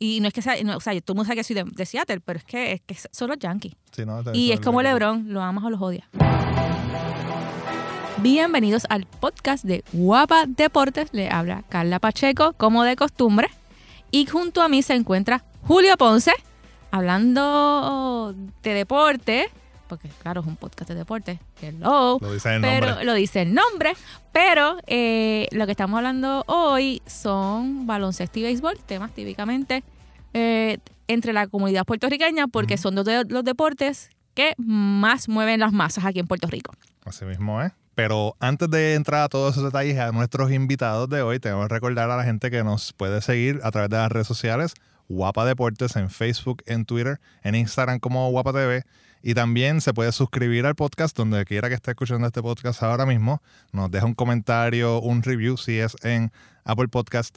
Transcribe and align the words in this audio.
Y 0.00 0.20
no 0.20 0.28
es 0.28 0.34
que 0.34 0.42
sea, 0.42 0.54
no, 0.62 0.76
o 0.76 0.80
sea, 0.80 0.92
todo 1.00 1.14
el 1.14 1.16
mundo 1.16 1.24
sabe 1.24 1.36
que 1.36 1.44
soy 1.44 1.54
de, 1.54 1.64
de 1.64 1.86
Seattle, 1.86 2.20
pero 2.20 2.38
es 2.38 2.44
que, 2.44 2.72
es 2.72 2.80
que 2.82 2.96
son 3.10 3.30
los 3.30 3.38
Yankees. 3.38 3.74
Sí, 3.90 4.06
no, 4.06 4.22
Y 4.32 4.52
es 4.52 4.60
como 4.60 4.80
LeBron, 4.80 5.32
lo 5.32 5.42
amas 5.42 5.64
o 5.64 5.70
los 5.70 5.82
odias. 5.82 6.06
Bienvenidos 8.18 8.84
al 8.90 9.06
podcast 9.06 9.64
de 9.64 9.82
Guapa 9.92 10.46
Deportes. 10.46 11.08
Le 11.12 11.28
habla 11.30 11.64
Carla 11.68 11.98
Pacheco, 11.98 12.52
como 12.52 12.84
de 12.84 12.94
costumbre. 12.94 13.48
Y 14.12 14.26
junto 14.26 14.62
a 14.62 14.68
mí 14.68 14.82
se 14.82 14.94
encuentra 14.94 15.44
Julio 15.66 15.96
Ponce, 15.96 16.32
hablando 16.92 18.34
de 18.62 18.74
deporte, 18.74 19.50
porque 19.88 20.08
claro, 20.22 20.42
es 20.42 20.46
un 20.46 20.56
podcast 20.56 20.88
de 20.88 20.94
deporte. 20.94 21.40
Hello. 21.60 22.18
Lo 22.20 22.32
dice 22.32 22.54
el 22.54 22.60
pero 22.60 22.86
nombre. 22.86 23.04
lo 23.04 23.14
dice 23.14 23.42
el 23.42 23.54
nombre. 23.54 23.94
Pero 24.32 24.78
eh, 24.86 25.48
lo 25.52 25.66
que 25.66 25.72
estamos 25.72 25.96
hablando 25.96 26.44
hoy 26.46 27.02
son 27.06 27.86
baloncesto 27.86 28.38
y 28.38 28.42
béisbol, 28.42 28.78
temas 28.86 29.12
típicamente 29.12 29.82
eh, 30.34 30.78
entre 31.08 31.32
la 31.32 31.46
comunidad 31.46 31.84
puertorriqueña, 31.84 32.46
porque 32.48 32.76
son 32.76 32.94
dos 32.94 33.04
de 33.04 33.24
los 33.24 33.44
deportes 33.44 34.10
que 34.34 34.54
más 34.58 35.28
mueven 35.28 35.60
las 35.60 35.72
masas 35.72 36.04
aquí 36.04 36.20
en 36.20 36.26
Puerto 36.26 36.46
Rico. 36.46 36.72
Así 37.04 37.24
mismo 37.24 37.60
es. 37.62 37.72
Pero 37.94 38.36
antes 38.38 38.70
de 38.70 38.94
entrar 38.94 39.22
a 39.22 39.28
todos 39.28 39.54
esos 39.54 39.64
detalles 39.64 39.98
a 39.98 40.12
nuestros 40.12 40.52
invitados 40.52 41.08
de 41.08 41.20
hoy, 41.22 41.40
tenemos 41.40 41.66
que 41.66 41.74
recordar 41.74 42.08
a 42.08 42.16
la 42.16 42.22
gente 42.22 42.48
que 42.48 42.62
nos 42.62 42.92
puede 42.92 43.20
seguir 43.22 43.58
a 43.64 43.72
través 43.72 43.90
de 43.90 43.96
las 43.96 44.12
redes 44.12 44.28
sociales, 44.28 44.74
Guapa 45.08 45.44
Deportes 45.44 45.96
en 45.96 46.08
Facebook, 46.08 46.62
en 46.66 46.84
Twitter, 46.84 47.18
en 47.42 47.56
Instagram 47.56 47.98
como 47.98 48.30
Guapa 48.30 48.52
TV. 48.52 48.84
Y 49.22 49.34
también 49.34 49.80
se 49.80 49.92
puede 49.92 50.12
suscribir 50.12 50.66
al 50.66 50.74
podcast 50.74 51.16
donde 51.16 51.44
quiera 51.44 51.68
que 51.68 51.74
esté 51.74 51.90
escuchando 51.90 52.26
este 52.26 52.42
podcast 52.42 52.82
ahora 52.82 53.06
mismo. 53.06 53.42
Nos 53.72 53.90
deja 53.90 54.06
un 54.06 54.14
comentario, 54.14 55.00
un 55.00 55.22
review 55.22 55.56
si 55.56 55.78
es 55.78 55.96
en 56.02 56.30
Apple 56.64 56.88
Podcast. 56.88 57.36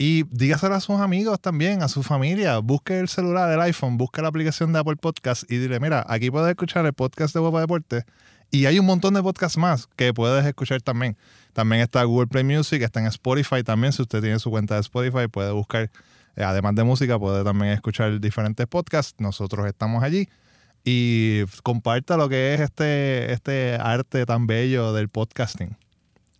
Y 0.00 0.22
dígaselo 0.30 0.76
a 0.76 0.80
sus 0.80 1.00
amigos 1.00 1.40
también, 1.40 1.82
a 1.82 1.88
su 1.88 2.04
familia. 2.04 2.58
Busque 2.58 3.00
el 3.00 3.08
celular 3.08 3.50
del 3.50 3.60
iPhone, 3.60 3.98
busque 3.98 4.22
la 4.22 4.28
aplicación 4.28 4.72
de 4.72 4.78
Apple 4.78 4.96
Podcast 4.96 5.50
y 5.50 5.58
dile, 5.58 5.80
mira, 5.80 6.06
aquí 6.08 6.30
puedes 6.30 6.48
escuchar 6.48 6.86
el 6.86 6.92
podcast 6.92 7.34
de 7.34 7.40
Guapa 7.40 7.60
Deportes. 7.60 8.04
Y 8.50 8.66
hay 8.66 8.78
un 8.78 8.86
montón 8.86 9.12
de 9.14 9.22
podcasts 9.22 9.58
más 9.58 9.88
que 9.96 10.14
puedes 10.14 10.46
escuchar 10.46 10.80
también. 10.80 11.16
También 11.52 11.82
está 11.82 12.04
Google 12.04 12.28
Play 12.28 12.44
Music, 12.44 12.80
está 12.80 13.00
en 13.00 13.06
Spotify 13.06 13.62
también. 13.64 13.92
Si 13.92 14.00
usted 14.00 14.22
tiene 14.22 14.38
su 14.38 14.50
cuenta 14.50 14.74
de 14.74 14.80
Spotify, 14.80 15.26
puede 15.26 15.50
buscar, 15.50 15.90
eh, 16.36 16.44
además 16.44 16.76
de 16.76 16.84
música, 16.84 17.18
puede 17.18 17.42
también 17.42 17.72
escuchar 17.72 18.20
diferentes 18.20 18.66
podcasts. 18.68 19.16
Nosotros 19.18 19.66
estamos 19.66 20.02
allí. 20.04 20.28
Y 20.84 21.44
comparta 21.62 22.16
lo 22.16 22.28
que 22.28 22.54
es 22.54 22.60
este, 22.60 23.32
este 23.32 23.74
arte 23.74 24.24
tan 24.24 24.46
bello 24.46 24.92
del 24.92 25.08
podcasting. 25.08 25.76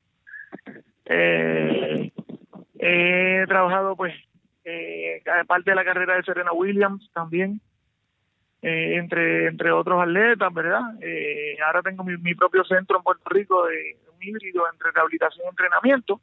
Eh, 1.06 2.12
he 2.80 3.46
trabajado, 3.48 3.96
pues, 3.96 4.14
eh, 4.66 5.24
parte 5.48 5.72
de 5.72 5.76
la 5.76 5.86
carrera 5.86 6.18
de 6.18 6.24
Serena 6.24 6.52
Williams 6.52 7.10
también 7.14 7.62
eh, 8.68 8.96
entre 8.98 9.48
entre 9.48 9.72
otros 9.72 10.02
atletas, 10.02 10.52
¿verdad? 10.54 10.82
Eh, 11.02 11.56
ahora 11.66 11.84
tengo 11.84 12.04
mi, 12.04 12.18
mi 12.18 12.34
propio 12.34 12.64
centro 12.64 12.98
en 12.98 13.04
Puerto 13.04 13.30
Rico 13.30 13.66
de 13.68 13.98
un 14.12 14.24
híbrido 14.28 14.64
entre 14.72 14.92
rehabilitación 14.92 15.46
y 15.46 15.50
entrenamiento. 15.50 16.20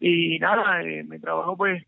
Y 0.00 0.38
nada, 0.40 0.82
eh, 0.82 1.04
mi 1.04 1.18
trabajo 1.20 1.56
pues, 1.56 1.84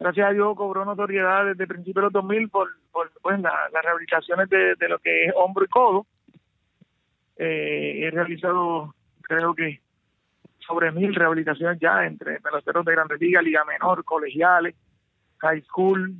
gracias 0.00 0.26
a 0.28 0.32
Dios, 0.32 0.56
cobró 0.56 0.84
notoriedad 0.86 1.44
desde 1.46 1.66
principios 1.66 1.96
de 1.96 2.06
los 2.06 2.12
2000 2.14 2.48
por, 2.48 2.68
por 2.90 3.10
pues, 3.20 3.38
la- 3.40 3.68
las 3.72 3.82
rehabilitaciones 3.84 4.48
de, 4.48 4.74
de 4.76 4.88
lo 4.88 4.98
que 5.00 5.26
es 5.26 5.32
hombro 5.36 5.64
y 5.64 5.68
codo. 5.68 6.06
Eh, 7.36 8.06
he 8.06 8.10
realizado, 8.10 8.94
creo 9.22 9.54
que, 9.54 9.80
sobre 10.66 10.92
mil 10.92 11.14
rehabilitaciones 11.14 11.78
ya 11.80 12.04
entre 12.06 12.40
peloteros 12.40 12.84
de 12.84 12.92
grandes 12.92 13.20
ligas, 13.20 13.42
liga 13.44 13.64
menor, 13.64 14.04
colegiales, 14.04 14.74
high 15.38 15.60
school, 15.62 16.14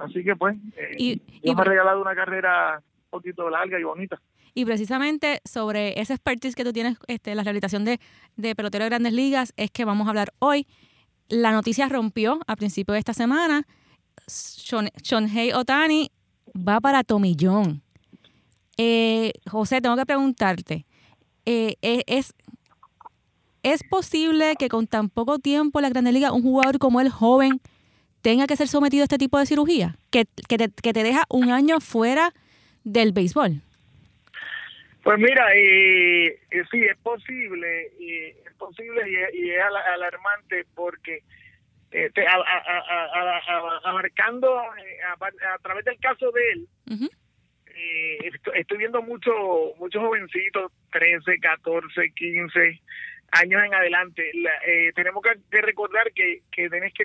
Así 0.00 0.24
que 0.24 0.34
pues, 0.36 0.56
eh, 0.76 0.94
Y- 0.98 1.14
Dios 1.16 1.40
y- 1.42 1.54
me 1.54 1.60
ha 1.60 1.64
regalado 1.64 2.00
una 2.02 2.14
carrera 2.14 2.78
un 2.78 3.10
poquito 3.10 3.48
larga 3.50 3.78
y 3.78 3.84
bonita. 3.84 4.20
Y 4.54 4.64
precisamente 4.66 5.40
sobre 5.44 5.98
ese 6.00 6.12
expertise 6.14 6.54
que 6.54 6.64
tú 6.64 6.72
tienes, 6.72 6.98
este, 7.06 7.34
la 7.34 7.42
rehabilitación 7.42 7.84
de, 7.84 8.00
de 8.36 8.54
pelotero 8.54 8.84
de 8.84 8.90
grandes 8.90 9.12
ligas, 9.14 9.52
es 9.56 9.70
que 9.70 9.84
vamos 9.84 10.06
a 10.06 10.10
hablar 10.10 10.32
hoy. 10.40 10.66
La 11.28 11.52
noticia 11.52 11.88
rompió 11.88 12.40
a 12.46 12.56
principio 12.56 12.92
de 12.92 12.98
esta 12.98 13.14
semana. 13.14 13.66
Shon- 14.28 14.90
Shonhei 15.02 15.52
Otani 15.52 16.10
va 16.56 16.80
para 16.80 17.02
Tomillón. 17.02 17.82
Eh, 18.76 19.32
José, 19.50 19.80
tengo 19.80 19.96
que 19.96 20.04
preguntarte, 20.06 20.84
eh, 21.46 21.76
eh, 21.82 22.02
¿es, 22.06 22.34
¿es 23.62 23.82
posible 23.88 24.54
que 24.58 24.68
con 24.68 24.86
tan 24.86 25.08
poco 25.08 25.38
tiempo 25.38 25.78
en 25.78 25.82
la 25.84 25.88
Grandes 25.90 26.12
Ligas 26.14 26.32
un 26.32 26.42
jugador 26.42 26.78
como 26.78 27.00
el 27.00 27.08
joven 27.10 27.60
tenga 28.22 28.46
que 28.46 28.56
ser 28.56 28.68
sometido 28.68 29.02
a 29.02 29.04
este 29.04 29.18
tipo 29.18 29.38
de 29.38 29.46
cirugía? 29.46 29.96
Que, 30.10 30.24
que, 30.48 30.56
te, 30.58 30.68
que 30.82 30.92
te 30.92 31.02
deja 31.02 31.24
un 31.28 31.50
año 31.50 31.80
fuera 31.80 32.32
del 32.84 33.12
béisbol. 33.12 33.60
Pues 35.02 35.18
mira, 35.18 35.44
y 35.56 36.28
sí, 36.70 36.84
es 36.84 36.96
posible, 37.02 37.90
y 37.98 38.14
es 38.46 38.54
posible 38.56 39.02
y, 39.10 39.14
es- 39.16 39.34
y 39.34 39.50
es 39.50 39.60
ala- 39.60 39.84
alarmante 39.94 40.64
porque 40.74 41.22
eh, 41.90 42.08
te- 42.14 42.26
a- 42.26 42.32
a- 42.34 42.36
a- 42.36 42.78
a- 42.78 43.36
a- 43.36 43.38
a- 43.38 43.90
abarcando 43.90 44.62
eh, 44.78 44.98
a, 45.54 45.58
través 45.58 45.84
del 45.84 45.98
caso 45.98 46.30
de 46.30 46.40
él, 46.52 46.68
eh, 47.66 48.18
estoy, 48.32 48.60
estoy 48.60 48.78
viendo 48.78 49.02
muchos 49.02 49.34
muchos 49.78 50.00
jovencitos, 50.00 50.70
13, 50.92 51.38
14, 51.40 52.12
15 52.14 52.80
años 53.32 53.62
en 53.64 53.74
adelante. 53.74 54.30
La- 54.34 54.56
eh, 54.66 54.92
tenemos 54.94 55.22
que, 55.22 55.32
que 55.50 55.62
recordar 55.62 56.12
que, 56.12 56.42
que 56.52 56.70
tenés 56.70 56.94
que... 56.94 57.04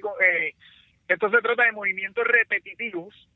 esto 1.08 1.30
se 1.30 1.42
trata 1.42 1.64
de 1.64 1.72
movimientos 1.72 2.26
repetitivos, 2.26 3.30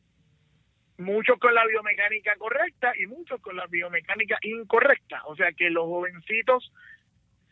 muchos 0.98 1.40
con 1.40 1.54
la 1.54 1.66
biomecánica 1.66 2.36
correcta 2.38 2.94
y 2.98 3.08
muchos 3.08 3.42
con 3.42 3.56
la 3.56 3.66
biomecánica 3.68 4.38
incorrecta. 4.42 5.22
O 5.26 5.36
sea 5.36 5.52
que 5.54 5.70
los 5.70 5.86
jovencitos 5.86 6.72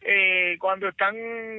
eh, 0.01 0.57
cuando 0.59 0.87
están 0.87 1.15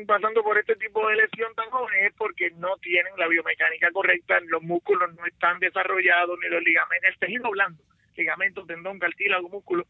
pasando 0.07 0.43
por 0.43 0.57
este 0.57 0.77
tipo 0.77 1.07
de 1.09 1.17
lesión 1.17 1.55
tan 1.55 1.69
jóvenes 1.71 2.07
es 2.07 2.15
porque 2.17 2.51
no 2.53 2.77
tienen 2.79 3.13
la 3.19 3.29
biomecánica 3.29 3.91
correcta, 3.93 4.41
los 4.41 4.63
músculos 4.63 5.15
no 5.15 5.27
están 5.27 5.59
desarrollados, 5.59 6.39
ni 6.41 6.49
los 6.49 6.63
ligamentos, 6.63 7.11
el 7.11 7.19
tejido 7.19 7.51
blando 7.51 7.83
ligamento, 8.21 8.67
tendón, 8.67 8.99
cartílago, 8.99 9.49
músculo, 9.49 9.87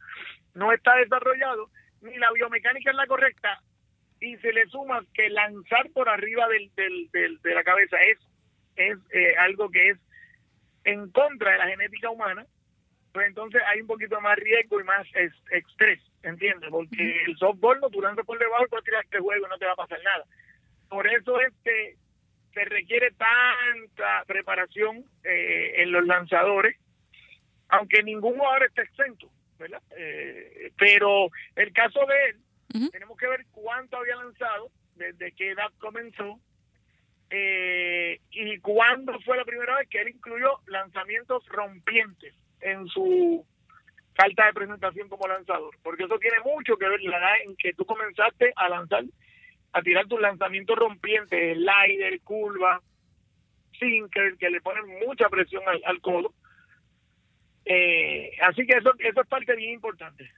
no 0.55 0.73
está 0.73 0.97
desarrollado, 0.97 1.69
ni 2.01 2.17
la 2.17 2.33
biomecánica 2.33 2.91
es 2.91 2.97
la 2.97 3.07
correcta, 3.07 3.61
y 4.21 4.37
se 4.39 4.53
le 4.53 4.67
suma 4.67 5.03
que 5.15 5.29
lanzar 5.31 5.91
por 5.93 6.09
arriba 6.09 6.47
del, 6.49 6.71
del, 7.13 7.41
de 7.43 7.55
la 7.55 7.65
cabeza 7.65 7.97
es, 8.03 8.19
es 8.89 8.99
eh, 9.13 9.37
algo 9.39 9.71
que 9.71 9.91
es 9.91 9.99
en 10.85 11.11
contra 11.11 11.53
de 11.53 11.59
la 11.59 11.69
genética 11.69 12.11
humana, 12.11 12.47
pues 13.13 13.27
entonces 13.27 13.61
hay 13.67 13.81
un 13.81 13.87
poquito 13.87 14.21
más 14.21 14.37
riesgo 14.37 14.81
y 14.81 14.85
más 14.85 15.07
estrés, 15.51 16.01
¿entiendes? 16.23 16.71
Porque 16.71 17.25
el 17.27 17.37
softball 17.37 17.81
no, 17.81 17.91
tú 17.91 18.01
por 18.25 18.39
debajo 18.39 18.67
y 18.79 18.85
tirar 18.85 19.05
este 19.05 19.19
juego 19.19 19.47
y 19.47 19.49
no 19.49 19.59
te 19.59 19.67
va 19.67 19.73
a 19.73 19.77
pasar 19.77 20.01
nada. 20.03 20.25
Por 20.89 21.07
eso 21.07 21.41
es 21.41 21.53
que 21.65 21.97
se 22.55 22.65
requiere 22.65 23.13
tanta 23.13 24.25
preparación 24.27 25.05
eh, 25.25 25.75
en 25.79 25.93
los 25.93 26.07
lanzadores, 26.07 26.77
aunque 27.69 28.03
ningún 28.03 28.37
jugador 28.37 28.65
esté 28.65 28.83
exento, 28.83 29.29
¿verdad? 29.59 29.83
Eh, 29.97 30.73
pero 30.77 31.29
el 31.57 31.73
caso 31.73 32.01
de 32.07 32.31
él, 32.31 32.91
tenemos 32.91 33.17
que 33.19 33.29
ver 33.29 33.45
cuánto 33.53 33.97
había 33.97 34.17
lanzado, 34.17 34.71
desde 34.97 35.33
qué 35.33 35.51
edad 35.51 35.71
comenzó, 35.79 36.39
eh, 37.31 38.21
y 38.33 38.59
cuándo 38.59 39.19
fue 39.21 39.37
la 39.37 39.45
primera 39.45 39.77
vez 39.77 39.89
que 39.89 40.01
él 40.01 40.09
incluyó 40.09 40.59
lanzamientos 40.67 41.47
rompientes 41.47 42.35
en 42.61 42.87
su 42.89 43.47
falta 44.15 44.47
de 44.47 44.53
presentación 44.53 45.09
como 45.09 45.29
lanzador, 45.29 45.77
porque 45.83 46.05
eso 46.05 46.19
tiene 46.19 46.39
mucho 46.45 46.77
que 46.77 46.89
ver 46.89 47.01
la 47.03 47.19
edad 47.19 47.35
en 47.47 47.57
que 47.57 47.73
tú 47.73 47.85
comenzaste 47.85 48.53
a 48.57 48.69
lanzar, 48.69 49.05
a 49.73 49.83
tirar 49.83 50.07
tus 50.09 50.21
lanzamientos 50.21 50.77
rompientes, 50.77 51.57
slider, 51.57 52.21
curva, 52.23 52.83
sinker, 53.79 54.37
que 54.37 54.51
le 54.51 54.61
ponen 54.61 54.85
mucha 55.07 55.29
presión 55.29 55.63
al, 55.85 56.01
codo. 56.01 56.35
Eh, 57.65 58.33
así 58.43 58.67
que 58.67 58.77
eso, 58.77 58.91
eso 58.99 59.21
es 59.21 59.29
parte 59.29 59.55
bien 59.55 59.75
importante. 59.75 60.29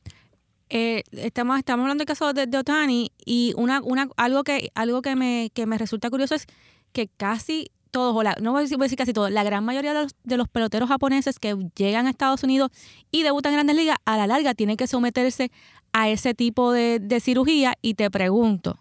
Eh, 0.68 1.02
estamos, 1.12 1.58
estamos 1.58 1.84
hablando 1.84 2.02
del 2.02 2.06
caso 2.06 2.32
de, 2.32 2.56
Otani 2.56 3.10
y 3.24 3.52
una, 3.56 3.80
una, 3.82 4.08
algo 4.16 4.44
que 4.44 4.70
algo 4.74 5.02
que 5.02 5.16
me, 5.16 5.50
que 5.54 5.66
me 5.66 5.76
resulta 5.76 6.08
curioso 6.08 6.34
es 6.34 6.46
que 6.92 7.08
casi 7.08 7.70
todos, 7.92 8.16
o 8.16 8.22
no 8.40 8.52
voy 8.52 8.60
a, 8.60 8.62
decir, 8.62 8.98
casi 8.98 9.12
todos, 9.12 9.30
la 9.30 9.44
gran 9.44 9.64
mayoría 9.64 9.92
de 9.92 10.36
los, 10.36 10.48
peloteros 10.48 10.88
japoneses 10.88 11.38
que 11.38 11.54
llegan 11.76 12.06
a 12.06 12.10
Estados 12.10 12.42
Unidos 12.42 12.70
y 13.12 13.22
debutan 13.22 13.52
en 13.52 13.58
grandes 13.58 13.76
ligas, 13.76 13.98
a 14.04 14.16
la 14.16 14.26
larga 14.26 14.54
tienen 14.54 14.76
que 14.76 14.86
someterse 14.86 15.52
a 15.92 16.08
ese 16.08 16.34
tipo 16.34 16.72
de, 16.72 17.20
cirugía 17.20 17.74
y 17.82 17.94
te 17.94 18.10
pregunto, 18.10 18.78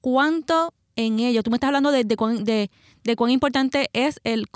¿cuánto 0.00 0.74
en 0.96 1.18
ello? 1.18 1.42
Tú 1.42 1.50
me 1.50 1.56
estás 1.56 1.68
hablando 1.68 1.90
de, 1.90 2.04
de, 2.04 2.16
cuán, 3.16 3.30
importante 3.30 3.88
es 3.94 4.20
el, 4.22 4.46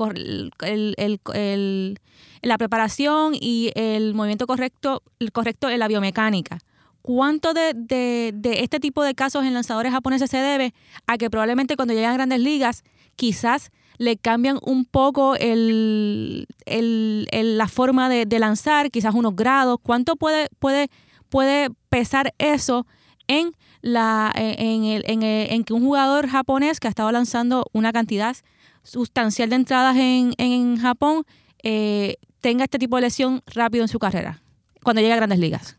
la 2.42 2.58
preparación 2.58 3.34
y 3.34 3.72
el 3.74 4.14
movimiento 4.14 4.46
correcto, 4.46 5.02
el 5.18 5.32
correcto 5.32 5.70
en 5.70 5.78
la 5.78 5.88
biomecánica. 5.88 6.58
¿Cuánto 7.02 7.54
de, 7.54 7.72
de, 7.74 8.62
este 8.62 8.78
tipo 8.78 9.02
de 9.02 9.14
casos 9.14 9.44
en 9.44 9.54
lanzadores 9.54 9.92
japoneses 9.92 10.30
se 10.30 10.36
debe 10.36 10.74
a 11.06 11.16
que 11.16 11.30
probablemente 11.30 11.76
cuando 11.76 11.94
llegan 11.94 12.10
a 12.10 12.14
grandes 12.14 12.40
ligas 12.40 12.84
quizás 13.16 13.70
le 13.96 14.16
cambian 14.16 14.58
un 14.62 14.84
poco 14.84 15.34
el, 15.36 16.46
la 16.66 17.68
forma 17.68 18.08
de, 18.08 18.38
lanzar, 18.38 18.90
quizás 18.90 19.14
unos 19.14 19.36
grados. 19.36 19.78
¿Cuánto 19.82 20.16
puede, 20.16 20.48
puede, 20.58 20.88
puede 21.28 21.68
pesar 21.90 22.34
eso 22.38 22.86
en, 23.28 23.52
la, 23.82 24.32
en, 24.34 24.84
el, 24.84 25.04
en, 25.06 25.64
que 25.64 25.72
un 25.74 25.82
jugador 25.82 26.28
japonés 26.28 26.80
que 26.80 26.88
ha 26.88 26.90
estado 26.90 27.12
lanzando 27.12 27.66
una 27.72 27.92
cantidad 27.92 28.36
sustancial 28.82 29.50
de 29.50 29.56
entradas 29.56 29.96
en, 29.96 30.32
en 30.38 30.78
Japón 30.78 31.24
eh, 31.62 32.16
tenga 32.40 32.64
este 32.64 32.78
tipo 32.78 32.96
de 32.96 33.02
lesión 33.02 33.42
rápido 33.46 33.84
en 33.84 33.88
su 33.88 33.98
carrera, 33.98 34.42
cuando 34.82 35.02
llega 35.02 35.14
a 35.14 35.18
grandes 35.18 35.38
ligas? 35.38 35.76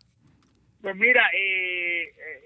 Pues 0.82 0.96
mira, 0.96 1.30
eh, 1.34 2.04
eh, 2.04 2.46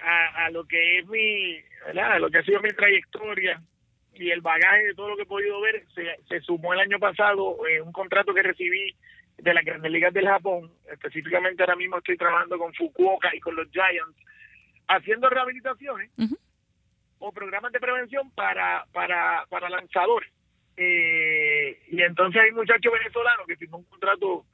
a, 0.00 0.44
a, 0.46 0.50
lo 0.50 0.64
que 0.64 0.98
es 0.98 1.06
mi, 1.06 1.60
¿verdad? 1.86 2.12
A 2.12 2.18
lo 2.18 2.30
que 2.30 2.38
ha 2.38 2.42
sido 2.42 2.60
mi 2.60 2.70
trayectoria, 2.70 3.60
y 4.14 4.30
el 4.30 4.40
bagaje 4.40 4.84
de 4.84 4.94
todo 4.94 5.10
lo 5.10 5.16
que 5.16 5.22
he 5.22 5.26
podido 5.26 5.60
ver 5.60 5.84
se, 6.28 6.40
sumó 6.40 6.74
el 6.74 6.80
año 6.80 6.98
pasado 6.98 7.56
en 7.66 7.82
un 7.82 7.92
contrato 7.92 8.34
que 8.34 8.42
recibí 8.42 8.94
de 9.38 9.54
las 9.54 9.64
grandes 9.64 9.90
ligas 9.90 10.12
del 10.12 10.26
Japón, 10.26 10.70
específicamente 10.90 11.62
ahora 11.62 11.76
mismo 11.76 11.98
estoy 11.98 12.16
trabajando 12.16 12.58
con 12.58 12.74
Fukuoka 12.74 13.34
y 13.34 13.40
con 13.40 13.56
los 13.56 13.68
Giants, 13.70 14.16
haciendo 14.88 15.28
rehabilitaciones 15.30 16.10
o 17.18 17.32
programas 17.32 17.72
de 17.72 17.80
prevención 17.80 18.30
para, 18.32 18.84
para, 18.92 19.46
para 19.48 19.70
lanzadores. 19.70 20.30
Eh, 20.76 21.80
y 21.88 22.02
entonces 22.02 22.42
hay 22.42 22.52
muchachos 22.52 22.92
venezolanos 22.92 23.46
que 23.46 23.56
firmó 23.56 23.78
un 23.78 23.84
contrato 23.84 24.44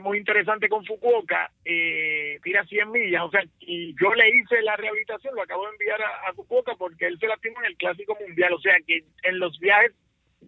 muy 0.00 0.18
interesante 0.18 0.68
con 0.68 0.84
Fukuoka, 0.84 1.50
eh, 1.64 2.38
tira 2.42 2.64
100 2.64 2.90
millas, 2.90 3.22
o 3.22 3.30
sea, 3.30 3.42
y 3.60 3.94
yo 4.00 4.14
le 4.14 4.28
hice 4.30 4.62
la 4.62 4.76
rehabilitación, 4.76 5.34
lo 5.34 5.42
acabo 5.42 5.64
de 5.66 5.72
enviar 5.72 6.00
a, 6.02 6.32
Fukuoka 6.32 6.74
porque 6.76 7.06
él 7.06 7.18
se 7.18 7.26
lastimó 7.26 7.60
en 7.60 7.66
el 7.66 7.76
Clásico 7.76 8.16
Mundial, 8.18 8.54
o 8.54 8.60
sea, 8.60 8.76
que 8.86 9.04
en 9.22 9.38
los 9.38 9.58
viajes 9.58 9.92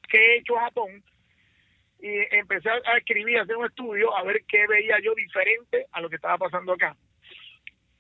que 0.09 0.19
he 0.19 0.38
hecho 0.38 0.56
a 0.56 0.62
Japón, 0.62 1.03
y 2.00 2.09
empecé 2.35 2.69
a 2.71 2.97
escribir, 2.97 3.38
a 3.38 3.43
hacer 3.43 3.56
un 3.56 3.67
estudio, 3.67 4.17
a 4.17 4.23
ver 4.23 4.43
qué 4.49 4.67
veía 4.67 4.99
yo 5.03 5.15
diferente 5.15 5.87
a 5.93 6.00
lo 6.00 6.09
que 6.09 6.17
estaba 6.17 6.39
pasando 6.39 6.73
acá. 6.73 6.97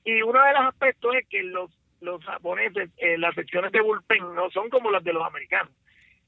Y 0.04 0.22
uno 0.22 0.42
de 0.42 0.52
los 0.52 0.62
aspectos 0.68 1.14
es 1.16 1.26
que 1.28 1.42
los, 1.42 1.70
los 2.00 2.22
japoneses, 2.24 2.90
eh, 2.98 3.18
las 3.18 3.34
secciones 3.34 3.72
de 3.72 3.80
bullpen 3.80 4.34
no 4.34 4.50
son 4.50 4.70
como 4.70 4.90
las 4.90 5.02
de 5.02 5.12
los 5.12 5.24
americanos 5.24 5.72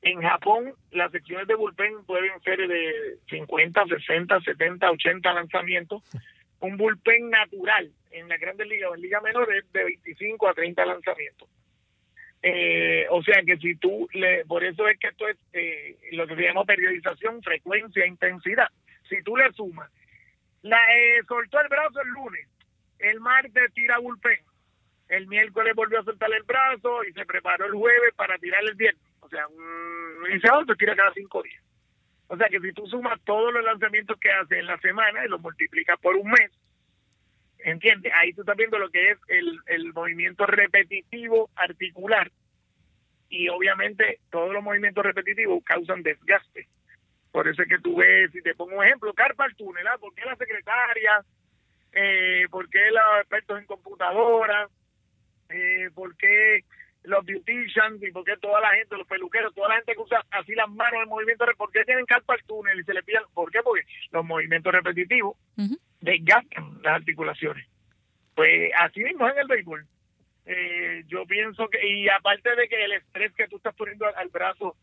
en 0.03 0.23
Japón, 0.23 0.73
las 0.93 1.11
secciones 1.11 1.49
de 1.49 1.55
bullpen 1.55 2.05
pueden 2.05 2.41
ser 2.43 2.59
de 2.67 3.19
50, 3.29 3.85
60, 3.87 4.41
70, 4.41 4.91
80 4.91 5.33
lanzamientos. 5.33 6.03
Un 6.61 6.77
bullpen 6.77 7.31
natural 7.31 7.91
en 8.11 8.29
la 8.29 8.37
grandes 8.37 8.67
ligas 8.67 8.91
o 8.91 8.95
en 8.95 9.03
liga 9.03 9.21
menor 9.21 9.53
es 9.55 9.71
de 9.73 9.85
25 9.85 10.49
a 10.49 10.55
30 10.55 10.87
lanzamientos. 10.87 11.49
Eh, 12.43 13.07
o 13.11 13.23
sea 13.23 13.43
que 13.45 13.57
si 13.59 13.77
tú, 13.77 14.09
le, 14.13 14.45
por 14.45 14.65
eso 14.65 14.89
es 14.89 14.99
que 14.99 15.09
esto 15.09 15.29
es 15.29 15.37
eh, 15.53 15.97
lo 16.13 16.27
que 16.27 16.35
se 16.37 16.43
llama 16.43 16.65
periodización, 16.65 17.43
frecuencia, 17.43 18.07
intensidad. 18.07 18.69
Si 19.09 19.23
tú 19.23 19.37
le 19.37 19.53
sumas, 19.53 19.91
la, 20.63 20.79
eh, 20.97 21.23
soltó 21.27 21.61
el 21.61 21.69
brazo 21.69 22.01
el 22.01 22.09
lunes, 22.09 22.49
el 22.99 23.21
martes 23.21 23.73
tira 23.75 23.99
bullpen, 23.99 24.41
el 25.09 25.27
miércoles 25.27 25.75
volvió 25.75 26.01
a 26.01 26.05
soltar 26.05 26.31
el 26.33 26.43
brazo 26.43 27.05
y 27.05 27.13
se 27.13 27.25
preparó 27.25 27.67
el 27.67 27.73
jueves 27.73 28.15
para 28.17 28.37
tirar 28.39 28.63
el 28.65 28.75
viernes 28.75 29.08
o 29.29 29.31
sea, 29.31 29.47
un 29.47 30.31
iniciador 30.31 30.65
te 30.67 30.75
tira 30.75 30.97
cada 30.97 31.13
cinco 31.13 31.43
días. 31.43 31.63
O 32.29 32.37
sea 32.37 32.49
que 32.49 32.61
si 32.61 32.73
tú 32.73 32.87
sumas 32.87 33.21
todos 33.25 33.53
los 33.53 33.65
lanzamientos 33.65 34.19
que 34.19 34.31
hace 34.31 34.59
en 34.59 34.67
la 34.67 34.79
semana 34.79 35.25
y 35.25 35.29
los 35.29 35.41
multiplicas 35.41 35.99
por 36.01 36.17
un 36.17 36.31
mes, 36.31 36.51
¿entiendes? 37.59 38.13
Ahí 38.15 38.33
tú 38.33 38.43
estás 38.43 38.57
viendo 38.57 38.79
lo 38.79 38.91
que 38.91 39.11
es 39.11 39.19
el, 39.29 39.61
el 39.67 39.93
movimiento 39.93 40.47
repetitivo 40.47 41.51
articular. 41.57 42.31
Y 43.29 43.49
obviamente 43.49 44.21
todos 44.31 44.53
los 44.53 44.63
movimientos 44.63 45.05
repetitivos 45.05 45.63
causan 45.65 46.03
desgaste. 46.03 46.69
Por 47.31 47.49
eso 47.49 47.63
es 47.63 47.69
que 47.69 47.79
tú 47.79 47.97
ves, 47.97 48.31
si 48.33 48.41
te 48.41 48.55
pongo 48.55 48.77
un 48.77 48.85
ejemplo, 48.85 49.13
carpa 49.13 49.47
túnel, 49.57 49.87
¿ah? 49.87 49.99
¿por 49.99 50.15
qué 50.15 50.25
la 50.25 50.37
secretaria? 50.37 51.23
Eh, 51.93 52.47
¿Por 52.51 52.69
qué 52.71 52.91
los 52.91 53.21
expertos 53.21 53.59
en 53.59 53.67
computadora? 53.67 54.69
Eh, 55.51 55.91
¿Por 55.95 56.17
qué 56.17 56.65
los 57.09 57.25
beauticians 57.25 58.03
y 58.03 58.11
porque 58.13 58.37
toda 58.37 58.61
la 58.61 58.71
gente, 58.71 58.97
los 58.97 59.07
peluqueros, 59.07 59.55
toda 59.55 59.69
la 59.69 59.77
gente 59.77 59.95
que 59.95 60.01
usa 60.01 60.25
así 60.31 60.55
las 60.55 60.69
manos 60.69 61.03
en 61.03 61.09
movimiento, 61.09 61.47
¿por 61.57 61.73
qué 61.73 61.85
tienen 61.85 62.07
carpal 62.07 62.39
túnel 62.47 62.79
y 62.79 62.85
se 62.85 62.95
le 62.95 63.03
pillan? 63.03 63.25
¿Por 63.35 63.51
qué? 63.51 63.61
Porque 63.63 63.85
los 64.11 64.25
movimientos 64.25 64.73
repetitivos 64.73 65.37
desgastan 66.01 66.81
las 66.83 66.95
articulaciones. 66.97 67.67
Pues 68.35 68.71
así 68.79 69.03
mismo 69.03 69.27
es 69.27 69.35
en 69.35 69.41
el 69.41 69.49
béisbol. 69.49 69.87
Eh, 70.47 71.05
yo 71.09 71.27
pienso 71.27 71.69
que, 71.69 71.87
y 71.87 72.09
aparte 72.09 72.55
de 72.55 72.69
que 72.69 72.85
el 72.85 72.93
estrés 72.93 73.33
que 73.35 73.49
tú 73.49 73.57
estás 73.57 73.75
poniendo 73.75 74.07
al, 74.07 74.29
brazo 74.29 74.77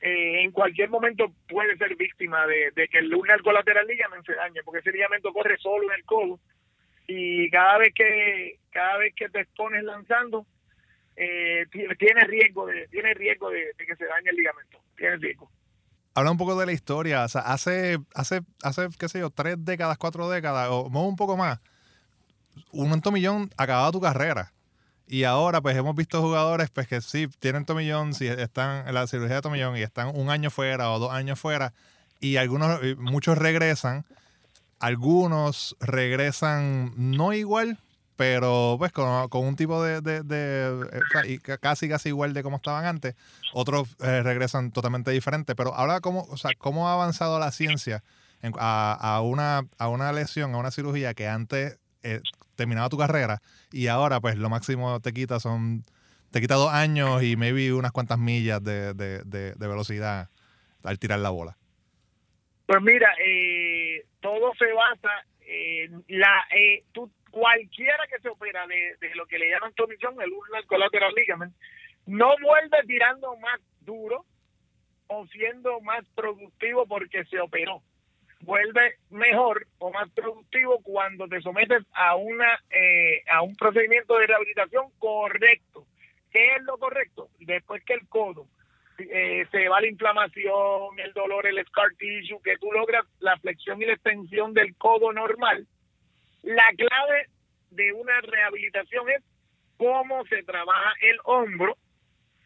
eh, 0.00 0.42
en 0.42 0.52
cualquier 0.52 0.90
momento 0.90 1.32
puede 1.48 1.76
ser 1.76 1.96
víctima 1.96 2.46
de, 2.46 2.88
que 2.88 2.98
el 2.98 3.08
lunar 3.08 3.40
colateral 3.42 3.86
ligamento 3.86 4.32
se 4.32 4.38
dañe, 4.38 4.62
porque 4.64 4.80
ese 4.80 4.92
ligamento 4.92 5.32
corre 5.32 5.56
solo 5.58 5.88
en 5.88 5.98
el 5.98 6.04
codo 6.04 6.38
y 7.06 7.50
cada 7.50 7.78
vez 7.78 7.94
que 7.94 8.58
cada 8.70 8.98
vez 8.98 9.14
que 9.14 9.28
te 9.30 9.40
expones 9.40 9.82
lanzando 9.82 10.44
eh, 11.20 11.66
tiene 11.98 12.20
riesgo 12.26 12.66
de 12.66 12.86
tiene 12.88 13.12
riesgo 13.14 13.50
de, 13.50 13.74
que 13.76 13.96
se 13.96 14.04
dañe 14.04 14.30
el 14.30 14.36
ligamento, 14.36 14.78
tiene 14.96 15.16
riesgo. 15.16 15.50
Habla 16.14 16.30
un 16.30 16.38
poco 16.38 16.58
de 16.58 16.66
la 16.66 16.72
historia, 16.72 17.24
hace, 17.24 17.38
hace, 18.14 18.40
hace, 18.62 18.88
qué 18.98 19.08
sé 19.08 19.20
yo, 19.20 19.30
tres 19.30 19.56
décadas, 19.64 19.98
cuatro 19.98 20.28
décadas, 20.28 20.68
o 20.70 20.82
un 20.82 21.16
poco 21.16 21.36
más, 21.36 21.60
un 22.72 23.00
tomillón 23.00 23.50
acababa 23.56 23.92
tu 23.92 24.00
carrera. 24.00 24.52
Y 25.06 25.24
ahora, 25.24 25.60
pues 25.60 25.76
hemos 25.76 25.96
visto 25.96 26.20
jugadores 26.20 26.70
pues 26.70 26.86
que 26.86 27.00
sí 27.00 27.28
tienen 27.38 27.64
tomillón, 27.64 28.14
si 28.14 28.26
están 28.26 28.86
en 28.86 28.94
la 28.94 29.06
cirugía 29.06 29.36
de 29.36 29.42
tomillón 29.42 29.76
y 29.76 29.82
están 29.82 30.14
un 30.14 30.28
año 30.28 30.50
fuera 30.50 30.90
o 30.90 30.98
dos 30.98 31.12
años 31.12 31.38
fuera, 31.38 31.72
y 32.20 32.36
algunos, 32.36 32.80
muchos 32.96 33.38
regresan, 33.38 34.04
algunos 34.78 35.76
regresan 35.80 36.92
no 36.96 37.32
igual, 37.32 37.78
pero 38.18 38.74
pues 38.78 38.90
con, 38.90 39.28
un 39.30 39.54
tipo 39.54 39.80
de, 39.80 40.02
eh, 40.04 41.38
casi 41.60 41.88
casi 41.88 42.08
igual 42.08 42.34
de 42.34 42.42
como 42.42 42.56
estaban 42.56 42.84
antes, 42.84 43.14
otros 43.52 43.94
eh, 44.02 44.24
regresan 44.24 44.72
totalmente 44.72 45.12
diferentes. 45.12 45.54
Pero 45.54 45.72
ahora, 45.72 46.00
¿cómo, 46.00 46.22
o 46.22 46.36
sea, 46.36 46.50
¿cómo 46.58 46.88
ha 46.88 46.94
avanzado 46.94 47.38
la 47.38 47.52
ciencia 47.52 48.02
a, 48.58 49.20
una, 49.22 49.62
a 49.78 49.88
una 49.88 50.12
lesión, 50.12 50.52
a 50.52 50.58
una 50.58 50.72
cirugía 50.72 51.14
que 51.14 51.28
antes 51.28 51.78
eh, 52.02 52.20
terminaba 52.56 52.88
tu 52.88 52.98
carrera 52.98 53.40
y 53.70 53.86
ahora 53.86 54.20
pues 54.20 54.36
lo 54.36 54.50
máximo 54.50 54.98
te 54.98 55.12
quita 55.12 55.38
son, 55.38 55.84
te 56.32 56.40
quita 56.40 56.56
dos 56.56 56.72
años 56.72 57.22
y 57.22 57.36
maybe 57.36 57.72
unas 57.72 57.92
cuantas 57.92 58.18
millas 58.18 58.64
de, 58.64 59.54
velocidad 59.60 60.28
al 60.82 60.98
tirar 60.98 61.20
la 61.20 61.30
bola? 61.30 61.56
Pues 62.66 62.82
mira, 62.82 63.14
eh, 63.24 64.04
todo 64.20 64.52
se 64.58 64.72
basa 64.72 65.24
en 65.46 66.04
la... 66.08 66.48
Eh, 66.50 66.82
tú, 66.90 67.08
cualquiera 67.30 68.06
que 68.06 68.20
se 68.20 68.28
opera 68.28 68.66
de, 68.66 68.96
lo 69.14 69.26
que 69.26 69.38
le 69.38 69.50
llaman 69.50 69.72
tomillón, 69.74 70.20
el 70.20 70.32
ulnar 70.32 70.64
collateral 70.66 71.12
ligament, 71.14 71.54
no 72.06 72.34
vuelve 72.42 72.78
tirando 72.86 73.36
más 73.36 73.60
duro 73.80 74.24
o 75.08 75.26
siendo 75.28 75.80
más 75.80 76.04
productivo 76.14 76.86
porque 76.86 77.24
se 77.24 77.40
operó. 77.40 77.82
Vuelve 78.40 78.94
mejor 79.10 79.66
o 79.78 79.90
más 79.90 80.08
productivo 80.10 80.80
cuando 80.82 81.26
te 81.26 81.40
sometes 81.40 81.82
a 81.92 82.14
una 82.14 82.62
eh, 82.70 83.24
a 83.28 83.42
un 83.42 83.56
procedimiento 83.56 84.16
de 84.16 84.26
rehabilitación 84.26 84.90
correcto. 84.98 85.86
¿Qué 86.30 86.54
es 86.54 86.62
lo 86.62 86.78
correcto? 86.78 87.30
Después 87.40 87.82
que 87.84 87.94
el 87.94 88.06
codo 88.08 88.46
eh, 88.98 89.46
se 89.50 89.68
va 89.68 89.80
la 89.80 89.86
inflamación, 89.86 90.98
el 90.98 91.12
dolor, 91.12 91.46
el 91.46 91.64
scar 91.66 91.94
tissue, 91.98 92.40
que 92.42 92.58
tú 92.58 92.70
logras 92.72 93.04
la 93.20 93.36
flexión 93.38 93.80
y 93.80 93.86
la 93.86 93.92
extensión 93.92 94.54
del 94.54 94.74
codo 94.76 95.12
normal. 95.12 95.66
La 96.48 96.66
clave 96.78 97.26
de 97.72 97.92
una 97.92 98.22
rehabilitación 98.22 99.10
es 99.10 99.22
cómo 99.76 100.24
se 100.28 100.42
trabaja 100.44 100.94
el 101.02 101.18
hombro 101.24 101.76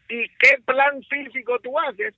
y 0.09 0.27
qué 0.39 0.57
plan 0.65 1.01
físico 1.03 1.57
tú 1.59 1.79
haces 1.79 2.13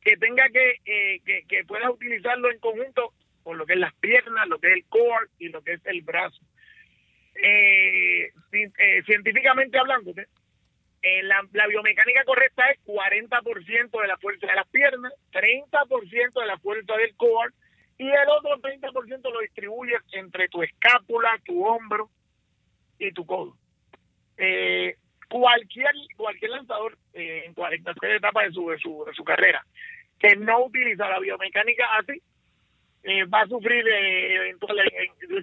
que 0.00 0.16
tenga 0.16 0.48
que, 0.50 0.76
eh, 0.84 1.20
que, 1.48 1.64
puedas 1.64 1.90
utilizarlo 1.90 2.52
en 2.52 2.60
conjunto 2.60 3.12
con 3.42 3.58
lo 3.58 3.66
que 3.66 3.72
es 3.72 3.80
las 3.80 3.92
piernas, 3.96 4.46
lo 4.46 4.60
que 4.60 4.68
es 4.68 4.74
el 4.74 4.84
core 4.84 5.26
y 5.40 5.48
lo 5.48 5.60
que 5.60 5.72
es 5.72 5.80
el 5.86 6.02
brazo. 6.02 6.40
Eh, 7.42 8.30
eh, 8.52 9.02
científicamente 9.06 9.76
hablando, 9.76 10.12
la, 10.14 11.48
la, 11.52 11.66
biomecánica 11.66 12.22
correcta 12.22 12.62
es 12.70 12.78
40% 12.84 14.00
de 14.02 14.06
la 14.06 14.18
fuerza 14.18 14.46
de 14.46 14.54
las 14.54 14.68
piernas, 14.68 15.12
30% 15.32 16.40
de 16.40 16.46
la 16.46 16.58
fuerza 16.58 16.96
del 16.96 17.16
core 17.16 17.54
y 18.00 18.08
el 18.08 18.28
otro 18.30 18.56
30% 18.56 19.30
lo 19.30 19.40
distribuyes 19.40 20.00
entre 20.12 20.48
tu 20.48 20.62
escápula, 20.62 21.38
tu 21.44 21.66
hombro 21.66 22.08
y 22.98 23.12
tu 23.12 23.26
codo. 23.26 23.54
Eh, 24.38 24.96
cualquier 25.28 25.92
cualquier 26.16 26.50
lanzador 26.50 26.96
eh, 27.12 27.42
en 27.44 27.52
cualquier 27.52 28.12
etapa 28.12 28.44
de 28.44 28.52
su, 28.52 28.70
de 28.70 28.78
su, 28.78 29.04
de 29.06 29.12
su 29.12 29.22
carrera 29.22 29.62
que 30.18 30.34
no 30.34 30.64
utiliza 30.64 31.10
la 31.10 31.18
biomecánica 31.18 31.84
así 31.98 32.22
eh, 33.02 33.24
va 33.26 33.42
a 33.42 33.46
sufrir 33.46 33.86
eh, 33.86 34.48
en 34.48 34.56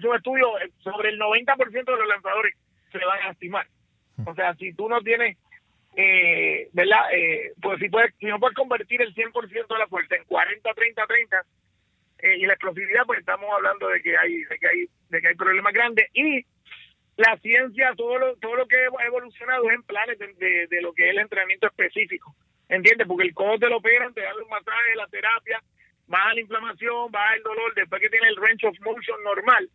un 0.04 0.16
estudio 0.16 0.58
eh, 0.58 0.72
sobre 0.80 1.10
el 1.10 1.20
90% 1.20 1.70
de 1.70 1.96
los 1.96 2.08
lanzadores 2.08 2.56
se 2.90 2.98
van 2.98 3.22
a 3.22 3.28
lastimar 3.28 3.68
o 4.26 4.34
sea 4.34 4.52
si 4.56 4.74
tú 4.74 4.88
no 4.88 5.00
tienes 5.00 5.38
eh, 5.94 6.68
verdad 6.72 7.12
eh, 7.12 7.52
pues 7.62 7.78
si 7.78 7.88
puedes 7.88 8.12
si 8.16 8.26
no 8.26 8.40
puedes 8.40 8.56
convertir 8.56 9.00
el 9.00 9.14
100% 9.14 9.68
de 9.68 9.78
la 9.78 9.86
fuerza 9.86 10.16
en 10.16 10.24
40 10.24 10.74
30 10.74 11.06
30 11.06 11.46
y 12.22 12.46
la 12.46 12.54
explosividad 12.54 13.06
pues 13.06 13.20
estamos 13.20 13.48
hablando 13.52 13.88
de 13.88 14.02
que 14.02 14.16
hay 14.16 14.42
de 14.44 14.58
que 14.58 14.66
hay 14.66 14.88
de 15.10 15.20
que 15.20 15.28
hay 15.28 15.34
problemas 15.34 15.72
grandes 15.72 16.08
y 16.14 16.44
la 17.18 17.36
ciencia, 17.38 17.92
todo 17.96 18.16
lo, 18.16 18.36
todo 18.36 18.54
lo 18.54 18.68
que 18.68 18.76
ha 18.76 19.06
evolucionado 19.06 19.68
es 19.68 19.74
en 19.74 19.82
planes 19.82 20.18
de, 20.20 20.68
de, 20.68 20.80
lo 20.80 20.92
que 20.92 21.06
es 21.06 21.10
el 21.10 21.18
entrenamiento 21.18 21.66
específico. 21.66 22.32
¿Entiendes? 22.68 23.08
Porque 23.08 23.26
el 23.26 23.34
codo 23.34 23.58
te 23.58 23.68
lo 23.68 23.78
operan, 23.78 24.14
te 24.14 24.20
dan 24.20 24.36
un 24.40 24.48
masaje, 24.48 24.94
la 24.94 25.08
terapia, 25.08 25.60
baja 26.06 26.34
la 26.34 26.40
inflamación, 26.40 27.10
baja 27.10 27.34
el 27.34 27.42
dolor, 27.42 27.74
después 27.74 28.00
que 28.00 28.08
tiene 28.08 28.28
el 28.28 28.36
range 28.36 28.68
of 28.68 28.78
motion 28.82 29.20
normal. 29.24 29.68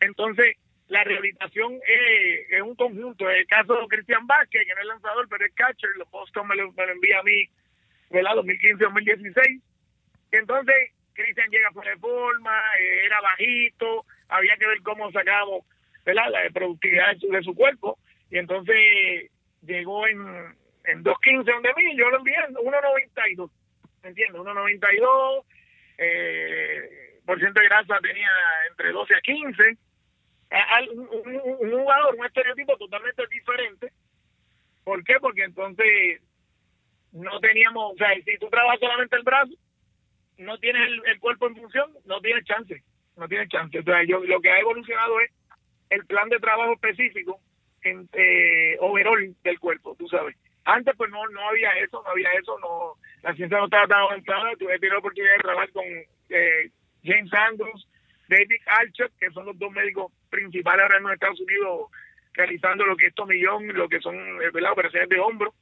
Entonces, 0.00 0.56
la 0.88 1.04
rehabilitación 1.04 1.74
es, 1.74 2.50
es 2.50 2.62
un 2.62 2.74
conjunto. 2.74 3.30
El 3.30 3.46
caso 3.46 3.74
de 3.74 3.86
Cristian 3.86 4.26
Vázquez, 4.26 4.66
que 4.66 4.74
no 4.74 4.80
es 4.80 4.86
lanzador, 4.86 5.28
pero 5.28 5.46
es 5.46 5.54
catcher, 5.54 5.90
los 5.96 6.10
Boston 6.10 6.48
me 6.48 6.56
lo, 6.56 6.72
me 6.72 6.86
lo 6.86 6.92
envía 6.92 7.20
a 7.20 7.22
mí, 7.22 7.48
¿verdad? 8.10 8.34
2015-2016. 8.34 9.62
Entonces, 10.32 10.90
Cristian 11.14 11.50
llega 11.50 11.70
por 11.70 11.86
forma, 11.98 12.60
eh, 12.78 13.06
era 13.06 13.20
bajito, 13.20 14.04
había 14.28 14.56
que 14.56 14.66
ver 14.66 14.82
cómo 14.82 15.10
¿verdad? 15.10 16.30
la 16.30 16.50
productividad 16.52 17.16
de 17.16 17.42
su, 17.42 17.54
cuerpo. 17.54 17.98
Y 18.30 18.38
entonces 18.38 19.30
llegó 19.62 20.06
en, 20.06 20.18
en 20.84 21.04
2.15 21.04 21.44
donde 21.44 21.74
mí, 21.74 21.96
yo 21.96 22.10
lo 22.10 22.18
envié 22.18 22.34
en 22.48 22.54
1.92, 22.54 23.50
¿me 24.02 24.08
entiendes? 24.10 24.40
1.92, 24.40 25.44
eh, 25.98 27.20
por 27.24 27.38
ciento 27.38 27.60
de 27.60 27.66
grasa 27.66 27.98
tenía 28.02 28.28
entre 28.70 28.92
12 28.92 29.14
a 29.14 29.20
15. 29.20 29.78
un, 30.92 31.08
un, 31.10 31.70
jugador, 31.70 32.14
un 32.16 32.26
estereotipo 32.26 32.76
totalmente 32.76 33.22
diferente. 33.30 33.92
¿Por 34.84 35.02
qué? 35.04 35.14
Porque 35.20 35.44
entonces 35.44 36.20
no 37.12 37.40
teníamos, 37.40 37.92
o 37.92 37.96
sea, 37.96 38.14
si 38.22 38.38
tú 38.38 38.48
trabajas 38.50 38.80
solamente 38.80 39.16
el 39.16 39.22
brazo, 39.22 39.54
no 40.38 40.58
tienes 40.58 40.88
el, 41.06 41.20
cuerpo 41.20 41.46
en 41.46 41.56
función, 41.56 41.92
no 42.06 42.20
tienes 42.20 42.44
chance, 42.44 42.82
no 43.16 43.28
tienes 43.28 43.48
chance. 43.48 43.78
Entonces, 43.78 44.08
yo, 44.08 44.22
lo 44.24 44.40
que 44.40 44.50
ha 44.50 44.60
evolucionado 44.60 45.20
es 45.20 45.30
el 45.90 46.04
plan 46.06 46.28
de 46.28 46.38
trabajo 46.38 46.72
específico 46.72 47.40
en, 47.82 48.08
eh, 48.12 48.76
overall 48.80 49.34
del 49.42 49.58
cuerpo, 49.58 49.94
tú 49.98 50.08
sabes. 50.08 50.36
Antes 50.64 50.94
pues 50.96 51.10
no 51.10 51.26
no 51.28 51.46
había 51.48 51.72
eso, 51.78 52.02
no 52.02 52.10
había 52.10 52.30
eso, 52.32 52.58
no 52.58 52.94
la 53.22 53.34
ciencia 53.34 53.58
no 53.58 53.64
estaba 53.64 53.86
tan 53.86 54.00
avanzada. 54.00 54.52
Tuve 54.58 54.78
la 54.80 54.98
oportunidad 54.98 55.36
de 55.36 55.42
trabajar 55.42 55.72
con 55.72 55.84
eh, 55.84 56.70
James 57.04 57.32
Andrews, 57.32 57.88
David 58.28 58.62
Archer, 58.66 59.10
que 59.18 59.30
son 59.30 59.46
los 59.46 59.58
dos 59.58 59.70
médicos 59.72 60.10
principales 60.30 60.82
ahora 60.82 60.98
en 60.98 61.10
Estados 61.10 61.40
Unidos 61.40 61.90
realizando 62.32 62.84
lo 62.84 62.96
que 62.96 63.06
es 63.06 63.14
tomillón, 63.14 63.68
lo 63.68 63.88
que 63.88 64.00
son 64.00 64.16
eh, 64.16 64.50
las 64.54 64.72
operaciones 64.72 65.08
de 65.08 65.20
hombro. 65.20 65.54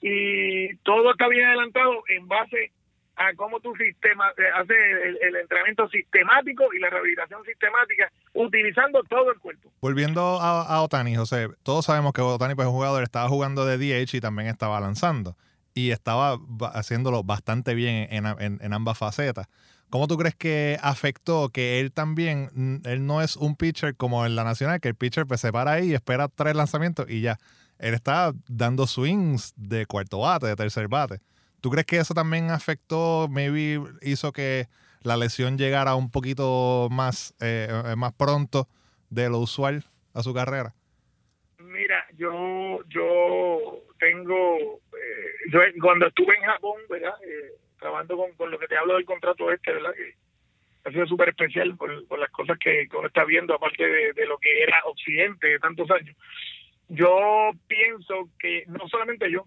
Y 0.00 0.76
todo 0.78 1.12
está 1.12 1.28
bien 1.28 1.46
adelantado 1.46 2.02
en 2.08 2.28
base 2.28 2.72
a 3.16 3.34
cómo 3.34 3.60
tu 3.60 3.74
sistema 3.76 4.24
eh, 4.36 4.42
hace 4.54 4.74
el, 5.26 5.36
entrenamiento 5.36 5.88
sistemático 5.88 6.72
y 6.74 6.78
la 6.78 6.90
rehabilitación 6.90 7.44
sistemática 7.44 8.10
utilizando 8.32 9.02
todo 9.04 9.30
el 9.32 9.38
cuerpo. 9.38 9.70
Volviendo 9.80 10.40
a, 10.40 10.82
Otani, 10.82 11.14
José, 11.14 11.48
todos 11.62 11.86
sabemos 11.86 12.12
que 12.12 12.20
Otani 12.20 12.54
pues, 12.54 12.66
es 12.66 12.70
un 12.70 12.76
jugador, 12.76 13.02
estaba 13.02 13.28
jugando 13.28 13.64
de 13.64 13.78
DH 13.78 14.16
y 14.16 14.20
también 14.20 14.48
estaba 14.48 14.80
lanzando 14.80 15.36
y 15.74 15.90
estaba 15.90 16.38
haciéndolo 16.72 17.22
bastante 17.24 17.74
bien 17.74 18.08
en, 18.10 18.26
en, 18.60 18.72
ambas 18.72 18.96
facetas. 18.96 19.48
¿Cómo 19.90 20.06
tú 20.06 20.16
crees 20.16 20.34
que 20.34 20.78
afectó 20.82 21.50
que 21.50 21.80
él 21.80 21.92
también, 21.92 22.82
él 22.84 23.06
no 23.06 23.22
es 23.22 23.36
un 23.36 23.56
pitcher 23.56 23.96
como 23.96 24.24
en 24.26 24.34
la 24.34 24.44
Nacional, 24.44 24.80
que 24.80 24.88
el 24.88 24.94
pitcher 24.94 25.26
pues, 25.26 25.40
se 25.40 25.52
para 25.52 25.72
ahí 25.72 25.90
y 25.90 25.94
espera 25.94 26.28
tres 26.28 26.54
lanzamientos 26.56 27.06
y 27.08 27.20
ya? 27.20 27.38
Él 27.78 27.94
está 27.94 28.32
dando 28.48 28.86
swings 28.86 29.52
de 29.56 29.86
cuarto 29.86 30.20
bate, 30.20 30.46
de 30.46 30.56
tercer 30.56 30.88
bate. 30.88 31.20
¿Tú 31.64 31.70
crees 31.70 31.86
que 31.86 31.96
eso 31.96 32.12
también 32.12 32.50
afectó, 32.50 33.26
maybe 33.30 33.80
hizo 34.02 34.32
que 34.32 34.66
la 35.02 35.16
lesión 35.16 35.56
llegara 35.56 35.94
un 35.94 36.10
poquito 36.10 36.88
más, 36.90 37.34
eh, 37.40 37.68
eh, 37.70 37.96
más 37.96 38.12
pronto 38.12 38.68
de 39.08 39.30
lo 39.30 39.38
usual 39.38 39.82
a 40.12 40.22
su 40.22 40.34
carrera? 40.34 40.74
Mira, 41.56 42.04
yo, 42.18 42.80
yo 42.88 43.80
tengo, 43.98 44.78
eh, 44.92 45.50
yo 45.50 45.60
cuando 45.80 46.08
estuve 46.08 46.36
en 46.36 46.42
Japón, 46.42 46.82
¿verdad? 46.90 47.14
trabajando 47.78 48.26
con, 48.36 48.50
lo 48.50 48.58
que 48.58 48.68
te 48.68 48.76
hablo 48.76 48.96
del 48.96 49.06
contrato 49.06 49.50
este, 49.50 49.72
¿verdad? 49.72 49.94
Que 49.94 50.14
ha 50.84 50.92
sido 50.92 51.06
súper 51.06 51.30
especial 51.30 51.78
por, 51.78 52.18
las 52.18 52.30
cosas 52.30 52.58
que, 52.58 52.86
uno 52.92 53.06
está 53.06 53.24
viendo, 53.24 53.54
aparte 53.54 53.86
de, 53.86 54.12
de 54.12 54.26
lo 54.26 54.36
que 54.36 54.64
era 54.64 54.82
Occidente 54.84 55.46
de 55.46 55.58
tantos 55.60 55.90
años. 55.90 56.14
Yo 56.88 57.52
pienso 57.66 58.28
que 58.38 58.64
no 58.66 58.86
solamente 58.86 59.30
yo, 59.30 59.46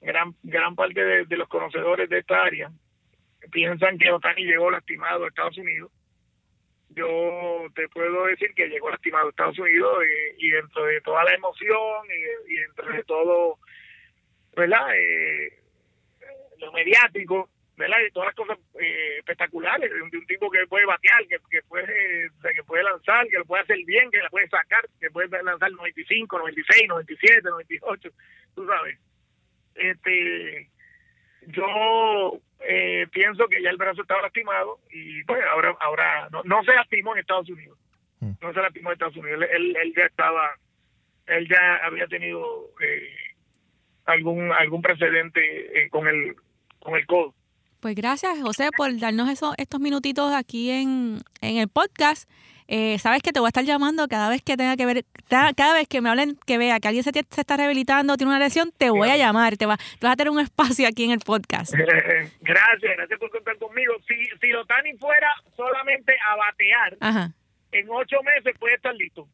gran 0.00 0.34
gran 0.42 0.74
parte 0.74 1.24
de, 1.26 1.36
los 1.36 1.48
conocedores 1.48 2.08
de 2.08 2.18
esta 2.18 2.42
área 2.42 2.70
piensan 3.50 3.98
que 3.98 4.10
Otani 4.10 4.44
llegó 4.44 4.70
lastimado 4.70 5.24
a 5.24 5.28
Estados 5.28 5.56
Unidos. 5.58 5.90
Yo 6.90 7.66
te 7.74 7.88
puedo 7.88 8.26
decir 8.26 8.52
que 8.54 8.68
llegó 8.68 8.90
lastimado 8.90 9.26
a 9.26 9.30
Estados 9.30 9.58
Unidos 9.58 9.98
y, 10.38 10.50
dentro 10.50 10.84
de 10.84 11.00
toda 11.00 11.24
la 11.24 11.34
emoción 11.34 12.06
y, 12.48 12.54
dentro 12.56 12.92
de 12.92 13.04
todo, 13.04 13.58
¿verdad? 14.56 14.88
Eh, 14.94 15.58
lo 16.58 16.72
mediático, 16.72 17.48
¿verdad? 17.76 17.96
Y 18.06 18.10
todas 18.10 18.28
las 18.28 18.34
cosas 18.34 18.58
eh, 18.80 19.16
espectaculares 19.18 19.90
de 19.90 20.02
un, 20.02 20.10
tipo 20.26 20.50
que 20.50 20.66
puede 20.66 20.84
batear, 20.84 21.26
que, 21.28 21.38
que 21.50 21.62
puede 21.62 22.30
que 22.54 22.64
puede 22.64 22.82
lanzar, 22.82 23.26
que 23.28 23.38
lo 23.38 23.44
puede 23.44 23.62
hacer 23.62 23.78
bien, 23.86 24.10
que 24.10 24.18
la 24.18 24.28
puede 24.28 24.48
sacar, 24.48 24.84
que 25.00 25.10
puede 25.10 25.42
lanzar 25.42 25.70
95, 25.70 26.38
96, 26.38 26.88
97, 26.88 27.42
98, 27.42 28.10
tú 28.54 28.66
sabes 28.66 28.98
este 29.74 30.70
yo 31.46 32.40
eh, 32.60 33.06
pienso 33.12 33.48
que 33.48 33.62
ya 33.62 33.70
el 33.70 33.76
brazo 33.76 34.02
estaba 34.02 34.22
lastimado 34.22 34.80
y 34.90 35.24
pues 35.24 35.42
ahora 35.50 35.76
ahora 35.80 36.28
no, 36.30 36.42
no 36.44 36.62
se 36.64 36.74
lastimó 36.74 37.14
en 37.14 37.20
Estados 37.20 37.48
Unidos. 37.48 37.78
Mm. 38.20 38.32
no 38.42 38.52
se 38.52 38.60
lastimó 38.60 38.90
en 38.90 38.92
Estados 38.92 39.16
Unidos. 39.16 39.46
Él, 39.50 39.76
él 39.76 39.94
ya 39.96 40.04
estaba 40.04 40.50
él 41.26 41.48
ya 41.48 41.76
había 41.76 42.06
tenido 42.06 42.70
eh, 42.82 43.14
algún 44.04 44.52
algún 44.52 44.82
precedente 44.82 45.84
eh, 45.84 45.88
con 45.88 46.06
el 46.06 46.34
con 46.80 46.94
el 46.96 47.06
codo 47.06 47.34
Pues 47.80 47.94
gracias, 47.94 48.38
José, 48.42 48.68
por 48.76 48.94
darnos 48.98 49.30
eso, 49.30 49.54
estos 49.56 49.80
minutitos 49.80 50.34
aquí 50.34 50.70
en, 50.70 51.22
en 51.40 51.56
el 51.56 51.68
podcast. 51.68 52.28
Eh, 52.68 52.98
sabes 52.98 53.22
que 53.22 53.32
te 53.32 53.40
voy 53.40 53.46
a 53.46 53.48
estar 53.48 53.64
llamando 53.64 54.06
cada 54.06 54.28
vez 54.28 54.42
que 54.42 54.56
tenga 54.56 54.76
que 54.76 54.84
ver, 54.84 55.04
cada, 55.28 55.72
vez 55.72 55.88
que 55.88 56.02
me 56.02 56.10
hablen, 56.10 56.38
que 56.46 56.58
vea 56.58 56.78
que 56.78 56.88
alguien 56.88 57.02
se, 57.02 57.10
se, 57.10 57.40
está 57.40 57.56
rehabilitando, 57.56 58.16
tiene 58.16 58.30
una 58.30 58.38
lesión, 58.38 58.70
te 58.76 58.90
voy 58.90 59.08
a 59.08 59.16
llamar, 59.16 59.56
te, 59.56 59.64
va, 59.64 59.76
te 59.76 60.06
vas 60.06 60.12
a 60.12 60.16
tener 60.16 60.30
un 60.30 60.40
espacio 60.40 60.86
aquí 60.86 61.04
en 61.04 61.10
el 61.12 61.20
podcast. 61.20 61.72
gracias, 62.40 62.96
gracias 62.96 63.18
por 63.18 63.30
contar 63.30 63.56
conmigo. 63.56 63.94
Si, 64.06 64.14
si 64.40 64.48
Lotani 64.48 64.92
fuera 64.98 65.30
solamente 65.56 66.14
a 66.30 66.36
batear, 66.36 67.32
en 67.72 67.86
ocho 67.88 68.16
meses 68.22 68.54
puede 68.58 68.74
estar 68.74 68.94
listo. 68.94 69.26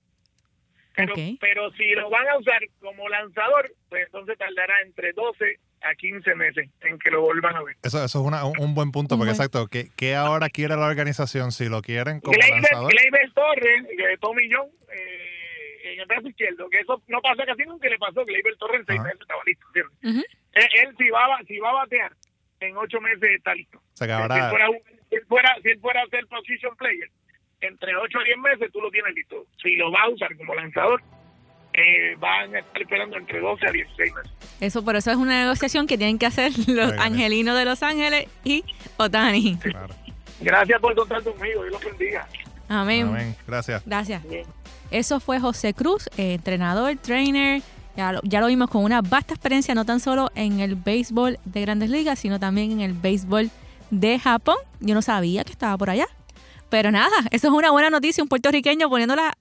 Pero, 0.95 1.13
pero 1.41 1.71
si 1.73 1.91
lo 1.91 2.09
van 2.09 2.27
a 2.29 2.39
usar 2.39 2.63
como 2.81 3.07
lanzador, 3.09 3.71
pues 3.91 4.07
entonces 4.07 4.39
tardará 4.39 4.81
entre 4.83 5.13
12 5.13 5.59
a 5.89 5.95
15 5.95 6.35
meses 6.35 6.69
en 6.81 6.99
que 6.99 7.11
lo 7.11 7.23
vuelvan 7.23 7.57
a 7.57 7.63
ver. 7.63 7.77
Eso, 7.83 8.05
eso 8.05 8.31
es 8.31 8.59
un 8.59 8.75
buen 8.75 8.93
punto, 8.93 9.17
porque 9.17 9.33
exacto, 9.33 9.67
¿qué, 9.69 9.89
¿qué, 9.97 10.15
ahora 10.15 10.49
quiere 10.49 10.77
la 10.77 10.87
organización? 10.87 11.53
Si 11.53 11.69
lo 11.69 11.83
quieren 11.83 12.21
como 12.21 12.37
lanzador. 12.37 12.93
Gleyber 12.93 13.33
Torres, 13.33 13.89
de 13.89 14.17
Tommy 14.21 14.49
John, 14.51 14.69
eh, 14.93 15.93
en 15.93 16.01
el 16.01 16.07
brazo 16.07 16.29
izquierdo, 16.29 16.69
que 16.69 16.81
eso 16.81 17.03
no 17.09 17.21
pasa 17.21 17.45
casi 17.45 17.65
nunca 17.65 17.89
le 17.89 17.99
pasó, 17.99 18.25
Gleyber 18.25 18.57
Torres 18.57 18.81
en 18.81 18.87
seis 18.87 19.01
meses 19.03 19.21
estaba 19.21 19.43
listo, 19.47 19.67
él, 19.73 20.95
si, 20.97 21.11
va, 21.11 21.39
si 21.47 21.59
va 21.59 21.71
a 21.71 21.75
batear, 21.75 22.13
en 22.61 22.77
ocho 22.77 23.01
meses 23.01 23.29
está 23.37 23.55
listo. 23.55 23.79
O 23.79 23.97
sea 23.97 24.07
que 24.07 24.13
ahora... 24.13 24.35
si, 24.35 24.51
fuera, 24.51 24.69
si, 25.11 25.17
fuera, 25.27 25.57
si 25.63 25.69
él 25.69 25.81
fuera 25.81 26.03
a 26.03 26.07
ser 26.09 26.27
position 26.27 26.75
player, 26.77 27.11
entre 27.61 27.97
8 27.97 28.19
a 28.19 28.25
10 28.25 28.39
meses 28.39 28.73
tú 28.73 28.81
lo 28.81 28.91
tienes 28.91 29.15
listo. 29.15 29.47
Si 29.63 29.77
lo 29.77 29.91
va 29.91 30.03
a 30.03 30.09
usar 30.09 30.37
como 30.37 30.55
lanzador, 30.55 31.03
eh, 31.77 32.17
van 32.19 32.55
a 32.55 32.61
estar 32.61 32.83
esperando 32.83 33.17
entre 33.17 33.41
12 33.41 33.67
a 33.67 33.71
16 33.71 34.15
meses. 34.15 34.33
Eso, 34.61 34.83
por 34.83 34.97
eso 34.97 35.11
es 35.11 35.17
una 35.17 35.43
negociación 35.43 35.87
que 35.87 35.99
tienen 35.99 36.19
que 36.19 36.27
hacer 36.27 36.53
los 36.69 36.93
angelinos 36.93 37.57
de 37.57 37.65
Los 37.65 37.83
Ángeles 37.83 38.29
y 38.45 38.65
Otani. 38.97 39.59
Gracias 40.41 40.81
por 40.81 40.95
contar 40.95 41.23
conmigo, 41.23 41.63
Dios 41.63 41.73
los 41.73 41.85
bendiga. 41.85 42.27
Amén. 42.69 43.37
Gracias. 43.47 43.83
Gracias. 43.85 44.23
Eso 44.91 45.21
fue 45.21 45.39
José 45.39 45.75
Cruz, 45.75 46.09
eh, 46.17 46.35
entrenador, 46.35 46.97
trainer. 46.97 47.63
Ya 47.97 48.13
lo, 48.13 48.21
ya 48.25 48.41
lo 48.41 48.47
vimos 48.47 48.71
con 48.71 48.85
una 48.85 49.01
vasta 49.03 49.35
experiencia, 49.35 49.75
no 49.75 49.85
tan 49.85 50.01
solo 50.01 50.31
en 50.35 50.61
el 50.61 50.75
béisbol 50.75 51.39
de 51.45 51.61
grandes 51.61 51.91
ligas, 51.91 52.19
sino 52.19 52.39
también 52.39 52.73
en 52.73 52.81
el 52.81 52.93
béisbol 52.93 53.51
de 53.91 54.19
Japón. 54.19 54.57
Yo 54.81 54.95
no 54.95 55.03
sabía 55.03 55.45
que 55.45 55.53
estaba 55.53 55.77
por 55.77 55.91
allá. 55.91 56.07
Pero 56.69 56.91
nada, 56.91 57.17
eso 57.31 57.49
es 57.49 57.53
una 57.53 57.71
buena 57.71 57.91
noticia, 57.91 58.23
un 58.23 58.29
puertorriqueño 58.29 58.89
poniéndola 58.91 59.37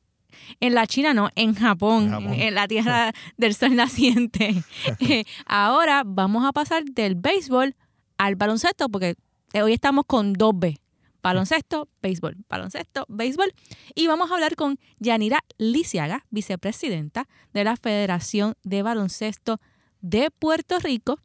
en 0.60 0.74
la 0.74 0.88
China, 0.88 1.14
no, 1.14 1.30
en 1.36 1.56
Japón, 1.56 2.34
en, 2.34 2.56
la 2.56 2.68
tierra 2.70 3.14
del 3.38 3.54
sol 3.54 3.76
naciente. 3.76 4.64
Eh, 5.00 5.26
ahora 5.46 6.04
vamos 6.06 6.46
a 6.46 6.52
pasar 6.52 6.84
del 6.86 7.16
béisbol 7.16 7.76
al 8.18 8.36
baloncesto, 8.36 8.90
porque 8.90 9.16
hoy 9.54 9.74
estamos 9.74 10.06
con 10.06 10.34
dos 10.34 10.54
B. 10.56 10.80
Baloncesto, 11.22 11.90
béisbol, 12.02 12.38
baloncesto, 12.48 13.06
béisbol. 13.10 13.52
Y 13.96 14.08
vamos 14.08 14.30
a 14.30 14.36
hablar 14.36 14.56
con 14.56 14.80
Yanira 15.00 15.44
Lisiaga, 15.58 16.26
vicepresidenta 16.30 17.28
de 17.54 17.64
la 17.64 17.76
Federación 17.78 18.54
de 18.64 18.84
Baloncesto 18.84 19.60
de 20.02 20.30
Puerto 20.30 20.80
Rico, 20.80 21.20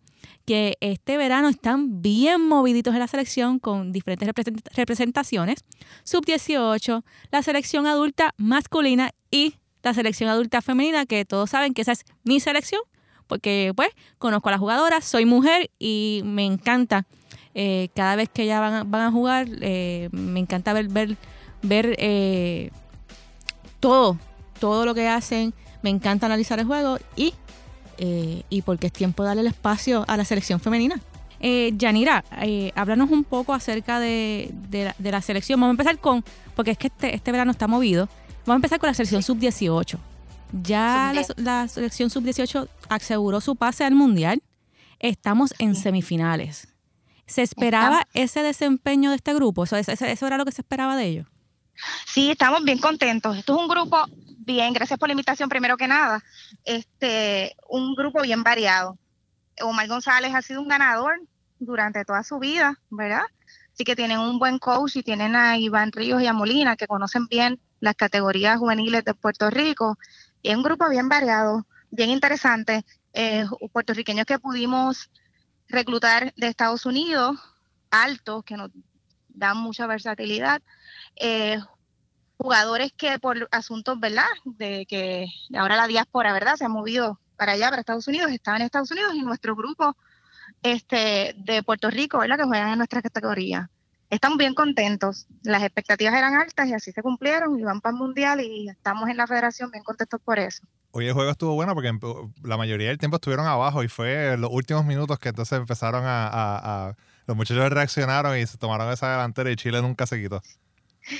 que 0.47 0.77
este 0.81 1.17
verano 1.17 1.49
están 1.49 2.03
bien 2.03 2.47
moviditos 2.47 2.95
en 2.95 3.01
la 3.01 3.09
selección 3.09 3.59
con 3.59 3.93
diferentes 3.93 4.29
representaciones. 4.75 5.65
Sub-18, 6.05 7.03
la 7.31 7.43
selección 7.43 7.87
adulta 7.87 8.35
masculina 8.37 9.13
y 9.31 9.55
la 9.83 9.95
selección 9.95 10.29
adulta 10.29 10.63
femenina, 10.63 11.07
que 11.07 11.25
todos 11.25 11.51
saben 11.51 11.75
que 11.75 11.83
esa 11.83 11.93
es 11.93 12.05
mi 12.25 12.41
selección, 12.41 12.81
porque 13.27 13.73
pues 13.77 13.91
conozco 14.19 14.49
a 14.49 14.53
las 14.53 14.61
jugadoras, 14.61 15.05
soy 15.05 15.25
mujer 15.25 15.71
y 15.79 16.23
me 16.25 16.45
encanta 16.45 17.07
eh, 17.55 17.89
cada 17.95 18.17
vez 18.17 18.29
que 18.29 18.43
ellas 18.43 18.61
van 18.87 19.03
a, 19.03 19.11
jugar, 19.11 19.49
eh, 19.61 20.09
me 20.13 20.41
encanta 20.41 20.73
ver, 20.73 20.89
ver, 20.89 21.17
ver 21.63 21.97
eh, 21.99 22.71
todo, 23.81 24.19
todo 24.59 24.85
lo 24.85 24.95
que 24.95 25.09
hacen, 25.09 25.55
me 25.83 25.91
encanta 25.91 26.27
analizar 26.27 26.59
el 26.59 26.67
juego 26.67 26.99
y 27.17 27.35
eh, 28.03 28.45
y 28.49 28.63
porque 28.63 28.87
es 28.87 28.95
tiempo 28.95 29.23
de 29.23 29.29
darle 29.29 29.43
el 29.43 29.49
espacio 29.49 30.07
a 30.09 30.17
la 30.17 30.25
selección 30.25 30.59
femenina. 30.59 30.99
Eh, 31.39 31.73
Yanira, 31.77 32.25
eh, 32.41 32.73
háblanos 32.75 33.11
un 33.11 33.25
poco 33.25 33.53
acerca 33.53 34.01
de, 34.01 34.55
la, 34.99 35.21
selección. 35.21 35.61
Vamos 35.61 35.73
a 35.73 35.77
empezar 35.83 35.99
con, 35.99 36.25
porque 36.57 36.71
es 36.71 36.79
que 36.79 36.87
este, 36.87 37.15
este 37.15 37.31
verano 37.31 37.51
está 37.51 37.69
movido, 37.69 38.09
vamos 38.47 38.55
a 38.55 38.57
empezar 38.57 38.81
con 38.81 38.87
la 38.87 38.95
selección 38.95 39.23
sub-18. 39.23 39.99
Ya 40.63 41.13
la, 41.37 41.69
selección 41.69 42.09
sub-18 42.09 42.69
aseguró 42.89 43.43
su 43.43 43.55
pase 43.55 43.85
al 43.85 43.95
Mundial. 43.95 44.43
Estamos 44.99 45.53
en 45.59 45.75
semifinales. 45.75 46.69
¿Se 47.27 47.43
esperaba 47.43 48.07
ese 48.15 48.43
desempeño 48.43 49.11
de 49.11 49.17
este 49.17 49.35
grupo? 49.35 49.65
¿Eso, 49.65 49.77
eso, 49.77 49.93
¿Eso 49.93 50.27
era 50.27 50.39
lo 50.39 50.47
que 50.47 50.53
se 50.53 50.63
esperaba 50.63 50.97
de 50.97 51.05
ellos? 51.05 51.27
Sí, 52.07 52.31
estamos 52.31 52.65
bien 52.65 52.79
contentos. 52.79 53.37
Esto 53.37 53.57
es 53.57 53.61
un 53.61 53.69
grupo 53.69 54.07
bien, 54.53 54.73
gracias 54.73 54.99
por 54.99 55.09
la 55.09 55.13
invitación 55.13 55.49
primero 55.49 55.77
que 55.77 55.89
nada. 55.89 56.23
Este, 56.65 57.57
un 57.69 57.95
grupo 57.95 58.23
bien 58.23 58.43
variado. 58.43 58.99
Omar 59.63 59.89
González 59.89 60.35
ha 60.35 60.43
sido 60.43 60.61
un 60.61 60.69
ganador 60.69 61.21
durante 61.59 62.05
toda 62.05 62.23
su 62.23 62.39
vida, 62.39 62.79
¿verdad? 62.91 63.25
Así 63.73 63.85
que 63.85 63.97
tienen 63.97 64.19
un 64.19 64.39
buen 64.39 64.59
coach 64.59 64.97
y 64.97 65.03
tienen 65.03 65.37
a 65.37 65.59
Iván 65.59 65.93
Ríos 65.93 66.23
y 66.23 66.27
a 66.27 66.33
Molina 66.33 66.77
que 66.77 66.87
conocen 66.87 67.27
bien 67.27 67.61
las 67.81 67.95
categorías 67.95 68.59
juveniles 68.59 69.05
de 69.05 69.15
Puerto 69.15 69.51
Rico. 69.51 69.99
Y 70.43 70.51
es 70.51 70.57
un 70.57 70.63
grupo 70.63 70.89
bien 70.89 71.09
variado, 71.09 71.67
bien 71.91 72.11
interesante. 72.11 72.85
Eh, 73.13 73.45
puertorriqueños 73.73 74.27
que 74.27 74.39
pudimos 74.39 75.11
reclutar 75.69 76.33
de 76.37 76.47
Estados 76.47 76.87
Unidos, 76.87 77.37
altos, 77.91 78.45
que 78.45 78.57
nos 78.57 78.71
dan 79.29 79.57
mucha 79.57 79.87
versatilidad. 79.87 80.63
Eh, 81.17 81.59
jugadores 82.41 82.93
que 82.97 83.19
por 83.19 83.49
asuntos, 83.51 84.01
¿verdad? 84.01 84.25
De 84.45 84.87
que 84.87 85.27
ahora 85.55 85.77
la 85.77 85.87
diáspora, 85.87 86.33
¿verdad? 86.33 86.57
Se 86.57 86.65
ha 86.65 86.69
movido 86.69 87.21
para 87.37 87.53
allá, 87.53 87.69
para 87.69 87.81
Estados 87.81 88.09
Unidos, 88.09 88.31
estaban 88.31 88.63
en 88.63 88.67
Estados 88.67 88.91
Unidos 88.91 89.13
y 89.15 89.23
nuestro 89.23 89.55
grupo 89.55 89.95
este, 90.63 91.35
de 91.37 91.63
Puerto 91.63 91.91
Rico, 91.91 92.19
¿verdad? 92.19 92.39
Que 92.39 92.45
juegan 92.45 92.73
en 92.73 92.79
nuestra 92.79 93.03
categoría. 93.03 93.71
Estamos 94.09 94.39
bien 94.39 94.55
contentos. 94.55 95.27
Las 95.43 95.63
expectativas 95.63 96.15
eran 96.15 96.35
altas 96.35 96.67
y 96.67 96.73
así 96.73 96.93
se 96.93 97.03
cumplieron 97.03 97.59
y 97.61 97.63
van 97.63 97.81
para 97.81 97.93
el 97.93 97.99
Mundial 97.99 98.41
y 98.41 98.69
estamos 98.69 99.09
en 99.09 99.19
la 99.19 99.27
federación 99.27 99.71
bien 99.71 99.85
contentos 99.85 100.21
por 100.25 100.39
eso. 100.39 100.65
Hoy 100.93 101.07
el 101.07 101.13
juego 101.13 101.31
estuvo 101.31 101.55
bueno 101.55 101.75
porque 101.75 101.93
la 102.43 102.57
mayoría 102.57 102.89
del 102.89 102.99
tiempo 102.99 103.17
estuvieron 103.17 103.47
abajo 103.47 103.85
y 103.85 103.89
fue 103.89 104.37
los 104.37 104.51
últimos 104.51 104.85
minutos 104.85 105.19
que 105.19 105.29
entonces 105.29 105.59
empezaron 105.59 106.03
a 106.07 106.97
los 107.27 107.37
muchachos 107.37 107.71
reaccionaron 107.71 108.37
y 108.39 108.47
se 108.47 108.59
tomaron 108.59 108.91
esa 108.91 109.13
delantera 109.13 109.53
y 109.53 109.57
Chile 109.57 109.81
nunca 109.81 110.07
se 110.07 110.21
quitó. 110.21 110.43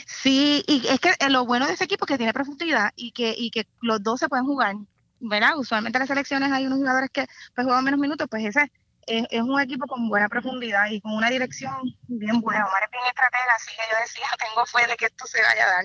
Sí, 0.07 0.63
y 0.67 0.87
es 0.87 1.01
que 1.01 1.13
lo 1.29 1.47
bueno 1.47 1.67
de 1.67 1.73
ese 1.73 1.85
equipo 1.85 2.05
es 2.05 2.09
que 2.09 2.19
tiene 2.19 2.33
profundidad 2.33 2.93
y 2.97 3.13
que, 3.13 3.35
y 3.37 3.51
que 3.51 3.67
los 3.81 4.03
dos 4.03 4.21
se 4.21 4.29
pueden 4.29 4.45
jugar, 4.45 4.77
¿verdad? 5.21 5.57
Usualmente 5.57 5.99
en 5.99 6.01
las 6.01 6.09
selecciones 6.09 6.53
hay 6.53 6.67
unos 6.67 6.79
jugadores 6.79 7.11
que 7.11 7.27
pues, 7.55 7.65
juegan 7.65 7.85
menos 7.85 7.99
minutos, 8.01 8.27
pues 8.31 8.45
ese 8.45 8.71
es, 9.07 9.43
un 9.43 9.61
equipo 9.61 9.87
con 9.87 10.09
buena 10.09 10.29
profundidad 10.29 10.87
y 10.91 11.01
con 11.01 11.13
una 11.13 11.31
dirección 11.31 11.75
bien 12.07 12.41
buena. 12.41 12.67
Omar 12.67 12.83
es 12.85 12.91
bien 12.91 13.05
estratega, 13.07 13.55
así 13.57 13.71
que 13.71 13.83
yo 13.91 14.01
decía, 14.01 14.27
tengo 14.39 14.67
fe 14.67 14.91
de 14.91 14.97
que 14.97 15.07
esto 15.07 15.27
se 15.27 15.43
vaya 15.43 15.65
a 15.65 15.71
dar. 15.71 15.85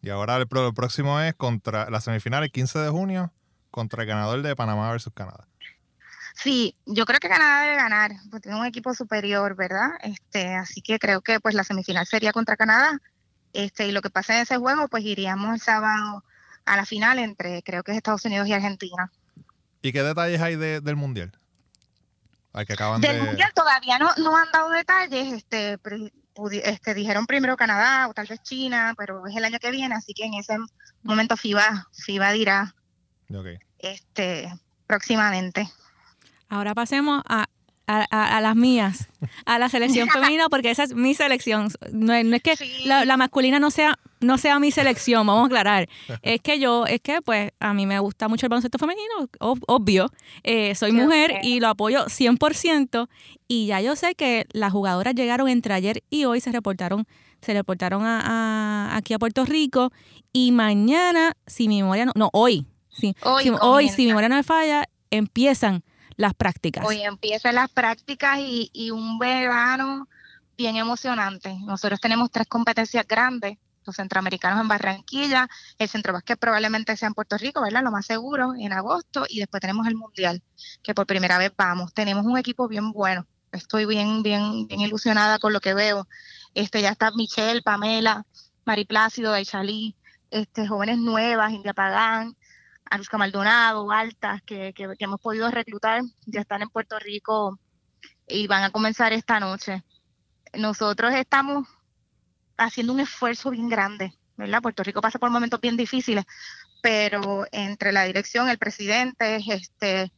Y 0.00 0.10
ahora 0.10 0.36
el, 0.36 0.46
próximo 0.46 1.20
es 1.20 1.34
contra 1.34 1.90
la 1.90 2.00
semifinal 2.00 2.44
el 2.44 2.52
15 2.52 2.78
de 2.78 2.88
junio 2.90 3.32
contra 3.70 4.02
el 4.02 4.08
ganador 4.08 4.42
de 4.42 4.56
Panamá 4.56 4.90
versus 4.90 5.12
Canadá. 5.12 5.46
Sí, 6.40 6.76
yo 6.86 7.04
creo 7.04 7.18
que 7.18 7.28
Canadá 7.28 7.62
debe 7.62 7.76
ganar, 7.76 8.12
porque 8.30 8.48
tiene 8.48 8.60
un 8.60 8.66
equipo 8.66 8.94
superior, 8.94 9.56
¿verdad? 9.56 9.90
Este, 10.02 10.54
así 10.54 10.80
que 10.80 11.00
creo 11.00 11.20
que 11.20 11.40
pues 11.40 11.54
la 11.54 11.64
semifinal 11.64 12.06
sería 12.06 12.32
contra 12.32 12.56
Canadá. 12.56 13.00
Este, 13.52 13.88
y 13.88 13.92
lo 13.92 14.02
que 14.02 14.10
pase 14.10 14.34
en 14.34 14.42
ese 14.42 14.56
juego, 14.56 14.86
pues 14.86 15.04
iríamos 15.04 15.52
el 15.52 15.60
sábado 15.60 16.22
a 16.64 16.76
la 16.76 16.84
final 16.84 17.18
entre 17.18 17.62
creo 17.62 17.82
que 17.82 17.90
es 17.90 17.96
Estados 17.96 18.24
Unidos 18.24 18.46
y 18.46 18.52
Argentina. 18.52 19.10
¿Y 19.82 19.92
qué 19.92 20.02
detalles 20.04 20.40
hay 20.40 20.54
del 20.54 20.94
mundial? 20.94 21.32
Hay 22.52 22.66
que 22.66 22.74
acaban 22.74 23.00
del 23.00 23.20
mundial 23.20 23.50
todavía 23.54 23.98
no, 23.98 24.14
no 24.18 24.36
han 24.36 24.50
dado 24.52 24.70
detalles, 24.70 25.32
este, 25.32 25.78
este, 26.62 26.94
dijeron 26.94 27.26
primero 27.26 27.56
Canadá 27.56 28.06
o 28.08 28.14
tal 28.14 28.26
vez 28.26 28.40
China, 28.42 28.94
pero 28.96 29.26
es 29.26 29.34
el 29.34 29.44
año 29.44 29.58
que 29.58 29.72
viene, 29.72 29.94
así 29.94 30.14
que 30.14 30.24
en 30.24 30.34
ese 30.34 30.56
momento 31.02 31.36
FIBA, 31.36 31.88
FIBA 31.92 32.32
dirá 32.32 32.74
este, 33.78 34.52
próximamente. 34.86 35.68
Ahora 36.48 36.74
pasemos 36.74 37.22
a, 37.26 37.46
las 37.86 38.56
mías, 38.56 39.08
a 39.46 39.58
la 39.58 39.68
selección 39.68 40.08
femenina, 40.10 40.48
porque 40.48 40.70
esa 40.70 40.84
es 40.84 40.94
mi 40.94 41.14
selección. 41.14 41.68
No, 41.92 42.14
es 42.14 42.42
que 42.42 42.54
la, 42.84 43.16
masculina 43.16 43.58
no 43.58 43.70
sea, 43.70 43.98
no 44.20 44.38
sea 44.38 44.58
mi 44.58 44.70
selección, 44.70 45.26
vamos 45.26 45.44
a 45.44 45.46
aclarar. 45.46 45.88
Es 46.22 46.40
que 46.40 46.58
yo, 46.58 46.86
es 46.86 47.00
que 47.00 47.20
pues 47.22 47.50
a 47.60 47.74
mí 47.74 47.86
me 47.86 47.98
gusta 47.98 48.28
mucho 48.28 48.46
el 48.46 48.50
baloncesto 48.50 48.78
femenino, 48.78 49.28
obvio. 49.40 50.10
Eh, 50.42 50.74
soy 50.74 50.92
mujer 50.92 51.40
y 51.42 51.60
lo 51.60 51.68
apoyo 51.68 52.06
100%. 52.06 53.08
Y 53.46 53.66
ya 53.66 53.80
yo 53.80 53.96
sé 53.96 54.14
que 54.14 54.46
las 54.52 54.72
jugadoras 54.72 55.14
llegaron 55.14 55.48
entre 55.48 55.74
ayer 55.74 56.02
y 56.10 56.24
hoy, 56.24 56.40
se 56.40 56.52
reportaron 56.52 57.06
se 57.40 57.54
reportaron 57.54 58.02
a, 58.04 58.96
aquí 58.96 59.14
a 59.14 59.18
Puerto 59.18 59.44
Rico 59.44 59.92
y 60.32 60.52
mañana, 60.52 61.36
si 61.46 61.68
mi 61.68 61.82
memoria 61.82 62.06
no, 62.06 62.12
no 62.14 62.30
hoy, 62.32 62.66
sí, 62.88 63.14
hoy, 63.22 63.44
si, 63.44 63.50
hoy 63.60 63.88
si 63.88 64.02
mi 64.02 64.08
memoria 64.08 64.28
no 64.28 64.36
me 64.36 64.42
falla, 64.42 64.88
empiezan 65.10 65.82
las 66.18 66.34
prácticas. 66.34 66.84
Hoy 66.84 67.00
empiezan 67.02 67.54
las 67.54 67.70
prácticas 67.70 68.38
y, 68.40 68.90
un 68.90 69.18
verano 69.18 70.08
bien 70.58 70.76
emocionante. 70.76 71.56
Nosotros 71.60 72.00
tenemos 72.00 72.30
tres 72.30 72.46
competencias 72.46 73.06
grandes 73.06 73.56
los 73.86 73.96
centroamericanos 73.96 74.60
en 74.60 74.68
Barranquilla, 74.68 75.48
el 75.78 75.88
centro 75.88 76.12
básquet 76.12 76.38
probablemente 76.38 76.94
sea 76.94 77.08
en 77.08 77.14
Puerto 77.14 77.38
Rico, 77.38 77.62
¿verdad? 77.62 77.82
Lo 77.82 77.90
más 77.90 78.04
seguro, 78.04 78.52
en 78.58 78.74
agosto, 78.74 79.24
y 79.26 79.38
después 79.38 79.62
tenemos 79.62 79.86
el 79.86 79.94
Mundial, 79.94 80.42
que 80.82 80.94
por 80.94 81.06
primera 81.06 81.38
vez 81.38 81.52
vamos. 81.56 81.94
Tenemos 81.94 82.26
un 82.26 82.36
equipo 82.36 82.68
bien 82.68 82.92
bueno. 82.92 83.26
Estoy 83.50 83.86
bien, 83.86 84.22
bien, 84.22 84.66
bien 84.66 84.82
ilusionada 84.82 85.38
con 85.38 85.54
lo 85.54 85.60
que 85.60 85.72
veo. 85.72 86.06
Este, 86.52 86.82
ya 86.82 86.90
está 86.90 87.12
Michelle, 87.12 87.62
Pamela, 87.62 88.26
Mari 88.66 88.84
Plácido, 88.84 89.32
Aichalí, 89.32 89.96
este, 90.30 90.68
jóvenes 90.68 90.98
nuevas, 90.98 91.52
India 91.52 91.72
Pagán, 91.72 92.36
Anuska 92.90 93.18
Maldonado, 93.18 93.90
Altas, 93.90 94.42
que, 94.42 94.72
que, 94.72 94.94
hemos 94.98 95.20
podido 95.20 95.50
reclutar, 95.50 96.02
ya 96.26 96.40
están 96.40 96.62
en 96.62 96.68
Puerto 96.68 96.98
Rico 96.98 97.58
y 98.26 98.46
van 98.46 98.64
a 98.64 98.70
comenzar 98.70 99.12
esta 99.12 99.40
noche. 99.40 99.84
Nosotros 100.54 101.14
estamos 101.14 101.68
haciendo 102.56 102.92
un 102.92 103.00
esfuerzo 103.00 103.50
bien 103.50 103.68
grande, 103.68 104.14
¿verdad? 104.36 104.62
Puerto 104.62 104.82
Rico 104.82 105.00
pasa 105.00 105.18
por 105.18 105.30
momentos 105.30 105.60
bien 105.60 105.76
difíciles, 105.76 106.24
pero 106.82 107.46
entre 107.52 107.92
la 107.92 108.04
dirección, 108.04 108.48
el 108.48 108.58
presidente, 108.58 109.36
este, 109.48 110.12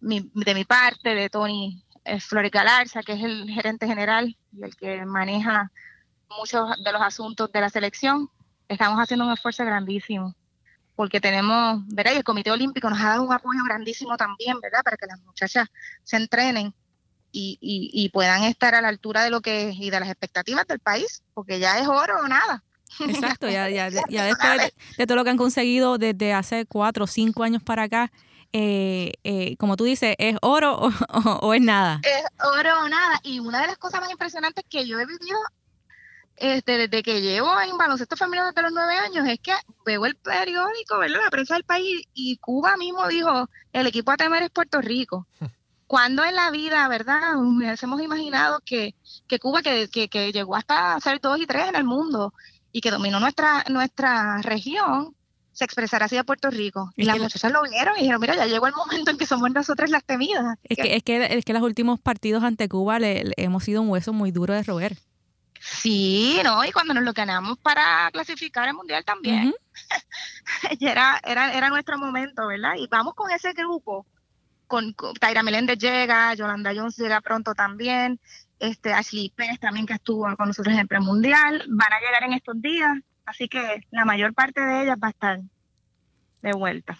de 0.00 0.54
mi 0.54 0.64
parte, 0.64 1.14
de 1.14 1.30
Tony 1.30 1.84
eh, 2.04 2.20
Flores 2.20 2.50
Galarza, 2.50 3.02
que 3.02 3.12
es 3.12 3.22
el 3.22 3.48
gerente 3.50 3.86
general 3.86 4.36
y 4.52 4.62
el 4.62 4.76
que 4.76 5.04
maneja 5.04 5.70
muchos 6.38 6.82
de 6.82 6.92
los 6.92 7.02
asuntos 7.02 7.52
de 7.52 7.60
la 7.60 7.70
selección, 7.70 8.30
estamos 8.68 8.98
haciendo 8.98 9.26
un 9.26 9.32
esfuerzo 9.32 9.64
grandísimo 9.64 10.34
porque 10.94 11.20
tenemos, 11.20 11.82
¿verdad? 11.88 12.12
Y 12.12 12.16
el 12.16 12.24
Comité 12.24 12.50
Olímpico 12.50 12.90
nos 12.90 13.00
ha 13.00 13.10
dado 13.10 13.22
un 13.22 13.32
apoyo 13.32 13.60
grandísimo 13.64 14.16
también, 14.16 14.60
¿verdad? 14.60 14.82
Para 14.82 14.96
que 14.96 15.06
las 15.06 15.20
muchachas 15.20 15.68
se 16.04 16.16
entrenen 16.16 16.74
y, 17.32 17.58
y, 17.60 18.08
puedan 18.10 18.44
estar 18.44 18.74
a 18.74 18.82
la 18.82 18.88
altura 18.88 19.24
de 19.24 19.30
lo 19.30 19.40
que 19.40 19.72
y 19.74 19.88
de 19.88 20.00
las 20.00 20.10
expectativas 20.10 20.66
del 20.66 20.80
país, 20.80 21.22
porque 21.32 21.58
ya 21.58 21.78
es 21.78 21.88
oro 21.88 22.20
o 22.22 22.28
nada. 22.28 22.62
Exacto, 23.00 23.48
ya, 23.48 23.70
ya, 23.70 23.88
ya 24.10 24.24
después 24.24 24.72
de, 24.98 25.06
todo 25.06 25.16
lo 25.16 25.24
que 25.24 25.30
han 25.30 25.38
conseguido 25.38 25.96
desde 25.96 26.34
hace 26.34 26.66
cuatro 26.66 27.04
o 27.04 27.06
cinco 27.06 27.42
años 27.42 27.62
para 27.62 27.84
acá, 27.84 28.12
eh, 28.52 29.14
eh, 29.24 29.56
como 29.56 29.76
tú 29.76 29.84
dices, 29.84 30.14
¿es 30.18 30.36
oro 30.42 30.78
o, 30.78 31.54
es 31.54 31.62
nada? 31.62 32.00
Es 32.02 32.24
oro 32.44 32.84
o 32.84 32.88
nada. 32.88 33.18
Y 33.22 33.38
una 33.38 33.62
de 33.62 33.68
las 33.68 33.78
cosas 33.78 34.02
más 34.02 34.10
impresionantes 34.10 34.64
que 34.68 34.86
yo 34.86 35.00
he 35.00 35.06
vivido 35.06 35.38
este, 36.36 36.78
desde 36.78 37.02
que 37.02 37.20
llevo 37.20 37.60
en 37.60 37.76
baloncesto 37.76 38.16
femenino 38.16 38.46
desde 38.46 38.62
los 38.62 38.72
nueve 38.72 38.96
años 38.96 39.26
es 39.28 39.38
que 39.40 39.52
veo 39.84 40.06
el 40.06 40.16
periódico, 40.16 40.98
¿verdad? 40.98 41.20
la 41.24 41.30
prensa 41.30 41.54
del 41.54 41.64
país, 41.64 42.06
y 42.14 42.36
Cuba 42.38 42.76
mismo 42.76 43.06
dijo, 43.08 43.48
el 43.72 43.86
equipo 43.86 44.10
a 44.10 44.16
temer 44.16 44.42
es 44.42 44.50
Puerto 44.50 44.80
Rico. 44.80 45.26
cuando 45.92 46.24
en 46.24 46.34
la 46.34 46.50
vida, 46.50 46.88
verdad, 46.88 47.34
nos 47.34 47.82
hemos 47.82 48.00
imaginado 48.00 48.60
que, 48.64 48.94
que 49.28 49.38
Cuba, 49.38 49.60
que, 49.60 49.90
que, 49.90 50.32
llegó 50.32 50.56
hasta 50.56 50.98
ser 51.00 51.20
dos 51.20 51.38
y 51.38 51.44
tres 51.44 51.68
en 51.68 51.76
el 51.76 51.84
mundo 51.84 52.32
y 52.72 52.80
que 52.80 52.90
dominó 52.90 53.20
nuestra, 53.20 53.62
nuestra 53.68 54.40
región, 54.40 55.14
se 55.52 55.66
expresará 55.66 56.06
así 56.06 56.16
a 56.16 56.24
Puerto 56.24 56.48
Rico. 56.48 56.90
Y, 56.96 57.04
las 57.04 57.18
muchachas 57.18 57.52
lo 57.52 57.60
vieron 57.64 57.94
y 57.98 58.00
dijeron, 58.00 58.22
mira, 58.22 58.34
ya 58.36 58.46
llegó 58.46 58.66
el 58.68 58.72
momento 58.72 59.10
en 59.10 59.18
que 59.18 59.26
somos 59.26 59.50
nosotras 59.50 59.90
las 59.90 60.02
temidas. 60.02 60.56
Es 60.64 60.78
que, 60.78 60.96
es 60.96 61.02
que, 61.02 61.26
es 61.36 61.44
que 61.44 61.52
los 61.52 61.62
últimos 61.62 62.00
partidos 62.00 62.42
ante 62.42 62.70
Cuba 62.70 62.98
le, 62.98 63.30
hemos 63.36 63.62
sido 63.64 63.82
un 63.82 63.90
hueso 63.90 64.14
muy 64.14 64.30
duro 64.30 64.54
de 64.54 64.62
roer. 64.62 64.96
Sí, 65.64 66.40
¿no? 66.42 66.64
Y 66.64 66.72
cuando 66.72 66.92
nos 66.92 67.04
lo 67.04 67.12
ganamos 67.12 67.56
para 67.58 68.10
clasificar 68.12 68.68
al 68.68 68.74
Mundial 68.74 69.04
también. 69.04 69.54
era, 70.80 71.20
era, 71.24 71.52
era 71.52 71.68
nuestro 71.68 71.98
momento, 71.98 72.48
¿verdad? 72.48 72.74
Y 72.76 72.88
vamos 72.88 73.14
con 73.14 73.30
ese 73.30 73.52
grupo 73.52 74.04
con, 74.72 74.94
Taira 75.20 75.42
Meléndez 75.42 75.78
llega, 75.78 76.32
Yolanda 76.34 76.72
Jones 76.74 76.96
llega 76.96 77.20
pronto 77.20 77.54
también, 77.54 78.18
este 78.58 78.94
Ashley 78.94 79.30
Pérez 79.36 79.60
también 79.60 79.84
que 79.84 79.92
estuvo 79.92 80.24
con 80.34 80.48
nosotros 80.48 80.72
en 80.72 80.80
el 80.80 80.88
premundial, 80.88 81.62
van 81.68 81.92
a 81.92 82.00
llegar 82.00 82.24
en 82.24 82.32
estos 82.32 82.60
días, 82.62 82.98
así 83.26 83.48
que 83.48 83.82
la 83.90 84.06
mayor 84.06 84.32
parte 84.32 84.62
de 84.62 84.84
ellas 84.84 84.96
va 85.00 85.08
a 85.08 85.10
estar 85.10 85.40
de 86.40 86.52
vuelta. 86.54 86.98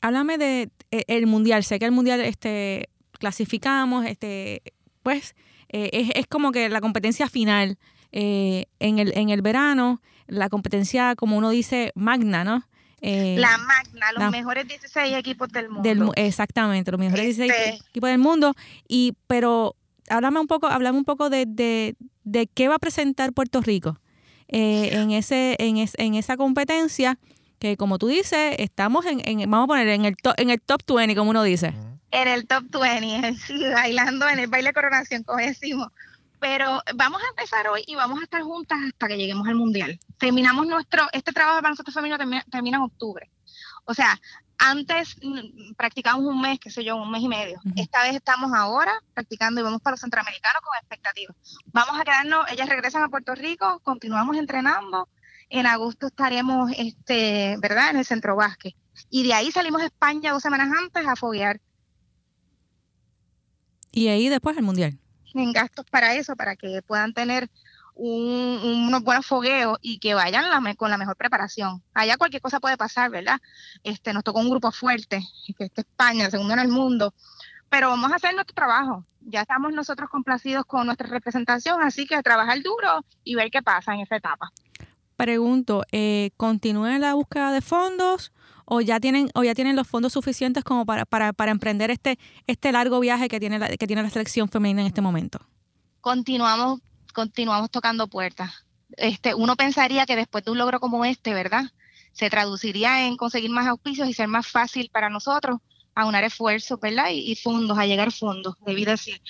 Háblame 0.00 0.38
de 0.38 0.70
eh, 0.90 1.04
el 1.08 1.26
mundial, 1.26 1.62
sé 1.62 1.78
que 1.78 1.84
el 1.84 1.92
mundial 1.92 2.20
este 2.20 2.88
clasificamos, 3.12 4.06
este 4.06 4.62
pues 5.02 5.34
eh, 5.68 5.90
es, 5.92 6.10
es, 6.14 6.26
como 6.26 6.52
que 6.52 6.68
la 6.68 6.80
competencia 6.80 7.28
final 7.28 7.78
eh, 8.12 8.66
en, 8.78 8.98
el, 8.98 9.16
en 9.16 9.30
el 9.30 9.42
verano, 9.42 10.00
la 10.26 10.48
competencia 10.48 11.14
como 11.16 11.36
uno 11.36 11.50
dice 11.50 11.92
magna, 11.94 12.44
¿no? 12.44 12.64
Eh, 13.00 13.36
la 13.38 13.56
Magna, 13.58 14.12
los 14.16 14.30
mejores 14.32 14.66
16 14.66 15.16
equipos 15.16 15.48
del 15.50 15.68
mundo. 15.68 16.12
exactamente, 16.16 16.90
los 16.90 16.98
mejores 16.98 17.26
16 17.26 17.52
este 17.52 17.88
equipos 17.90 18.10
del 18.10 18.18
mundo. 18.18 18.54
Y, 18.88 19.14
pero 19.26 19.76
háblame 20.08 20.40
un 20.40 20.48
poco, 20.48 20.66
hablame 20.66 20.98
un 20.98 21.04
poco 21.04 21.30
de, 21.30 21.46
de, 21.46 22.46
qué 22.48 22.68
va 22.68 22.76
a 22.76 22.78
presentar 22.78 23.32
Puerto 23.32 23.60
Rico 23.60 24.00
eh, 24.48 24.90
en, 24.92 25.12
ese, 25.12 25.56
en, 25.60 25.76
en 25.76 26.14
esa 26.14 26.36
competencia 26.36 27.18
que 27.58 27.76
como 27.76 27.98
tú 27.98 28.06
dices, 28.06 28.54
estamos 28.58 29.04
en, 29.06 29.20
en, 29.24 29.50
vamos 29.50 29.64
a 29.64 29.68
poner 29.68 29.88
en 29.88 30.04
el, 30.04 30.16
top, 30.16 30.34
en 30.36 30.50
el 30.50 30.60
top 30.60 30.80
20, 30.86 31.14
como 31.16 31.30
uno 31.30 31.42
dice. 31.42 31.74
En 32.10 32.28
el 32.28 32.46
top 32.46 32.64
20, 32.70 33.34
sí, 33.46 33.64
bailando 33.72 34.28
en 34.28 34.38
el 34.38 34.46
baile 34.46 34.72
coronación, 34.72 35.22
como 35.22 35.38
decimos 35.38 35.88
pero 36.40 36.82
vamos 36.94 37.22
a 37.22 37.28
empezar 37.28 37.68
hoy 37.68 37.84
y 37.86 37.94
vamos 37.94 38.20
a 38.20 38.24
estar 38.24 38.42
juntas 38.42 38.78
hasta 38.86 39.08
que 39.08 39.16
lleguemos 39.16 39.46
al 39.48 39.54
mundial. 39.54 39.98
Terminamos 40.18 40.66
nuestro, 40.66 41.06
este 41.12 41.32
trabajo 41.32 41.58
para 41.58 41.70
nosotros 41.70 41.94
femenino 41.94 42.18
termina, 42.18 42.78
en 42.78 42.82
octubre. 42.82 43.30
O 43.84 43.94
sea, 43.94 44.18
antes 44.58 45.16
mm, 45.22 45.74
practicamos 45.76 46.24
un 46.24 46.40
mes, 46.40 46.58
qué 46.60 46.70
sé 46.70 46.84
yo, 46.84 46.96
un 46.96 47.10
mes 47.10 47.22
y 47.22 47.28
medio. 47.28 47.60
Esta 47.76 48.02
vez 48.02 48.14
estamos 48.14 48.52
ahora 48.54 48.92
practicando 49.14 49.60
y 49.60 49.64
vamos 49.64 49.80
para 49.80 49.92
los 49.92 50.00
centroamericanos 50.00 50.60
con 50.62 50.76
expectativas. 50.78 51.36
Vamos 51.66 52.00
a 52.00 52.04
quedarnos, 52.04 52.46
ellas 52.50 52.68
regresan 52.68 53.02
a 53.02 53.08
Puerto 53.08 53.34
Rico, 53.34 53.80
continuamos 53.82 54.36
entrenando. 54.36 55.08
En 55.50 55.66
agosto 55.66 56.08
estaremos, 56.08 56.70
este, 56.76 57.56
¿verdad?, 57.58 57.90
en 57.90 57.96
el 57.98 58.04
centro 58.04 58.36
básquet. 58.36 58.74
Y 59.08 59.26
de 59.26 59.32
ahí 59.32 59.50
salimos 59.50 59.80
a 59.80 59.86
España 59.86 60.32
dos 60.32 60.42
semanas 60.42 60.68
antes 60.76 61.06
a 61.06 61.16
foguear. 61.16 61.60
Y 63.92 64.08
ahí 64.08 64.28
después 64.28 64.56
el 64.56 64.64
mundial 64.64 64.98
en 65.34 65.52
gastos 65.52 65.86
para 65.90 66.14
eso, 66.14 66.36
para 66.36 66.56
que 66.56 66.82
puedan 66.82 67.12
tener 67.12 67.50
un, 67.94 68.60
unos 68.86 69.02
buenos 69.02 69.26
fogueos 69.26 69.78
y 69.82 69.98
que 69.98 70.14
vayan 70.14 70.44
con 70.76 70.90
la 70.90 70.98
mejor 70.98 71.16
preparación. 71.16 71.82
Allá 71.94 72.16
cualquier 72.16 72.42
cosa 72.42 72.60
puede 72.60 72.76
pasar, 72.76 73.10
¿verdad? 73.10 73.40
Este, 73.82 74.12
nos 74.12 74.24
tocó 74.24 74.40
un 74.40 74.50
grupo 74.50 74.70
fuerte, 74.70 75.22
que 75.56 75.64
es 75.64 75.72
España, 75.74 76.30
segundo 76.30 76.54
en 76.54 76.60
el 76.60 76.68
mundo, 76.68 77.14
pero 77.68 77.88
vamos 77.88 78.12
a 78.12 78.16
hacer 78.16 78.34
nuestro 78.34 78.54
trabajo. 78.54 79.04
Ya 79.20 79.42
estamos 79.42 79.72
nosotros 79.72 80.08
complacidos 80.08 80.64
con 80.64 80.86
nuestra 80.86 81.08
representación, 81.08 81.82
así 81.82 82.06
que 82.06 82.22
trabajar 82.22 82.62
duro 82.62 83.04
y 83.24 83.34
ver 83.34 83.50
qué 83.50 83.62
pasa 83.62 83.92
en 83.94 84.00
esa 84.00 84.16
etapa. 84.16 84.52
Pregunto, 85.18 85.82
eh, 85.90 86.30
¿continúen 86.36 87.00
la 87.00 87.14
búsqueda 87.14 87.50
de 87.50 87.60
fondos 87.60 88.30
o 88.64 88.80
ya 88.80 89.00
tienen 89.00 89.30
o 89.34 89.42
ya 89.42 89.52
tienen 89.52 89.74
los 89.74 89.88
fondos 89.88 90.12
suficientes 90.12 90.62
como 90.62 90.86
para, 90.86 91.06
para, 91.06 91.32
para 91.32 91.50
emprender 91.50 91.90
este 91.90 92.20
este 92.46 92.70
largo 92.70 93.00
viaje 93.00 93.26
que 93.26 93.40
tiene 93.40 93.58
la, 93.58 93.68
que 93.76 93.86
tiene 93.88 94.04
la 94.04 94.10
selección 94.10 94.48
femenina 94.48 94.82
en 94.82 94.86
este 94.86 95.00
momento? 95.00 95.40
Continuamos 96.00 96.78
continuamos 97.12 97.68
tocando 97.68 98.06
puertas. 98.06 98.64
Este, 98.96 99.34
uno 99.34 99.56
pensaría 99.56 100.06
que 100.06 100.14
después 100.14 100.44
de 100.44 100.52
un 100.52 100.58
logro 100.58 100.78
como 100.78 101.04
este, 101.04 101.34
¿verdad? 101.34 101.64
Se 102.12 102.30
traduciría 102.30 103.08
en 103.08 103.16
conseguir 103.16 103.50
más 103.50 103.66
auspicios 103.66 104.08
y 104.08 104.14
ser 104.14 104.28
más 104.28 104.46
fácil 104.46 104.88
para 104.92 105.10
nosotros 105.10 105.58
aunar 105.96 106.22
esfuerzos, 106.22 106.78
¿verdad? 106.78 107.08
Y, 107.10 107.34
fondos, 107.34 107.76
a 107.76 107.86
llegar 107.86 108.12
fondos, 108.12 108.54
debido 108.64 108.92
decir. 108.92 109.20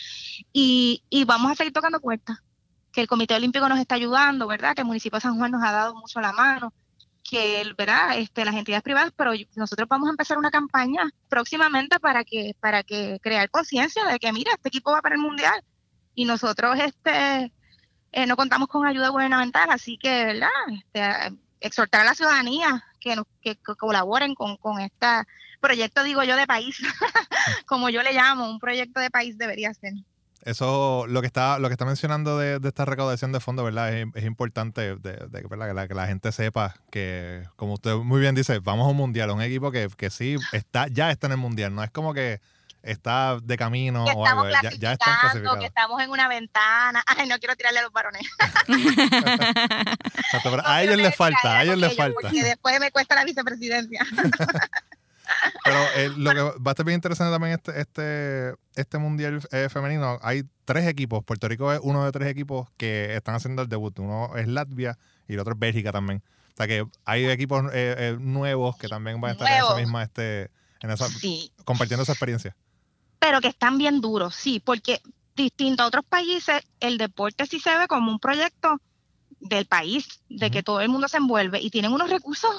Y, 0.53 1.03
y 1.09 1.25
vamos 1.25 1.51
a 1.51 1.55
seguir 1.55 1.73
tocando 1.73 1.99
puertas. 1.99 2.41
Que 2.99 3.03
el 3.03 3.07
Comité 3.07 3.37
Olímpico 3.37 3.69
nos 3.69 3.79
está 3.79 3.95
ayudando, 3.95 4.49
¿verdad? 4.49 4.75
Que 4.75 4.81
el 4.81 4.87
municipio 4.89 5.19
de 5.19 5.21
San 5.21 5.39
Juan 5.39 5.53
nos 5.53 5.63
ha 5.63 5.71
dado 5.71 5.95
mucho 5.95 6.21
la 6.21 6.33
mano 6.33 6.73
que 7.23 7.63
¿verdad? 7.79 8.19
Este, 8.19 8.45
las 8.45 8.57
entidades 8.57 8.83
privadas, 8.83 9.13
pero 9.17 9.31
nosotros 9.55 9.89
vamos 9.89 10.09
a 10.09 10.11
empezar 10.11 10.37
una 10.37 10.51
campaña 10.51 11.09
próximamente 11.29 12.01
para 12.01 12.25
que, 12.25 12.57
para 12.59 12.83
que 12.83 13.21
crear 13.23 13.51
conciencia 13.51 14.05
de 14.05 14.19
que 14.19 14.33
mira, 14.33 14.51
este 14.51 14.71
equipo 14.71 14.91
va 14.91 15.01
para 15.01 15.15
el 15.15 15.21
mundial 15.21 15.63
y 16.17 16.25
nosotros 16.25 16.77
este 16.81 17.53
eh, 18.11 18.27
no 18.27 18.35
contamos 18.35 18.67
con 18.67 18.85
ayuda 18.85 19.11
gubernamental, 19.11 19.71
así 19.71 19.97
que 19.97 20.25
¿verdad? 20.25 20.49
Este, 20.73 21.39
exhortar 21.61 22.01
a 22.01 22.05
la 22.05 22.15
ciudadanía 22.17 22.85
que, 22.99 23.15
nos, 23.15 23.27
que, 23.41 23.55
colaboren 23.77 24.35
con, 24.35 24.57
con 24.57 24.81
este 24.81 25.07
proyecto, 25.61 26.03
digo 26.03 26.25
yo, 26.25 26.35
de 26.35 26.49
país, 26.49 26.77
como 27.67 27.91
yo 27.91 28.03
le 28.03 28.13
llamo, 28.13 28.51
un 28.51 28.59
proyecto 28.59 28.99
de 28.99 29.09
país 29.09 29.39
debería 29.39 29.73
ser. 29.73 29.93
Eso, 30.43 31.07
lo 31.09 31.21
que 31.21 31.27
está, 31.27 31.59
lo 31.59 31.69
que 31.69 31.75
está 31.75 31.85
mencionando 31.85 32.39
de, 32.39 32.61
esta 32.67 32.85
recaudación 32.85 33.33
de 33.33 33.41
fondos, 33.41 33.65
¿verdad? 33.65 33.93
Es, 33.93 34.25
importante 34.25 34.97
de, 34.97 35.47
Que, 35.89 35.95
la, 35.95 36.07
gente 36.07 36.33
sepa 36.33 36.75
que, 36.91 37.45
como 37.57 37.75
usted 37.75 37.95
muy 37.97 38.21
bien 38.21 38.35
dice, 38.35 38.61
vamos 38.61 38.87
a 38.87 38.91
un 38.91 38.97
mundial, 38.97 39.31
un 39.31 39.43
equipo 39.43 39.71
que, 39.71 39.89
que 39.97 40.11
sí 40.11 40.37
está, 40.53 40.87
ya 40.89 41.11
está 41.11 41.27
en 41.27 41.33
el 41.33 41.39
mundial, 41.39 41.75
no 41.75 41.83
es 41.83 41.91
como 41.91 42.15
que 42.15 42.41
está 42.83 43.39
de 43.43 43.57
camino 43.57 44.05
o 44.05 44.27
algo, 44.27 44.49
ya, 44.51 44.71
ya 44.79 44.97
que 44.97 45.67
estamos 45.67 46.03
en 46.03 46.11
una 46.11 46.29
ventana. 46.29 47.03
Ay, 47.07 47.29
no 47.29 47.39
quiero 47.39 47.57
tirarle 47.57 47.81
a 47.81 47.83
los 47.83 47.93
varones. 47.93 48.23
a 50.65 50.83
ellos 50.83 50.97
les 50.97 51.15
falta, 51.15 51.59
a 51.59 51.65
ellos 51.65 51.79
les 51.79 51.97
falta. 51.97 52.31
Después 52.31 52.81
me 52.81 52.91
cuesta 52.91 53.15
la 53.15 53.25
vicepresidencia. 53.25 54.07
Pero 55.65 55.79
eh, 55.97 56.11
lo 56.17 56.31
que 56.33 56.41
va 56.41 56.53
a 56.67 56.71
estar 56.71 56.85
bien 56.85 56.97
interesante 56.97 57.33
también 57.33 57.55
este, 57.55 57.81
este, 57.81 58.55
este 58.75 58.99
mundial 58.99 59.41
eh, 59.53 59.69
femenino, 59.71 60.19
hay 60.23 60.45
tres 60.65 60.87
equipos. 60.87 61.25
Puerto 61.25 61.49
Rico 61.49 61.73
es 61.73 61.81
uno 61.83 62.05
de 62.05 62.13
tres 62.13 62.29
equipos 62.29 62.69
que 62.77 63.15
están 63.15 63.35
haciendo 63.35 63.63
el 63.63 63.69
debut. 63.69 63.99
Uno 63.99 64.37
es 64.37 64.49
Latvia 64.49 64.99
y 65.27 65.35
el 65.35 65.41
otro 65.41 65.55
es 65.55 65.59
Bélgica 65.59 65.93
también. 65.93 66.23
O 66.55 66.57
sea 66.59 66.67
que 66.67 66.85
hay 67.05 67.27
equipos 67.27 67.67
eh, 67.73 67.95
eh, 67.99 68.17
nuevos 68.19 68.77
que 68.77 68.89
también 68.89 69.21
van 69.21 69.31
a 69.31 69.33
estar 69.33 69.49
en 69.49 69.65
esa 69.65 69.77
misma, 69.77 70.03
este, 70.03 70.51
en 70.81 70.91
esa, 70.91 71.09
Sí, 71.09 71.53
compartiendo 71.65 72.03
esa 72.03 72.13
experiencia. 72.13 72.57
pero 73.21 73.41
que 73.41 73.47
están 73.47 73.79
bien 73.79 74.01
duros, 74.01 74.35
sí, 74.35 74.59
porque 74.59 75.01
distinto 75.37 75.85
a 75.85 75.87
otros 75.87 76.05
países, 76.05 76.61
el 76.81 76.99
deporte 76.99 77.47
sí 77.47 77.61
se 77.61 77.77
ve 77.79 77.87
como 77.87 78.11
un 78.11 78.19
proyecto 78.19 78.81
del 79.39 79.67
país, 79.67 80.21
de 80.29 80.51
que 80.51 80.65
todo 80.65 80.81
el 80.81 80.89
mundo 80.89 81.07
se 81.07 81.19
envuelve 81.19 81.61
y 81.61 81.71
tienen 81.71 81.93
unos 81.93 82.11
recursos 82.11 82.51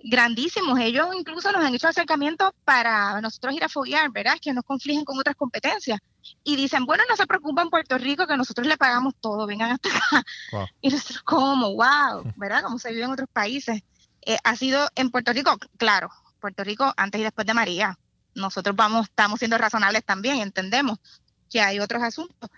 grandísimos. 0.00 0.78
Ellos 0.78 1.08
incluso 1.14 1.52
nos 1.52 1.64
han 1.64 1.74
hecho 1.74 1.88
acercamientos 1.88 2.52
para 2.64 3.20
nosotros 3.20 3.54
ir 3.54 3.64
a 3.64 3.68
foguear, 3.68 4.10
¿verdad? 4.10 4.36
Que 4.40 4.52
nos 4.52 4.64
confligen 4.64 5.04
con 5.04 5.18
otras 5.18 5.36
competencias. 5.36 6.00
Y 6.42 6.56
dicen, 6.56 6.86
bueno, 6.86 7.04
no 7.08 7.16
se 7.16 7.26
preocupen 7.26 7.70
Puerto 7.70 7.98
Rico, 7.98 8.26
que 8.26 8.36
nosotros 8.36 8.66
le 8.66 8.76
pagamos 8.76 9.14
todo, 9.20 9.46
vengan 9.46 9.72
hasta 9.72 9.88
acá. 9.88 10.24
Wow. 10.52 10.66
Y 10.80 10.90
nosotros 10.90 11.22
como, 11.22 11.74
wow, 11.74 12.32
¿verdad? 12.36 12.62
Como 12.62 12.78
se 12.78 12.90
vive 12.90 13.04
en 13.04 13.12
otros 13.12 13.28
países. 13.32 13.82
Eh, 14.22 14.38
ha 14.42 14.56
sido 14.56 14.88
en 14.96 15.10
Puerto 15.10 15.32
Rico, 15.32 15.56
claro, 15.76 16.10
Puerto 16.40 16.64
Rico 16.64 16.92
antes 16.96 17.20
y 17.20 17.24
después 17.24 17.46
de 17.46 17.54
María. 17.54 17.98
Nosotros 18.34 18.74
vamos, 18.76 19.06
estamos 19.08 19.38
siendo 19.38 19.56
razonables 19.56 20.04
también, 20.04 20.40
entendemos 20.40 20.98
que 21.50 21.60
hay 21.60 21.78
otros 21.78 22.02
asuntos, 22.02 22.50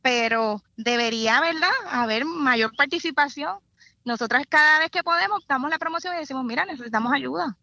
pero 0.00 0.62
debería, 0.76 1.40
¿verdad?, 1.40 1.70
haber 1.90 2.24
mayor 2.24 2.74
participación. 2.76 3.58
Nosotras 4.04 4.44
cada 4.48 4.80
vez 4.80 4.90
que 4.90 5.02
podemos 5.02 5.46
damos 5.46 5.70
la 5.70 5.78
promoción 5.78 6.14
y 6.14 6.18
decimos, 6.18 6.44
mira, 6.44 6.64
necesitamos 6.64 7.12
ayuda. 7.12 7.56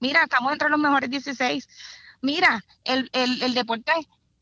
Mira, 0.00 0.22
estamos 0.22 0.52
entre 0.52 0.68
los 0.68 0.78
mejores 0.78 1.10
16. 1.10 1.68
Mira, 2.22 2.64
el, 2.84 3.10
el, 3.12 3.42
el 3.42 3.54
deporte 3.54 3.92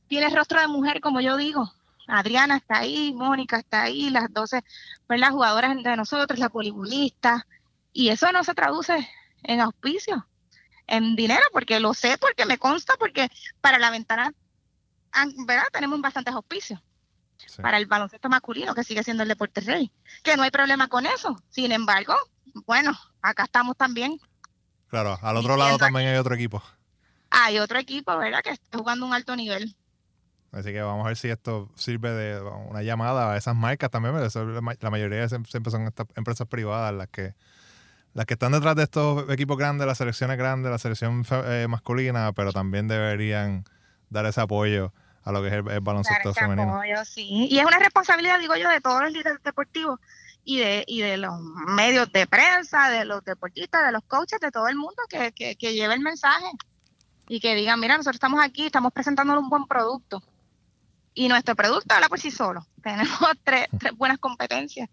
tiene 0.09 0.29
rostro 0.29 0.61
de 0.61 0.69
mujer, 0.69 1.01
como 1.01 1.21
yo 1.21 1.37
digo. 1.37 1.73
Adriana 2.07 2.57
está 2.59 2.79
ahí, 2.79 3.13
Mónica 3.15 3.59
está 3.59 3.83
ahí, 3.83 4.11
las 4.11 4.33
12 4.33 4.63
pues, 5.07 5.21
las 5.21 5.31
jugadoras 5.31 5.83
de 5.83 5.97
nosotros, 5.97 6.39
la 6.39 6.51
polibolista, 6.51 7.47
y 7.93 8.11
eso 8.11 8.31
no 8.33 8.45
se 8.45 8.55
traduce 8.55 9.09
en 9.43 9.61
auspicio, 9.61 10.27
en 10.87 11.17
dinero, 11.17 11.43
porque 11.53 11.81
lo 11.81 11.95
sé, 11.95 12.19
porque 12.19 12.45
me 12.45 12.59
consta, 12.59 12.95
porque 12.99 13.31
para 13.61 13.79
la 13.79 13.91
ventana, 13.91 14.35
¿verdad? 15.47 15.65
Tenemos 15.73 16.01
bastantes 16.01 16.35
auspicios 16.35 16.81
Sí. 17.47 17.63
para 17.63 17.79
el 17.79 17.87
baloncesto 17.87 18.29
masculino, 18.29 18.75
que 18.75 18.85
sigue 18.85 19.03
siendo 19.03 19.23
el 19.23 19.29
deporte 19.29 19.61
rey, 19.61 19.91
que 20.23 20.37
no 20.37 20.43
hay 20.43 20.51
problema 20.51 20.89
con 20.89 21.07
eso. 21.07 21.37
Sin 21.51 21.73
embargo, 21.73 22.15
bueno, 22.67 22.93
acá 23.23 23.45
estamos 23.45 23.77
también. 23.77 24.19
Claro, 24.89 25.19
al 25.23 25.37
otro 25.37 25.57
lado 25.57 25.77
también 25.79 26.09
hay 26.09 26.17
otro 26.17 26.35
equipo. 26.35 26.63
Hay 27.31 27.59
otro 27.59 27.79
equipo, 27.79 28.17
¿verdad?, 28.17 28.43
que 28.43 28.51
está 28.51 28.79
jugando 28.79 29.07
un 29.07 29.13
alto 29.15 29.35
nivel. 29.35 29.75
Así 30.53 30.71
que 30.73 30.81
vamos 30.83 31.05
a 31.05 31.09
ver 31.09 31.17
si 31.17 31.29
esto 31.29 31.69
sirve 31.75 32.11
de 32.13 32.41
una 32.41 32.83
llamada 32.83 33.33
a 33.33 33.37
esas 33.37 33.57
marcas 33.57 33.91
también. 33.91 34.15
la 34.15 34.61
ma- 34.61 34.75
la 34.79 34.91
mayoría 34.91 35.25
siem- 35.29 35.45
siempre 35.49 35.73
son 35.73 35.83
estas 35.89 36.07
empresas 36.15 36.47
privadas 36.47 36.95
las 36.95 37.09
que 37.09 37.35
las 38.13 38.27
que 38.27 38.35
están 38.35 38.53
detrás 38.53 38.77
de 38.77 38.85
estos 38.85 39.29
equipos 39.31 39.59
grandes, 39.59 39.85
las 39.89 39.99
selecciones 39.99 40.39
grandes, 40.39 40.71
la 40.71 40.79
selección 40.79 41.27
eh, 41.47 41.67
masculina, 41.69 42.33
pero 42.33 42.53
también 42.53 42.87
deberían 42.87 43.65
dar 44.11 44.27
ese 44.27 44.41
apoyo 44.41 44.93
a 45.25 45.33
lo 45.33 45.43
que 45.43 45.49
es 45.49 45.55
el, 45.55 45.69
el 45.69 45.81
baloncesto 45.81 46.31
ese 46.31 46.41
femenino. 46.41 46.81
sí. 47.05 47.49
Y 47.51 47.59
es 47.59 47.65
una 47.65 47.79
responsabilidad, 47.79 48.39
digo 48.39 48.57
yo, 48.57 48.69
de 48.69 48.81
todos 48.81 49.03
los 49.03 49.13
líderes 49.13 49.43
deportivos 49.43 49.99
y 50.45 50.59
de, 50.59 50.85
y 50.87 51.01
de 51.01 51.17
los 51.17 51.41
medios 51.41 52.13
de 52.13 52.27
prensa, 52.27 52.91
de 52.91 53.05
los 53.05 53.25
deportistas, 53.25 53.87
de 53.87 53.93
los 53.93 54.03
coaches, 54.05 54.41
de 54.41 54.51
todo 54.51 54.69
el 54.69 54.77
mundo 54.77 55.03
que, 55.09 55.33
que, 55.33 55.57
que 55.57 55.75
lleve 55.75 55.95
el 55.95 56.01
mensaje 56.01 56.51
y 57.29 57.41
que 57.41 57.55
digan, 57.55 57.81
mira, 57.81 57.97
nosotros 57.97 58.17
estamos 58.17 58.41
aquí, 58.43 58.67
estamos 58.67 58.93
presentando 58.93 59.39
un 59.39 59.49
buen 59.49 59.67
producto. 59.67 60.23
Y 61.15 61.29
nuestro 61.29 61.55
producto 61.55 61.95
habla 61.95 62.09
por 62.09 62.21
sí 62.21 62.31
solo. 62.31 62.67
Tenemos 62.83 63.19
tres, 63.43 63.67
tres 63.79 63.97
buenas 63.97 64.19
competencias. 64.19 64.91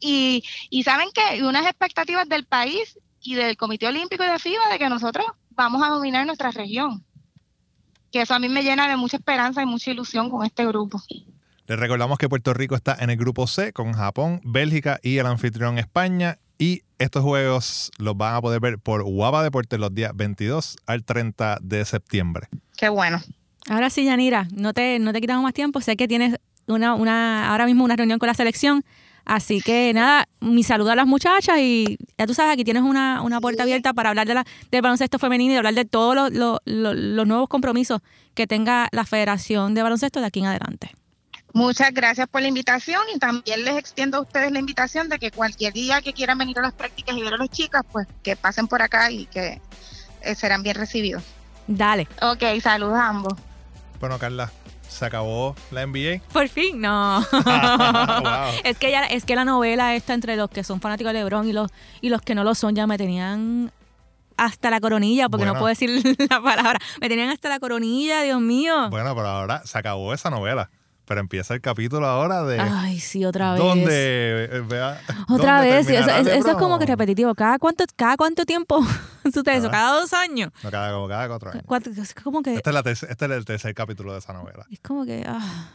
Y, 0.00 0.42
y 0.70 0.82
saben 0.82 1.08
que 1.12 1.42
unas 1.44 1.66
expectativas 1.66 2.28
del 2.28 2.46
país 2.46 2.98
y 3.20 3.34
del 3.34 3.56
Comité 3.56 3.86
Olímpico 3.86 4.24
y 4.24 4.28
de 4.28 4.38
FIBA 4.38 4.68
de 4.70 4.78
que 4.78 4.88
nosotros 4.88 5.26
vamos 5.50 5.82
a 5.82 5.88
dominar 5.88 6.26
nuestra 6.26 6.50
región. 6.50 7.04
Que 8.14 8.22
eso 8.22 8.32
a 8.32 8.38
mí 8.38 8.48
me 8.48 8.62
llena 8.62 8.86
de 8.86 8.96
mucha 8.96 9.16
esperanza 9.16 9.60
y 9.60 9.66
mucha 9.66 9.90
ilusión 9.90 10.30
con 10.30 10.46
este 10.46 10.64
grupo. 10.64 11.02
Les 11.66 11.76
recordamos 11.76 12.16
que 12.16 12.28
Puerto 12.28 12.54
Rico 12.54 12.76
está 12.76 12.96
en 13.00 13.10
el 13.10 13.16
grupo 13.16 13.48
C 13.48 13.72
con 13.72 13.92
Japón, 13.92 14.40
Bélgica 14.44 15.00
y 15.02 15.18
el 15.18 15.26
anfitrión 15.26 15.78
España. 15.78 16.38
Y 16.56 16.82
estos 17.00 17.24
juegos 17.24 17.90
los 17.98 18.16
van 18.16 18.36
a 18.36 18.40
poder 18.40 18.60
ver 18.60 18.78
por 18.78 19.02
Guapa 19.02 19.42
Deportes 19.42 19.80
los 19.80 19.92
días 19.92 20.12
22 20.14 20.76
al 20.86 21.02
30 21.02 21.58
de 21.60 21.84
septiembre. 21.84 22.46
Qué 22.76 22.88
bueno. 22.88 23.20
Ahora 23.68 23.90
sí, 23.90 24.04
Yanira, 24.04 24.46
no 24.54 24.72
te, 24.72 25.00
no 25.00 25.12
te 25.12 25.20
quitamos 25.20 25.42
más 25.42 25.52
tiempo. 25.52 25.80
Sé 25.80 25.96
que 25.96 26.06
tienes 26.06 26.38
una, 26.68 26.94
una, 26.94 27.50
ahora 27.50 27.66
mismo 27.66 27.82
una 27.82 27.96
reunión 27.96 28.20
con 28.20 28.28
la 28.28 28.34
selección. 28.34 28.84
Así 29.24 29.60
que 29.60 29.92
nada, 29.94 30.28
mi 30.40 30.62
saludo 30.62 30.90
a 30.90 30.96
las 30.96 31.06
muchachas 31.06 31.58
y 31.58 31.96
ya 32.18 32.26
tú 32.26 32.34
sabes, 32.34 32.52
aquí 32.52 32.64
tienes 32.64 32.82
una, 32.82 33.22
una 33.22 33.40
puerta 33.40 33.62
abierta 33.62 33.92
para 33.94 34.10
hablar 34.10 34.26
de 34.26 34.34
la, 34.34 34.44
del 34.70 34.82
baloncesto 34.82 35.18
femenino 35.18 35.54
y 35.54 35.56
hablar 35.56 35.74
de 35.74 35.84
todos 35.86 36.14
los, 36.14 36.32
los- 36.32 36.58
los- 36.66 36.94
los 36.96 37.26
nuevos 37.26 37.48
compromisos 37.48 38.00
que 38.34 38.46
tenga 38.46 38.88
la 38.92 39.04
Federación 39.06 39.74
de 39.74 39.82
Baloncesto 39.82 40.20
de 40.20 40.26
aquí 40.26 40.40
en 40.40 40.46
adelante. 40.46 40.90
Muchas 41.52 41.92
gracias 41.94 42.26
por 42.28 42.42
la 42.42 42.48
invitación 42.48 43.00
y 43.14 43.18
también 43.20 43.64
les 43.64 43.76
extiendo 43.76 44.16
a 44.18 44.20
ustedes 44.22 44.50
la 44.50 44.58
invitación 44.58 45.08
de 45.08 45.18
que 45.20 45.30
cualquier 45.30 45.72
día 45.72 46.02
que 46.02 46.12
quieran 46.12 46.36
venir 46.36 46.58
a 46.58 46.62
las 46.62 46.72
prácticas 46.72 47.16
y 47.16 47.22
ver 47.22 47.34
a 47.34 47.36
las 47.36 47.48
chicas, 47.48 47.82
pues 47.92 48.08
que 48.24 48.34
pasen 48.34 48.66
por 48.66 48.82
acá 48.82 49.10
y 49.12 49.26
que 49.26 49.60
eh, 50.22 50.34
serán 50.34 50.64
bien 50.64 50.74
recibidos. 50.74 51.22
Dale. 51.68 52.08
Ok, 52.22 52.42
saludos 52.60 52.94
a 52.98 53.08
ambos. 53.08 53.34
Bueno, 54.00 54.18
Carla, 54.18 54.50
se 54.94 55.04
acabó 55.04 55.56
la 55.70 55.86
NBA. 55.86 56.20
Por 56.32 56.48
fin, 56.48 56.80
no. 56.80 57.20
Wow. 57.34 58.60
Es 58.62 58.78
que 58.78 58.90
ya, 58.90 59.04
es 59.04 59.24
que 59.24 59.34
la 59.34 59.44
novela 59.44 59.94
esta 59.94 60.14
entre 60.14 60.36
los 60.36 60.48
que 60.48 60.62
son 60.62 60.80
fanáticos 60.80 61.12
de 61.12 61.18
LeBron 61.18 61.48
y 61.48 61.52
los 61.52 61.70
y 62.00 62.08
los 62.08 62.22
que 62.22 62.34
no 62.34 62.44
lo 62.44 62.54
son 62.54 62.74
ya 62.74 62.86
me 62.86 62.96
tenían 62.96 63.72
hasta 64.36 64.70
la 64.70 64.80
coronilla, 64.80 65.28
porque 65.28 65.46
no 65.46 65.52
puedo 65.52 65.66
decir 65.66 65.90
la 66.30 66.40
palabra. 66.40 66.78
Me 67.00 67.08
tenían 67.08 67.28
hasta 67.30 67.48
la 67.48 67.58
coronilla, 67.60 68.22
Dios 68.22 68.40
mío. 68.40 68.88
Bueno, 68.90 69.14
pero 69.14 69.28
ahora 69.28 69.62
se 69.64 69.78
acabó 69.78 70.14
esa 70.14 70.30
novela. 70.30 70.70
Pero 71.06 71.20
empieza 71.20 71.52
el 71.52 71.60
capítulo 71.60 72.06
ahora 72.06 72.44
de 72.44 72.58
Ay, 72.58 72.98
sí, 72.98 73.24
otra 73.26 73.52
vez. 73.52 73.60
dónde 73.62 73.84
eh, 74.50 74.62
vea, 74.66 74.98
Otra 75.28 75.58
dónde 75.58 75.70
vez, 75.70 75.86
sí, 75.86 75.94
eso, 75.94 76.10
es 76.50 76.56
como 76.56 76.78
que 76.78 76.86
repetitivo. 76.86 77.34
¿Cada 77.34 77.58
cuánto, 77.58 77.84
cada 77.94 78.16
cuánto 78.16 78.46
tiempo 78.46 78.80
sucede 79.24 79.56
eso? 79.56 79.70
¿Cada 79.70 80.00
dos 80.00 80.12
años? 80.14 80.50
No, 80.62 80.70
cada, 80.70 80.94
como 80.94 81.06
cada 81.08 81.28
cuatro 81.28 81.50
años. 81.50 81.64
¿Cuánto- 81.66 81.90
Es 81.90 82.14
como 82.14 82.42
que... 82.42 82.54
Este 82.54 82.70
es, 82.70 82.74
la 82.74 82.80
este 82.90 83.12
es 83.12 83.30
el 83.30 83.44
tercer 83.44 83.74
capítulo 83.74 84.12
de 84.14 84.20
esa 84.20 84.32
novela. 84.32 84.64
Es 84.70 84.80
como 84.80 85.04
que... 85.04 85.24
ah, 85.28 85.72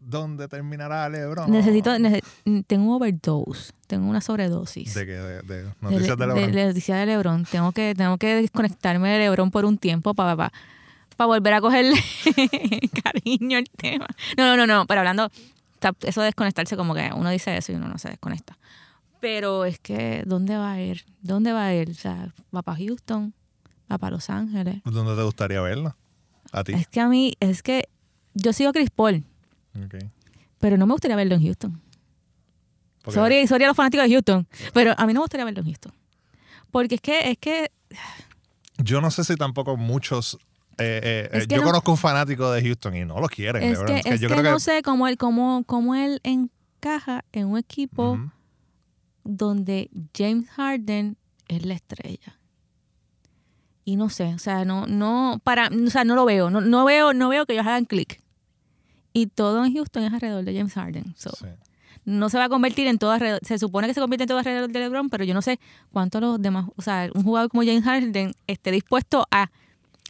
¿Dónde 0.00 0.46
terminará 0.46 1.08
LeBron? 1.08 1.50
necesito... 1.50 1.90
nece- 1.96 2.22
tengo 2.68 2.84
un 2.90 2.94
overdose. 3.02 3.72
Tengo 3.88 4.08
una 4.08 4.20
sobredosis. 4.20 4.94
De, 4.94 5.06
que, 5.06 5.12
de, 5.12 5.64
noticias 5.80 6.16
de, 6.16 6.26
de- 6.26 6.34
LeBron. 6.34 6.52
de 6.52 6.66
noticias 6.66 6.98
de 7.00 7.06
LeBron. 7.06 7.44
Tengo 7.46 7.72
que, 7.72 7.94
tengo 7.96 8.16
que 8.16 8.36
desconectarme 8.36 9.08
de 9.10 9.18
LeBron 9.18 9.50
por 9.50 9.64
un 9.64 9.76
tiempo 9.76 10.14
para, 10.14 10.36
para, 10.36 10.52
para 11.18 11.26
volver 11.26 11.52
a 11.54 11.60
cogerle 11.60 11.96
cariño 13.02 13.58
al 13.58 13.68
tema. 13.76 14.06
No, 14.36 14.46
no, 14.46 14.56
no, 14.56 14.66
no. 14.66 14.86
Pero 14.86 15.00
hablando, 15.00 15.30
eso 16.02 16.20
de 16.20 16.26
desconectarse, 16.26 16.76
como 16.76 16.94
que 16.94 17.10
uno 17.14 17.28
dice 17.30 17.56
eso 17.56 17.72
y 17.72 17.74
uno 17.74 17.88
no 17.88 17.98
se 17.98 18.08
desconecta. 18.08 18.56
Pero 19.20 19.64
es 19.64 19.80
que, 19.80 20.22
¿dónde 20.26 20.56
va 20.56 20.72
a 20.72 20.80
ir? 20.80 21.04
¿Dónde 21.20 21.52
va 21.52 21.66
a 21.66 21.74
ir? 21.74 21.90
O 21.90 21.94
sea, 21.94 22.32
va 22.54 22.62
para 22.62 22.78
Houston, 22.78 23.34
va 23.90 23.98
para 23.98 24.12
Los 24.14 24.30
Ángeles. 24.30 24.80
¿Dónde 24.84 25.16
te 25.16 25.22
gustaría 25.24 25.60
verlo? 25.60 25.96
A 26.52 26.62
ti. 26.62 26.72
Es 26.74 26.86
que 26.86 27.00
a 27.00 27.08
mí, 27.08 27.34
es 27.40 27.62
que 27.64 27.88
yo 28.34 28.52
sigo 28.52 28.70
a 28.70 28.72
Chris 28.72 28.90
Paul, 28.90 29.24
Ok. 29.84 29.96
pero 30.60 30.76
no 30.76 30.86
me 30.86 30.92
gustaría 30.92 31.16
verlo 31.16 31.34
en 31.34 31.42
Houston. 31.42 31.82
Sorry, 33.08 33.46
sorry 33.48 33.64
a 33.64 33.68
los 33.68 33.76
fanáticos 33.76 34.06
de 34.06 34.12
Houston, 34.14 34.46
pero 34.72 34.92
a 34.96 35.04
mí 35.06 35.12
no 35.14 35.20
me 35.20 35.24
gustaría 35.24 35.44
verlo 35.44 35.60
en 35.62 35.66
Houston. 35.66 35.92
Porque 36.70 36.94
es 36.96 37.00
que, 37.00 37.30
es 37.30 37.38
que 37.38 37.72
Yo 38.76 39.00
no 39.00 39.10
sé 39.10 39.24
si 39.24 39.34
tampoco 39.34 39.76
muchos. 39.76 40.38
Eh, 40.78 41.00
eh, 41.02 41.28
eh, 41.32 41.46
yo 41.48 41.58
no- 41.58 41.62
conozco 41.64 41.90
un 41.92 41.96
fanático 41.98 42.50
de 42.52 42.62
Houston 42.62 42.96
y 42.96 43.04
no 43.04 43.20
lo 43.20 43.28
quieren. 43.28 43.62
Es 43.62 43.78
que, 43.80 44.02
es 44.04 44.20
yo 44.20 44.28
que 44.28 44.34
creo 44.36 44.52
no 44.52 44.60
sé 44.60 44.82
cómo 44.82 45.06
él, 45.08 45.16
cómo, 45.18 45.62
cómo 45.66 45.94
él 45.94 46.20
encaja 46.22 47.24
en 47.32 47.46
un 47.48 47.58
equipo 47.58 48.18
donde 49.24 49.90
James 50.16 50.48
Harden 50.50 51.16
es 51.48 51.64
la 51.64 51.74
estrella. 51.74 52.38
Y 53.84 53.96
no 53.96 54.10
sé, 54.10 54.34
o 54.34 54.38
sea, 54.38 54.64
no, 54.64 54.86
no, 54.86 55.40
para, 55.44 55.68
o 55.68 55.90
sea, 55.90 56.04
no 56.04 56.14
lo 56.14 56.24
veo, 56.26 56.50
no, 56.50 56.60
no 56.60 56.84
veo, 56.84 57.14
no 57.14 57.28
veo 57.30 57.46
que 57.46 57.54
ellos 57.54 57.66
hagan 57.66 57.86
clic. 57.86 58.20
Y 59.14 59.26
todo 59.28 59.64
en 59.64 59.72
Houston 59.74 60.04
es 60.04 60.12
alrededor 60.12 60.44
de 60.44 60.54
James 60.56 60.74
Harden. 60.74 61.14
So, 61.16 61.30
Sí. 61.30 61.46
No 62.04 62.30
se 62.30 62.38
va 62.38 62.44
a 62.44 62.48
convertir 62.48 62.86
en 62.86 62.96
todo 62.98 63.10
alrededor, 63.10 63.40
se 63.42 63.58
supone 63.58 63.86
que 63.86 63.92
se 63.92 64.00
convierte 64.00 64.22
en 64.24 64.28
todo 64.28 64.38
alrededor 64.38 64.70
de 64.70 64.78
LeBron, 64.78 65.10
pero 65.10 65.24
yo 65.24 65.34
no 65.34 65.42
sé 65.42 65.58
cuánto 65.92 66.20
los 66.20 66.40
demás, 66.40 66.66
o 66.76 66.80
sea, 66.80 67.10
un 67.14 67.22
jugador 67.22 67.50
como 67.50 67.62
James 67.64 67.82
Harden 67.84 68.34
esté 68.46 68.70
dispuesto 68.70 69.26
a 69.30 69.50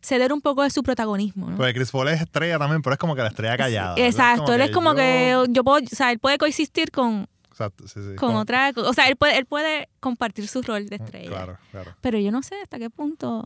ceder 0.02 0.32
un 0.32 0.40
poco 0.40 0.62
de 0.62 0.70
su 0.70 0.82
protagonismo, 0.82 1.50
¿no? 1.50 1.56
Pues 1.56 1.74
Chris 1.74 1.90
Paul 1.90 2.08
es 2.08 2.20
estrella 2.20 2.58
también, 2.58 2.82
pero 2.82 2.94
es 2.94 2.98
como 2.98 3.14
que 3.14 3.22
la 3.22 3.28
estrella 3.28 3.56
callada. 3.56 3.94
¿verdad? 3.94 4.06
Exacto, 4.06 4.54
él 4.54 4.60
es 4.62 4.70
como 4.70 4.90
yo- 4.90 4.96
que 4.96 5.46
yo 5.50 5.64
puedo, 5.64 5.78
o 5.84 5.88
sea, 5.96 6.12
él 6.12 6.18
puede 6.18 6.38
coexistir 6.38 6.90
con, 6.90 7.28
Exacto, 7.50 7.88
sí, 7.88 8.00
sí, 8.00 8.14
con 8.16 8.36
otra, 8.36 8.72
o 8.76 8.92
sea, 8.94 9.08
él 9.08 9.16
puede, 9.16 9.36
él 9.38 9.46
puede 9.46 9.88
compartir 10.00 10.46
su 10.46 10.62
rol 10.62 10.88
de 10.88 10.96
estrella. 10.96 11.28
Claro, 11.28 11.58
claro. 11.72 11.94
Pero 12.00 12.18
yo 12.18 12.30
no 12.30 12.42
sé 12.42 12.54
hasta 12.62 12.78
qué 12.78 12.88
punto. 12.90 13.44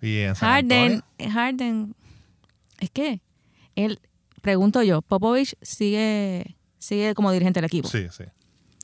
Y 0.00 0.20
en 0.20 0.34
San 0.34 0.48
Harden, 0.50 1.02
Harden, 1.32 1.94
es 2.80 2.90
que 2.90 3.20
él, 3.74 4.00
pregunto 4.42 4.82
yo, 4.82 5.02
Popovich 5.02 5.54
sigue, 5.62 6.56
sigue 6.78 7.14
como 7.14 7.30
dirigente 7.32 7.58
del 7.60 7.66
equipo. 7.66 7.88
Sí, 7.88 8.06
sí. 8.10 8.24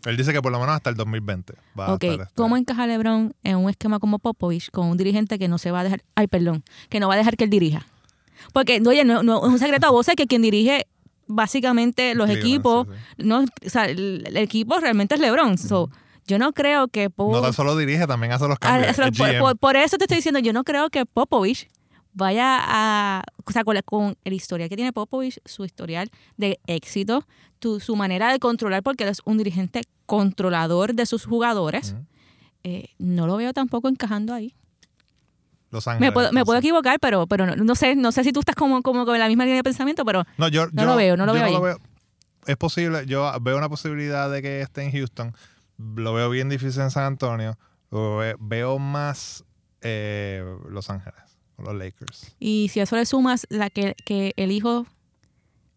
Él 0.07 0.17
dice 0.17 0.33
que 0.33 0.41
por 0.41 0.51
lo 0.53 0.59
menos 0.61 0.75
hasta 0.75 0.91
el 0.91 0.97
2020 0.97 1.55
va 1.79 1.85
a 1.85 1.89
estar 1.95 2.11
este- 2.27 2.35
¿cómo 2.35 2.57
encaja 2.57 2.87
LeBron 2.87 3.35
en 3.45 3.57
un 3.57 3.69
esquema 3.71 3.99
como 3.99 4.19
Popovich 4.19 4.71
con 4.71 4.87
un 4.87 4.97
dirigente 4.97 5.39
que 5.39 5.47
no 5.49 5.59
se 5.59 5.71
va 5.71 5.81
a 5.81 5.85
dejar, 5.85 6.03
ay, 6.15 6.27
perdón, 6.27 6.63
que 6.89 7.01
no 7.01 7.09
va 7.09 7.15
a 7.15 7.17
dejar 7.19 7.37
que 7.37 7.45
él 7.45 7.51
dirija? 7.51 7.87
Porque, 8.55 8.81
oye, 8.87 9.05
no, 9.05 9.23
no- 9.23 9.45
es 9.47 9.53
un 9.53 9.59
secreto 9.59 9.87
a 9.87 9.91
voces 9.91 10.15
que 10.17 10.27
quien 10.27 10.41
dirige 10.43 10.87
básicamente 11.27 12.15
los 12.15 12.27
Cleveland, 12.27 12.47
equipos, 12.53 12.87
sí, 13.19 13.25
no, 13.25 13.41
o 13.41 13.69
sea, 13.69 13.85
el, 13.85 14.25
el 14.27 14.37
equipo 14.39 14.79
realmente 14.81 15.15
es 15.15 15.21
LeBron. 15.21 15.59
So, 15.59 15.91
yo 16.27 16.39
no 16.39 16.53
creo 16.53 16.89
que 16.89 17.05
No 17.05 17.11
Popovich... 17.11 17.43
tan 17.43 17.53
solo 17.53 17.77
dirige, 17.77 18.07
también 18.07 18.33
hace 18.33 18.47
los 18.49 18.57
Ah, 18.61 18.81
cambios. 18.93 19.55
por 19.61 19.77
eso 19.77 19.97
te 19.99 20.05
estoy 20.05 20.17
diciendo, 20.17 20.41
yo 20.41 20.53
no 20.53 20.65
creo 20.65 20.91
que 20.91 21.07
Popovich 21.07 21.69
vaya 22.13 22.59
a, 22.61 23.23
o 23.45 23.53
sea, 23.53 23.65
con, 23.65 23.75
la- 23.75 23.83
con 23.83 24.17
el 24.25 24.33
historial 24.33 24.69
que 24.69 24.77
tiene 24.77 24.93
Popovich, 24.93 25.39
su 25.45 25.65
historial 25.65 26.11
de 26.37 26.59
éxito, 26.67 27.27
tu- 27.59 27.81
su 27.81 27.97
manera 27.97 28.33
de 28.33 28.39
controlar, 28.39 28.83
porque 28.83 29.05
él 29.05 29.11
es 29.11 29.21
un 29.25 29.39
dirigente 29.39 29.83
controlador 30.07 30.95
de 30.95 31.07
sus 31.07 31.25
jugadores, 31.25 31.95
eh, 32.65 32.89
no 32.99 33.27
lo 33.27 33.37
veo 33.37 33.53
tampoco 33.53 33.89
encajando 33.89 34.35
ahí. 34.35 34.55
Los 35.71 35.87
Ángeles. 35.87 36.09
Me 36.09 36.13
puedo, 36.13 36.33
me 36.33 36.45
puedo 36.45 36.59
equivocar, 36.59 36.99
pero, 37.01 37.27
pero 37.29 37.47
no, 37.47 37.55
no 37.55 37.75
sé, 37.77 37.95
no 37.95 38.11
sé 38.11 38.25
si 38.25 38.33
tú 38.33 38.41
estás 38.41 38.57
como, 38.57 38.83
como 38.83 39.07
con 39.07 39.17
la 39.19 39.29
misma 39.29 39.45
línea 39.45 39.59
de 39.59 39.63
pensamiento, 39.63 40.05
pero 40.05 40.25
No, 40.37 40.49
yo, 40.49 40.67
No 40.73 40.83
yo- 40.83 40.89
lo 40.89 40.97
veo, 40.97 41.17
no 41.17 41.27
lo 41.27 41.37
yo 41.37 41.45
veo 41.61 41.67
ahí. 41.75 41.77
Es 42.47 42.57
posible, 42.57 43.07
yo 43.07 43.31
veo 43.41 43.57
una 43.57 43.69
posibilidad 43.69 44.29
de 44.31 44.43
que 44.43 44.63
esté 44.63 44.83
en 44.83 44.91
Houston. 44.93 45.33
Lo 45.79 46.13
veo 46.15 46.29
bien 46.31 46.49
difícil 46.49 46.83
en 46.83 46.91
San 46.91 47.05
Antonio. 47.05 47.57
Veo 48.41 48.79
más 48.79 49.45
eh, 49.83 50.43
Los 50.69 50.91
Ángeles, 50.91 51.30
los 51.65 51.75
Lakers. 51.75 52.35
y 52.39 52.69
si 52.73 52.81
a 52.81 52.85
eso 52.85 52.97
le 52.97 53.07
sumas 53.07 53.47
la 53.51 53.71
que, 53.71 53.95
que 54.05 54.33
el 54.37 54.51
hijo 54.53 54.87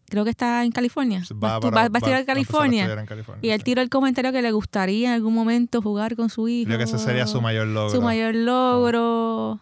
creo 0.08 0.24
que 0.24 0.30
está 0.30 0.64
en 0.64 0.70
California, 0.72 1.22
va, 1.32 1.58
para- 1.60 1.74
va- 1.76 1.88
va 1.88 1.94
a 1.94 1.98
estudiar 1.98 2.20
en 2.20 2.26
California. 2.26 2.84
en 2.92 3.06
California, 3.06 3.40
Y 3.42 3.50
él 3.52 3.60
sí. 3.60 3.64
tiró 3.64 3.82
el 3.82 3.88
comentario 3.88 4.32
que 4.32 4.42
le 4.42 4.52
gustaría 4.52 5.08
en 5.08 5.14
algún 5.14 5.34
momento 5.34 5.80
jugar 5.82 6.14
con 6.16 6.28
su 6.30 6.46
hijo. 6.48 6.66
Creo 6.66 6.78
que 6.78 6.84
ese 6.84 6.98
sería 6.98 7.26
su 7.26 7.40
mayor 7.40 7.66
logro. 7.68 7.90
Su 7.90 8.02
mayor 8.02 8.34
logro. 8.34 9.60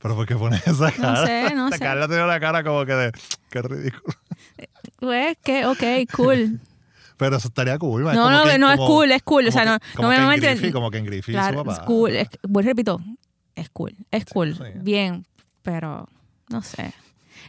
Pero 0.00 0.14
¿por 0.14 0.26
qué 0.26 0.36
pones 0.36 0.66
esa 0.66 0.90
cara? 0.92 1.26
sé, 1.26 1.54
no 1.54 1.68
sé. 1.70 1.78
Carla 1.80 2.06
tiene 2.08 2.24
una 2.24 2.38
cara 2.40 2.62
como 2.64 2.86
que 2.86 2.92
de... 2.92 3.12
Qué 3.50 3.62
ridículo. 3.62 4.14
Pues 5.00 5.36
que, 5.44 5.64
ok, 5.66 5.82
cool. 6.16 6.60
Pero 7.16 7.36
eso 7.36 7.48
estaría 7.48 7.78
cool. 7.78 8.02
man. 8.02 8.16
No, 8.16 8.24
Como 8.24 8.36
no, 8.36 8.44
que- 8.44 8.58
no 8.58 8.70
es 8.70 8.76
como- 8.78 8.88
cool, 8.88 9.12
es 9.12 9.22
cool. 9.22 9.46
O 9.48 9.52
sea, 9.52 9.62
como 9.62 9.72
no, 9.74 9.78
que- 9.80 9.86
no 9.86 9.94
como 9.96 10.08
me 10.08 10.14
que 10.14 10.20
normalmente- 10.20 10.50
Griffey, 10.54 10.72
Como 10.72 10.90
que 10.90 10.98
en 10.98 11.04
Griffey 11.04 11.34
Claro, 11.34 11.58
su 11.58 11.64
papá. 11.64 11.80
es 11.80 11.86
cool. 11.86 12.10
Es, 12.16 12.28
bueno, 12.48 12.68
repito, 12.68 13.00
es 13.54 13.70
cool. 13.70 13.94
Es 14.10 14.22
Sí, 14.24 14.28
cool. 14.32 14.54
sí. 14.56 14.62
Bien, 14.76 15.24
pero 15.68 16.08
no 16.48 16.62
sé. 16.62 16.94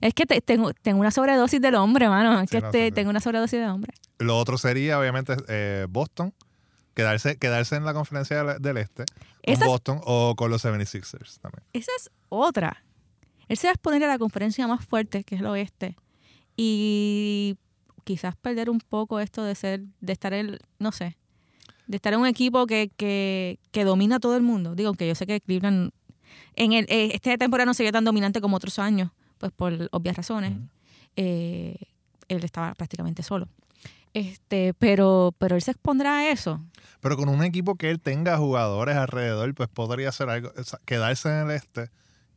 Es 0.01 0.13
que 0.13 0.25
te- 0.25 0.41
tengo, 0.41 0.73
tengo 0.73 0.99
una 0.99 1.09
sobredosis 1.11 1.61
del 1.61 1.75
hombre, 1.75 2.09
mano. 2.09 2.41
Es 2.41 2.49
Sí, 2.49 2.57
que 2.57 2.61
no, 2.61 2.69
te- 2.71 2.91
tengo 2.91 3.09
una 3.09 3.21
sobredosis 3.21 3.59
de 3.61 3.67
hombre. 3.69 3.93
Lo 4.17 4.37
otro 4.37 4.57
sería, 4.57 4.99
obviamente, 4.99 5.37
eh, 5.47 5.87
Boston. 5.89 6.33
Quedarse, 6.95 7.37
quedarse 7.37 7.77
en 7.77 7.85
la 7.85 7.93
conferencia 7.93 8.43
del, 8.43 8.61
del 8.61 8.75
este 8.77 9.05
con 9.45 9.67
Boston 9.67 10.01
o 10.03 10.35
con 10.35 10.51
los 10.51 10.65
76ers 10.65 11.39
también. 11.39 11.63
Esa 11.71 11.91
es 11.97 12.09
otra. 12.27 12.83
Él 13.47 13.55
se 13.55 13.67
va 13.67 13.71
a 13.71 13.73
exponer 13.75 14.03
a 14.03 14.07
la 14.07 14.19
conferencia 14.19 14.67
más 14.67 14.85
fuerte, 14.85 15.23
que 15.23 15.35
es 15.35 15.41
el 15.41 15.47
oeste. 15.47 15.95
Y 16.57 17.57
quizás 18.03 18.35
perder 18.35 18.69
un 18.69 18.79
poco 18.81 19.21
esto 19.21 19.43
de 19.45 19.55
ser, 19.55 19.83
de 20.01 20.11
estar 20.13 20.33
en, 20.33 20.57
no 20.77 20.91
sé, 20.91 21.15
de 21.87 21.95
estar 21.95 22.11
en 22.13 22.19
un 22.19 22.27
equipo 22.27 22.67
que, 22.67 22.91
que, 22.97 23.59
que 23.71 23.85
domina 23.85 24.17
a 24.17 24.19
todo 24.19 24.35
el 24.35 24.43
mundo. 24.43 24.75
Digo, 24.75 24.93
que 24.93 25.07
yo 25.07 25.15
sé 25.15 25.25
que 25.25 25.39
Cleveland 25.39 25.91
en 26.55 26.73
el, 26.73 26.85
eh, 26.89 27.11
este 27.13 27.37
temporada 27.37 27.65
no 27.65 27.73
sería 27.73 27.91
tan 27.91 28.03
dominante 28.05 28.41
como 28.41 28.57
otros 28.57 28.79
años, 28.79 29.11
pues 29.37 29.51
por 29.51 29.73
obvias 29.91 30.15
razones. 30.17 30.53
Eh, 31.15 31.75
él 32.27 32.43
estaba 32.43 32.73
prácticamente 32.75 33.23
solo. 33.23 33.47
Este, 34.13 34.73
pero, 34.73 35.33
pero 35.37 35.55
él 35.55 35.61
se 35.61 35.71
expondrá 35.71 36.17
a 36.19 36.29
eso. 36.31 36.61
Pero 37.01 37.15
con 37.15 37.29
un 37.29 37.43
equipo 37.43 37.75
que 37.75 37.89
él 37.91 37.99
tenga 37.99 38.37
jugadores 38.37 38.95
alrededor, 38.95 39.53
pues 39.53 39.69
podría 39.69 40.09
hacer 40.09 40.29
algo, 40.29 40.51
quedarse 40.85 41.29
en 41.29 41.49
el 41.49 41.51
este 41.51 41.89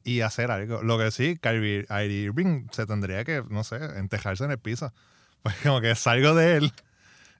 y 0.05 0.21
hacer 0.21 0.51
algo. 0.51 0.83
Lo 0.83 0.99
que 0.99 1.11
sí, 1.11 1.37
Kyrie, 1.41 1.87
Kyrie 1.87 2.25
Irving 2.25 2.67
se 2.73 2.87
tendría 2.87 3.25
que, 3.25 3.43
no 3.49 3.65
sé, 3.65 3.77
entejarse 3.97 4.45
en 4.45 4.51
el 4.51 4.59
piso. 4.59 4.93
Pues 5.43 5.57
como 5.63 5.81
que 5.81 5.95
salgo 5.95 6.35
de 6.35 6.57
él 6.57 6.73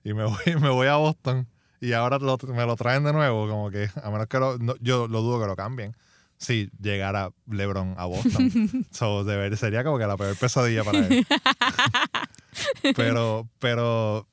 y 0.03 0.13
me 0.13 0.25
voy, 0.25 0.37
me 0.61 0.69
voy 0.69 0.87
a 0.87 0.95
Boston 0.95 1.47
y 1.79 1.93
ahora 1.93 2.17
lo- 2.19 2.37
me 2.47 2.65
lo 2.65 2.75
traen 2.75 3.03
de 3.03 3.13
nuevo, 3.13 3.47
como 3.47 3.69
que 3.69 3.89
a 4.03 4.09
menos 4.09 4.27
que 4.27 4.39
lo, 4.39 4.57
no, 4.57 4.75
yo 4.81 5.07
lo 5.07 5.21
dudo 5.21 5.39
que 5.41 5.47
lo 5.47 5.55
cambien. 5.55 5.95
Si 6.43 6.69
llegara 6.81 7.31
LeBron 7.49 7.95
a 7.97 8.05
Boston. 8.05 8.85
so, 8.91 9.23
de 9.23 9.37
ver- 9.37 9.55
sería 9.57 9.83
como 9.83 9.97
que 9.97 10.05
la 10.05 10.17
peor 10.17 10.35
pesadilla 10.35 10.83
para 10.83 10.99
él. 11.07 11.25
pero, 12.95 13.47
pero, 13.59 14.17
o 14.19 14.27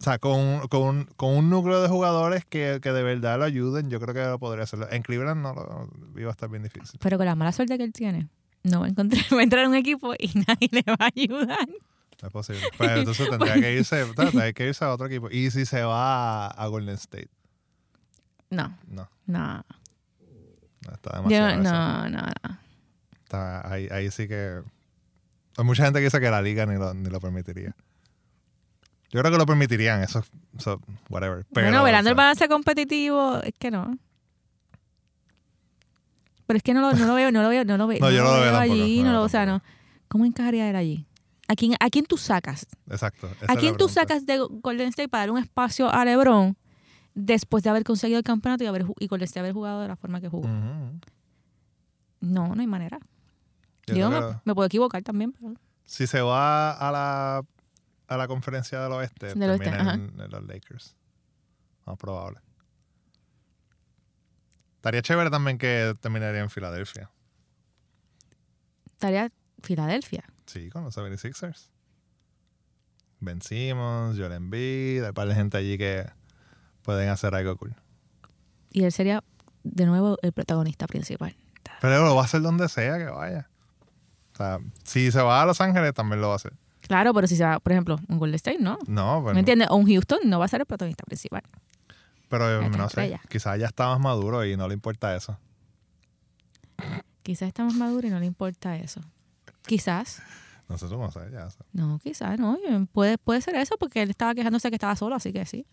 sea, 0.00 0.18
con, 0.18 0.66
con, 0.68 1.04
con 1.16 1.34
un 1.36 1.50
núcleo 1.50 1.82
de 1.82 1.88
jugadores 1.88 2.44
que, 2.44 2.80
que 2.82 2.92
de 2.92 3.02
verdad 3.02 3.38
lo 3.38 3.44
ayuden, 3.44 3.90
yo 3.90 4.00
creo 4.00 4.14
que 4.14 4.24
lo 4.24 4.38
podría 4.38 4.64
hacerlo. 4.64 4.88
En 4.90 5.02
Cleveland 5.02 5.42
no 5.42 5.52
lo 5.54 6.20
iba 6.20 6.30
a 6.30 6.32
estar 6.32 6.48
bien 6.48 6.62
difícil. 6.62 6.98
Pero 7.02 7.18
con 7.18 7.26
la 7.26 7.34
mala 7.34 7.52
suerte 7.52 7.76
que 7.76 7.84
él 7.84 7.92
tiene, 7.92 8.28
no 8.62 8.80
va 8.80 8.86
a, 8.86 8.88
encontrar, 8.88 9.22
va 9.32 9.40
a 9.40 9.42
entrar 9.42 9.64
en 9.64 9.70
un 9.70 9.76
equipo 9.76 10.14
y 10.18 10.30
nadie 10.34 10.68
le 10.70 10.82
va 10.88 10.96
a 11.00 11.10
ayudar. 11.14 11.68
No 12.20 12.28
es 12.28 12.32
posible. 12.32 12.62
Pues 12.78 12.90
entonces 12.92 13.28
tendría 13.28 13.54
que 13.54 13.74
irse, 13.74 14.06
tendría 14.16 14.52
que 14.52 14.68
irse 14.68 14.84
a 14.84 14.92
otro 14.92 15.06
equipo. 15.06 15.28
Y 15.30 15.50
si 15.50 15.66
se 15.66 15.82
va 15.82 16.46
a, 16.46 16.48
a 16.48 16.66
Golden 16.68 16.94
State, 16.94 17.28
No, 18.50 18.76
no, 18.88 19.08
no. 19.26 19.64
No 20.86 20.94
está 20.94 21.22
Yo, 21.28 21.46
demasiado. 21.46 21.56
no, 21.56 22.08
no, 22.08 22.22
no. 22.22 22.58
Está- 23.22 23.72
ahí, 23.72 23.88
ahí 23.90 24.10
sí 24.10 24.28
que. 24.28 24.62
Hay 25.56 25.64
mucha 25.64 25.84
gente 25.84 25.98
que 25.98 26.04
dice 26.04 26.20
que 26.20 26.30
la 26.30 26.40
liga 26.42 26.66
ni 26.66 26.76
lo, 26.78 26.94
ni 26.94 27.08
lo 27.10 27.20
permitiría. 27.20 27.74
Yo 29.10 29.20
creo 29.20 29.30
que 29.30 29.38
lo 29.38 29.44
permitirían, 29.46 30.02
eso, 30.02 30.24
eso 30.58 30.80
whatever. 31.10 31.44
Pero, 31.52 31.66
bueno, 31.66 31.84
velando 31.84 32.08
o 32.08 32.12
el 32.12 32.16
balance 32.16 32.48
competitivo, 32.48 33.40
es 33.42 33.52
que 33.58 33.70
no. 33.70 33.98
Pero 36.46 36.56
es 36.56 36.62
que 36.62 36.74
no 36.74 36.80
lo, 36.80 36.92
no 36.94 37.06
lo 37.06 37.14
veo, 37.14 37.30
no 37.30 37.42
lo 37.42 37.48
veo, 37.48 37.64
no 37.64 37.76
lo 37.76 37.86
veo. 37.86 37.98
No, 38.00 38.10
yo 38.10 38.24
no 38.24 38.34
lo 38.34 38.40
veo 38.40 38.52
tampoco, 38.52 38.72
allí, 38.72 38.98
no 39.02 39.12
no 39.12 39.12
lo 39.18 39.22
o 39.24 39.28
sea, 39.28 39.44
no. 39.46 39.62
¿Cómo 40.08 40.24
encajaría 40.24 40.68
él 40.68 40.76
allí? 40.76 41.06
¿A 41.48 41.54
quién, 41.54 41.74
¿A 41.80 41.90
quién 41.90 42.06
tú 42.06 42.16
sacas? 42.16 42.66
Exacto. 42.90 43.30
¿A 43.46 43.56
quién 43.56 43.76
tú 43.76 43.88
sacas 43.88 44.24
de 44.24 44.38
Golden 44.38 44.88
State 44.88 45.08
para 45.08 45.22
dar 45.22 45.30
un 45.30 45.38
espacio 45.38 45.92
a 45.92 46.04
LeBron 46.04 46.56
después 47.14 47.62
de 47.62 47.70
haber 47.70 47.84
conseguido 47.84 48.18
el 48.18 48.24
campeonato 48.24 48.64
y, 48.64 48.66
haber, 48.66 48.86
y 48.98 49.06
Golden 49.06 49.24
State 49.24 49.40
haber 49.40 49.52
jugado 49.52 49.82
de 49.82 49.88
la 49.88 49.96
forma 49.96 50.20
que 50.20 50.28
jugó? 50.28 50.48
No, 52.20 52.54
no 52.54 52.60
hay 52.60 52.66
manera. 52.66 52.98
Yo 53.86 54.10
me, 54.44 54.54
puedo 54.54 54.66
equivocar 54.66 55.02
también, 55.02 55.32
pero 55.32 55.54
si 55.84 56.06
se 56.06 56.20
va 56.20 56.72
a 56.72 56.92
la, 56.92 57.42
a 58.06 58.16
la 58.16 58.28
conferencia 58.28 58.80
del 58.80 58.92
oeste, 58.92 59.34
Del 59.34 59.50
oeste, 59.50 59.68
en, 59.68 60.20
en 60.20 60.30
los 60.30 60.44
Lakers. 60.46 60.96
Más 61.84 61.96
probable. 61.98 62.40
Estaría 64.76 65.02
chévere 65.02 65.30
también 65.30 65.58
que 65.58 65.94
terminaría 66.00 66.40
en 66.40 66.50
Filadelfia. 66.50 67.10
estaría 68.86 69.30
Filadelfia. 69.62 70.24
Sí, 70.46 70.70
con 70.70 70.84
los 70.84 70.96
76ers. 70.96 71.68
Ben 73.20 73.40
Simmons, 73.40 74.18
Joel 74.18 74.32
Embiid, 74.32 75.04
hay 75.04 75.12
par 75.12 75.28
de 75.28 75.34
gente 75.34 75.56
allí 75.56 75.78
que 75.78 76.10
pueden 76.82 77.08
hacer 77.08 77.34
algo 77.34 77.56
cool. 77.56 77.74
Y 78.70 78.84
él 78.84 78.92
sería 78.92 79.22
de 79.62 79.86
nuevo 79.86 80.18
el 80.22 80.32
protagonista 80.32 80.86
principal. 80.86 81.34
Pero 81.80 82.04
lo 82.04 82.14
va 82.14 82.22
a 82.22 82.24
hacer 82.24 82.42
donde 82.42 82.68
sea 82.68 82.98
que 82.98 83.04
vaya. 83.06 83.48
O 84.32 84.36
sea, 84.36 84.58
si 84.84 85.10
se 85.10 85.20
va 85.20 85.42
a 85.42 85.46
Los 85.46 85.60
Ángeles, 85.60 85.92
también 85.94 86.20
lo 86.20 86.28
va 86.28 86.34
a 86.34 86.36
hacer. 86.36 86.52
Claro, 86.80 87.12
pero 87.14 87.26
si 87.26 87.36
se 87.36 87.44
va, 87.44 87.60
por 87.60 87.72
ejemplo, 87.72 87.98
un 88.08 88.18
Golden 88.18 88.34
State, 88.36 88.58
¿no. 88.58 88.78
No, 88.86 89.20
pues 89.22 89.34
¿Me 89.34 89.40
entiendes? 89.40 89.68
O 89.70 89.76
un 89.76 89.86
Houston 89.86 90.20
no 90.24 90.38
va 90.38 90.46
a 90.46 90.48
ser 90.48 90.60
el 90.60 90.66
protagonista 90.66 91.04
principal. 91.04 91.42
pero 92.28 92.68
no 92.68 92.88
sé. 92.88 93.20
Quizás 93.28 93.58
ya 93.58 93.66
está 93.66 93.86
más 93.88 94.00
maduro 94.00 94.44
y 94.44 94.56
no 94.56 94.66
le 94.68 94.74
importa 94.74 95.14
eso. 95.14 95.38
Quizás 97.22 97.48
está 97.48 97.64
más 97.64 97.74
maduro 97.74 98.06
y 98.08 98.10
no 98.10 98.18
le 98.18 98.26
importa 98.26 98.76
eso. 98.76 99.00
Quizás. 99.66 100.22
No 100.68 100.78
sé, 100.78 100.88
tú 100.88 100.98
no 100.98 101.10
sé, 101.10 101.20
ya. 101.30 101.48
No, 101.72 101.98
quizás, 102.02 102.38
no. 102.38 102.58
Puede, 102.92 103.18
puede 103.18 103.40
ser 103.42 103.54
eso 103.56 103.76
porque 103.78 104.02
él 104.02 104.10
estaba 104.10 104.34
quejándose 104.34 104.70
que 104.70 104.76
estaba 104.76 104.96
solo, 104.96 105.14
así 105.14 105.32
que 105.32 105.44
sí. 105.46 105.66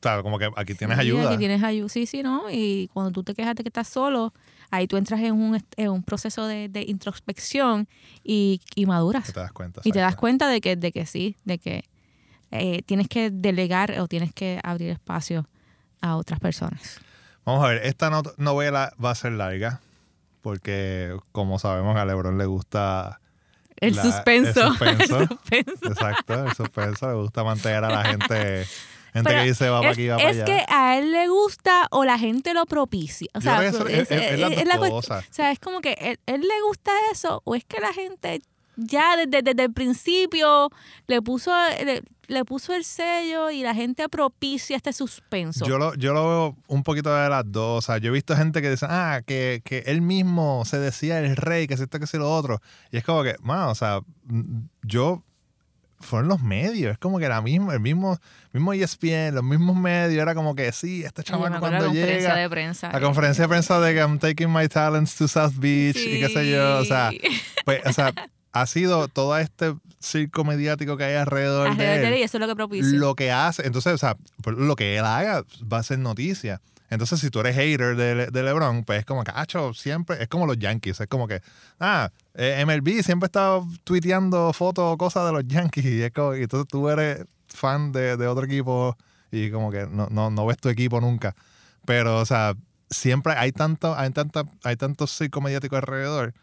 Claro, 0.00 0.22
como 0.22 0.38
que 0.38 0.48
aquí 0.56 0.74
tienes 0.74 0.96
Sí, 0.98 1.02
ayuda. 1.02 1.28
Aquí 1.30 1.38
tienes 1.38 1.62
ayuda. 1.62 1.88
Sí, 1.88 2.06
sí, 2.06 2.22
¿no? 2.22 2.50
Y 2.50 2.88
cuando 2.92 3.10
tú 3.12 3.22
te 3.24 3.34
quejas 3.34 3.54
de 3.56 3.62
que 3.64 3.68
estás 3.68 3.88
solo, 3.88 4.32
ahí 4.70 4.86
tú 4.86 4.96
entras 4.96 5.20
en 5.20 5.32
un, 5.34 5.62
en 5.76 5.88
un 5.90 6.02
proceso 6.02 6.46
de, 6.46 6.68
de 6.68 6.82
introspección 6.82 7.88
y, 8.22 8.60
y 8.74 8.86
maduras. 8.86 9.26
que 9.26 9.32
te 9.32 9.40
das 9.40 9.52
cuenta. 9.52 9.80
Y 9.84 9.92
te 9.92 9.98
das 9.98 10.16
cuenta 10.16 10.48
de 10.48 10.60
que, 10.60 10.76
de 10.76 10.92
que 10.92 11.06
sí, 11.06 11.36
de 11.44 11.58
que 11.58 11.84
eh, 12.52 12.82
tienes 12.86 13.08
que 13.08 13.30
delegar 13.30 13.98
o 13.98 14.06
tienes 14.06 14.32
que 14.32 14.60
abrir 14.62 14.90
espacio 14.90 15.48
a 16.00 16.16
otras 16.16 16.38
personas. 16.40 17.00
Vamos 17.44 17.64
a 17.64 17.68
ver, 17.68 17.86
esta 17.86 18.10
no- 18.10 18.22
novela 18.36 18.92
va 19.02 19.10
a 19.10 19.14
ser 19.14 19.32
larga 19.32 19.80
porque, 20.42 21.16
como 21.32 21.58
sabemos, 21.58 21.96
a 21.96 22.04
LeBron 22.04 22.38
le 22.38 22.44
gusta 22.46 23.20
El 23.80 23.96
La- 23.96 24.02
suspenso. 24.02 24.60
el 24.60 24.68
suspenso. 24.68 25.18
El 25.20 25.28
suspenso. 25.28 25.86
Exacto, 25.88 26.46
el 26.46 26.54
suspenso. 26.54 27.08
Le 27.08 27.14
gusta 27.14 27.44
mantener 27.44 27.84
a 27.84 27.88
la 27.90 28.04
gente 28.04 28.66
Gente 29.16 29.28
Pero 29.30 29.42
que 29.42 29.48
dice 29.48 29.68
va 29.70 29.78
para 29.80 29.90
es, 29.90 29.96
aquí, 29.98 30.08
va 30.08 30.16
para 30.16 30.30
es 30.30 30.36
allá. 30.36 30.44
que 30.44 30.64
a 30.72 30.98
él 30.98 31.12
le 31.12 31.28
gusta 31.28 31.86
o 31.90 32.04
la 32.04 32.18
gente 32.18 32.54
lo 32.54 32.66
propicia. 32.66 33.28
O 33.34 33.38
Yo 33.40 33.42
sea, 33.42 33.64
es- 33.66 33.74
es- 33.74 34.10
es 34.10 34.38
dos 34.40 34.64
la 34.64 34.78
cosas. 34.78 35.24
O 35.28 35.32
sea, 35.34 35.50
es 35.50 35.58
como 35.58 35.80
que 35.80 35.92
él, 36.00 36.18
él 36.26 36.40
le 36.42 36.62
gusta 36.68 36.90
eso 37.12 37.40
o 37.44 37.54
es 37.54 37.64
que 37.64 37.80
la 37.80 37.92
gente 37.92 38.40
ya 38.76 39.16
desde, 39.16 39.40
desde 39.42 39.62
el 39.64 39.72
principio 39.72 40.68
le 41.06 41.22
puso 41.22 41.50
le, 41.82 42.02
le 42.28 42.44
puso 42.44 42.74
el 42.74 42.84
sello 42.84 43.50
y 43.50 43.62
la 43.62 43.72
gente 43.74 44.06
propicia 44.10 44.76
este 44.76 44.92
suspenso. 44.92 45.64
Yo 45.64 45.78
lo, 45.78 45.94
yo 45.94 46.12
lo 46.12 46.28
veo 46.28 46.56
un 46.66 46.82
poquito 46.82 47.14
de 47.14 47.28
las 47.30 47.44
dos. 47.50 47.78
O 47.78 47.86
sea, 47.86 47.98
yo 47.98 48.10
he 48.10 48.12
visto 48.12 48.36
gente 48.36 48.60
que 48.60 48.68
dice, 48.68 48.84
ah, 48.88 49.22
que, 49.24 49.62
que 49.64 49.78
él 49.86 50.02
mismo 50.02 50.64
se 50.66 50.78
decía 50.78 51.20
el 51.20 51.36
rey, 51.36 51.66
que 51.68 51.76
si 51.78 51.84
esto, 51.84 51.98
que 52.00 52.06
si 52.06 52.18
lo 52.18 52.30
otro. 52.30 52.60
Y 52.90 52.96
es 52.98 53.04
como 53.04 53.22
que, 53.22 53.36
mano, 53.40 53.70
o 53.70 53.74
sea, 53.74 54.00
yo. 54.82 55.22
Fueron 55.98 56.28
los 56.28 56.40
medios, 56.42 56.92
es 56.92 56.98
como 56.98 57.18
que 57.18 57.28
la 57.28 57.40
misma, 57.40 57.72
el 57.74 57.80
mismo, 57.80 58.18
mismo 58.52 58.72
ESPN, 58.74 59.34
los 59.34 59.42
mismos 59.42 59.76
medios, 59.76 60.20
era 60.20 60.34
como 60.34 60.54
que 60.54 60.70
sí, 60.72 61.02
este 61.04 61.22
acuerdo 61.22 61.44
de 61.44 61.50
la 61.50 61.58
cuando 61.60 61.84
conferencia 61.86 62.28
llega. 62.30 62.36
de 62.36 62.50
prensa. 62.50 62.92
La 62.92 63.00
conferencia 63.00 63.44
de 63.44 63.48
prensa 63.48 63.80
de 63.80 63.94
que 63.94 64.00
I'm 64.00 64.18
taking 64.18 64.52
my 64.52 64.68
talents 64.68 65.16
to 65.16 65.26
South 65.26 65.54
Beach 65.56 65.96
y 65.96 66.20
qué 66.20 66.28
sé 66.28 66.50
yo. 66.50 66.78
O 66.78 66.84
sea, 66.84 67.10
Sí. 67.10 67.20
pues, 67.64 67.80
o 67.86 67.92
sea, 67.92 68.12
ha 68.52 68.66
sido 68.66 69.08
todo 69.08 69.36
este 69.38 69.74
circo 69.98 70.44
mediático 70.44 70.96
que 70.96 71.04
hay 71.04 71.14
alrededor, 71.14 71.68
Alrededor 71.68 72.00
de 72.02 72.08
él, 72.08 72.18
y 72.20 72.22
eso 72.22 72.36
es 72.36 72.40
lo 72.40 72.46
que 72.46 72.56
propicia. 72.56 72.98
lo 72.98 73.14
que 73.14 73.32
hace, 73.32 73.66
entonces, 73.66 73.94
o 73.94 73.98
sea, 73.98 74.16
lo 74.44 74.76
que 74.76 74.98
él 74.98 75.04
haga 75.04 75.44
va 75.72 75.78
a 75.78 75.82
ser 75.82 75.98
noticia. 75.98 76.60
Entonces, 76.90 77.20
si 77.20 77.30
tú 77.30 77.40
eres 77.40 77.56
hater 77.56 77.96
de, 77.96 78.26
de 78.26 78.42
LeBron, 78.42 78.84
pues 78.84 79.00
es 79.00 79.04
como 79.04 79.24
que, 79.24 79.32
acho, 79.34 79.74
siempre, 79.74 80.22
es 80.22 80.28
como 80.28 80.46
los 80.46 80.58
Yankees, 80.58 81.00
es 81.00 81.08
como 81.08 81.26
que, 81.26 81.40
ah, 81.80 82.10
eh, 82.34 82.64
MLB 82.64 83.02
siempre 83.02 83.26
está 83.26 83.60
tuiteando 83.84 84.52
fotos 84.52 84.94
o 84.94 84.96
cosas 84.96 85.26
de 85.26 85.32
los 85.32 85.46
Yankees 85.46 85.84
y 85.84 86.02
es 86.02 86.12
como, 86.12 86.34
y 86.34 86.42
entonces 86.42 86.68
tú 86.68 86.88
eres 86.88 87.24
fan 87.48 87.92
de, 87.92 88.16
de 88.16 88.26
otro 88.26 88.44
equipo 88.44 88.96
y 89.30 89.50
como 89.50 89.70
que 89.70 89.86
no, 89.86 90.08
no, 90.10 90.30
no 90.30 90.46
ves 90.46 90.58
tu 90.58 90.68
equipo 90.68 91.00
nunca. 91.00 91.34
Pero, 91.84 92.18
o 92.18 92.26
sea, 92.26 92.54
siempre 92.90 93.34
hay 93.34 93.52
tanto, 93.52 93.96
hay 93.96 94.10
tanta, 94.10 94.44
hay 94.62 94.76
tanto 94.76 95.06
circo 95.06 95.40
mediático 95.40 95.76
alrededor 95.76 96.34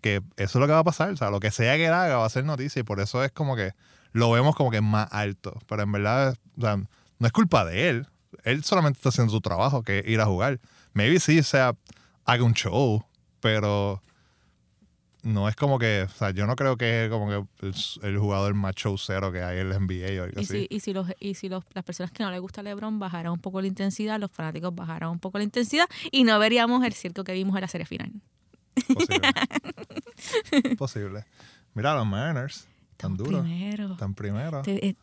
que 0.00 0.22
eso 0.36 0.58
es 0.58 0.60
lo 0.60 0.66
que 0.66 0.72
va 0.72 0.80
a 0.80 0.84
pasar. 0.84 1.10
O 1.10 1.16
sea, 1.16 1.30
lo 1.30 1.40
que 1.40 1.50
sea 1.50 1.76
que 1.76 1.88
haga 1.88 2.16
va 2.16 2.26
a 2.26 2.30
ser 2.30 2.44
noticia 2.44 2.80
y 2.80 2.82
por 2.82 3.00
eso 3.00 3.22
es 3.24 3.32
como 3.32 3.56
que 3.56 3.72
lo 4.12 4.30
vemos 4.30 4.56
como 4.56 4.70
que 4.70 4.80
más 4.80 5.08
alto. 5.10 5.58
Pero 5.68 5.82
en 5.82 5.92
verdad, 5.92 6.36
o 6.58 6.60
sea, 6.60 6.76
no 6.76 7.26
es 7.26 7.32
culpa 7.32 7.64
de 7.64 7.90
él. 7.90 8.06
Él 8.44 8.64
solamente 8.64 8.98
está 8.98 9.08
haciendo 9.10 9.32
su 9.32 9.40
trabajo, 9.40 9.82
que 9.82 10.00
es 10.00 10.08
ir 10.08 10.20
a 10.20 10.26
jugar. 10.26 10.60
Maybe 10.92 11.20
sí, 11.20 11.38
o 11.38 11.42
sea, 11.44 11.74
haga 12.24 12.42
un 12.44 12.54
show, 12.54 13.04
pero 13.40 14.02
no 15.22 15.48
es 15.48 15.56
como 15.56 15.78
que, 15.78 16.02
o 16.02 16.08
sea, 16.08 16.30
yo 16.30 16.46
no 16.46 16.56
creo 16.56 16.76
que 16.76 17.04
es 17.04 17.10
como 17.10 17.28
que 17.28 17.66
el, 17.66 17.74
el 18.02 18.18
jugador 18.18 18.54
más 18.54 18.74
showcero 18.74 19.30
que 19.32 19.42
hay 19.42 19.58
en 19.58 19.68
la 19.68 19.78
NBA 19.78 20.20
o 20.20 20.24
algo 20.24 20.40
Y 20.40 20.44
así. 20.44 20.60
si, 20.60 20.66
y 20.70 20.80
si, 20.80 20.92
los, 20.94 21.06
y 21.20 21.34
si 21.34 21.48
los, 21.50 21.62
las 21.74 21.84
personas 21.84 22.10
que 22.10 22.22
no 22.22 22.30
les 22.30 22.40
gusta 22.40 22.62
LeBron 22.62 22.98
bajaran 22.98 23.32
un 23.32 23.38
poco 23.38 23.60
la 23.60 23.66
intensidad, 23.66 24.18
los 24.18 24.30
fanáticos 24.30 24.74
bajaran 24.74 25.10
un 25.10 25.18
poco 25.18 25.36
la 25.38 25.44
intensidad 25.44 25.86
y 26.10 26.24
no 26.24 26.38
veríamos 26.38 26.84
el 26.84 26.94
circo 26.94 27.22
que 27.24 27.32
vimos 27.34 27.54
en 27.56 27.60
la 27.60 27.68
serie 27.68 27.86
final. 27.86 28.12
Posible. 28.94 29.20
Posible. 30.78 31.24
Mira, 31.74 31.94
los 31.94 32.06
Mariners, 32.06 32.66
tan 33.00 33.16
duros, 33.16 33.42
Primero. 33.42 33.96
tan 33.96 34.14
primero. 34.14 34.62
He 34.66 34.94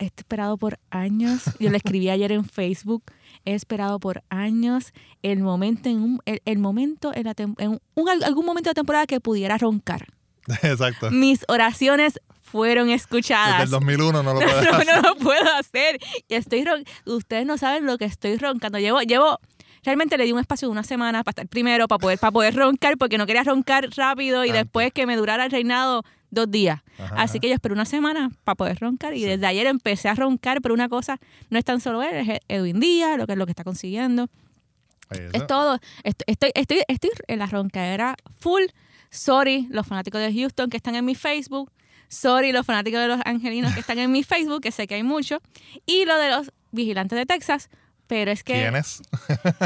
esperado 0.00 0.56
por 0.56 0.78
años. 0.90 1.42
Yo 1.58 1.70
lo 1.70 1.76
escribí 1.76 2.08
ayer 2.10 2.32
en 2.32 2.44
Facebook. 2.44 3.02
He 3.44 3.54
esperado 3.54 3.98
por 4.00 4.22
años 4.28 4.92
el 5.22 5.40
momento 5.40 5.88
en 5.88 6.00
un, 6.02 6.20
el, 6.26 6.42
el 6.44 6.58
momento 6.58 7.12
en, 7.14 7.24
la 7.24 7.34
tem- 7.34 7.54
en 7.58 7.80
un- 7.94 8.08
algún 8.24 8.44
momento 8.44 8.68
de 8.68 8.72
la 8.72 8.74
temporada 8.74 9.06
que 9.06 9.20
pudiera 9.20 9.56
roncar. 9.58 10.06
Exacto. 10.62 11.10
Mis 11.10 11.44
oraciones 11.48 12.20
fueron 12.42 12.86
Desde 12.88 12.96
escuchadas. 12.96 13.62
el 13.64 13.70
2001 13.70 14.22
no 14.22 14.34
lo 14.34 14.40
No, 14.40 14.46
puedes 14.46 14.64
no, 14.64 14.76
hacer. 14.78 14.86
no 15.02 15.02
lo 15.08 15.16
puedo 15.16 15.54
hacer. 15.58 15.98
Y 16.28 16.34
estoy 16.34 16.64
ron- 16.64 16.84
Ustedes 17.06 17.46
no 17.46 17.58
saben 17.58 17.86
lo 17.86 17.98
que 17.98 18.04
estoy 18.06 18.36
roncando. 18.36 18.78
Llevo, 18.78 19.00
llevo, 19.02 19.38
realmente 19.84 20.16
le 20.18 20.24
di 20.24 20.32
un 20.32 20.40
espacio 20.40 20.68
de 20.68 20.72
una 20.72 20.82
semana 20.84 21.24
para 21.24 21.32
estar 21.32 21.48
primero, 21.48 21.88
para 21.88 21.98
poder, 21.98 22.18
para 22.18 22.30
poder 22.32 22.54
roncar, 22.54 22.96
porque 22.98 23.18
no 23.18 23.26
quería 23.26 23.42
roncar 23.44 23.88
rápido 23.96 24.44
y 24.44 24.52
después 24.52 24.92
que 24.92 25.06
me 25.06 25.16
durara 25.16 25.44
el 25.44 25.50
reinado 25.50 26.02
dos 26.30 26.50
días. 26.50 26.80
Ajá, 26.98 27.14
Así 27.22 27.40
que 27.40 27.48
yo 27.48 27.54
esperé 27.54 27.72
una 27.74 27.84
semana 27.84 28.30
para 28.44 28.54
poder 28.56 28.78
roncar 28.80 29.14
y 29.14 29.20
Sí. 29.20 29.24
desde 29.26 29.46
ayer 29.46 29.66
empecé 29.66 30.08
a 30.08 30.14
roncar, 30.14 30.60
pero 30.60 30.74
una 30.74 30.88
cosa 30.88 31.18
no 31.50 31.58
es 31.58 31.64
tan 31.64 31.80
solo 31.80 32.02
él, 32.02 32.28
es 32.30 32.40
Edwin 32.48 32.80
Díaz, 32.80 33.16
lo 33.18 33.26
que 33.26 33.32
es 33.32 33.38
lo 33.38 33.46
que 33.46 33.52
está 33.52 33.64
consiguiendo. 33.64 34.28
Es 35.32 35.46
todo. 35.46 35.78
Est- 36.04 36.22
Estoy, 36.26 36.50
estoy, 36.54 36.82
estoy 36.86 37.10
en 37.28 37.38
la 37.38 37.46
roncadera 37.46 38.14
full. 38.38 38.62
Sorry, 39.10 39.66
los 39.70 39.86
fanáticos 39.86 40.20
de 40.20 40.32
Houston 40.34 40.68
que 40.68 40.76
están 40.76 40.94
en 40.96 41.04
mi 41.06 41.14
Facebook. 41.14 41.72
Sorry, 42.08 42.52
los 42.52 42.66
fanáticos 42.66 43.00
de 43.00 43.08
los 43.08 43.20
angelinos 43.24 43.72
que 43.72 43.80
están 43.80 43.98
en 43.98 44.12
mi 44.12 44.22
Facebook, 44.22 44.60
que 44.60 44.70
sé 44.70 44.86
que 44.86 44.96
hay 44.96 45.02
muchos. 45.02 45.38
Y 45.86 46.04
lo 46.04 46.16
de 46.18 46.30
los 46.30 46.52
vigilantes 46.72 47.18
de 47.18 47.24
Texas. 47.26 47.70
Pero 48.06 48.30
es 48.30 48.42
que. 48.44 48.54
¿Quién 48.54 48.76
es? 48.76 49.02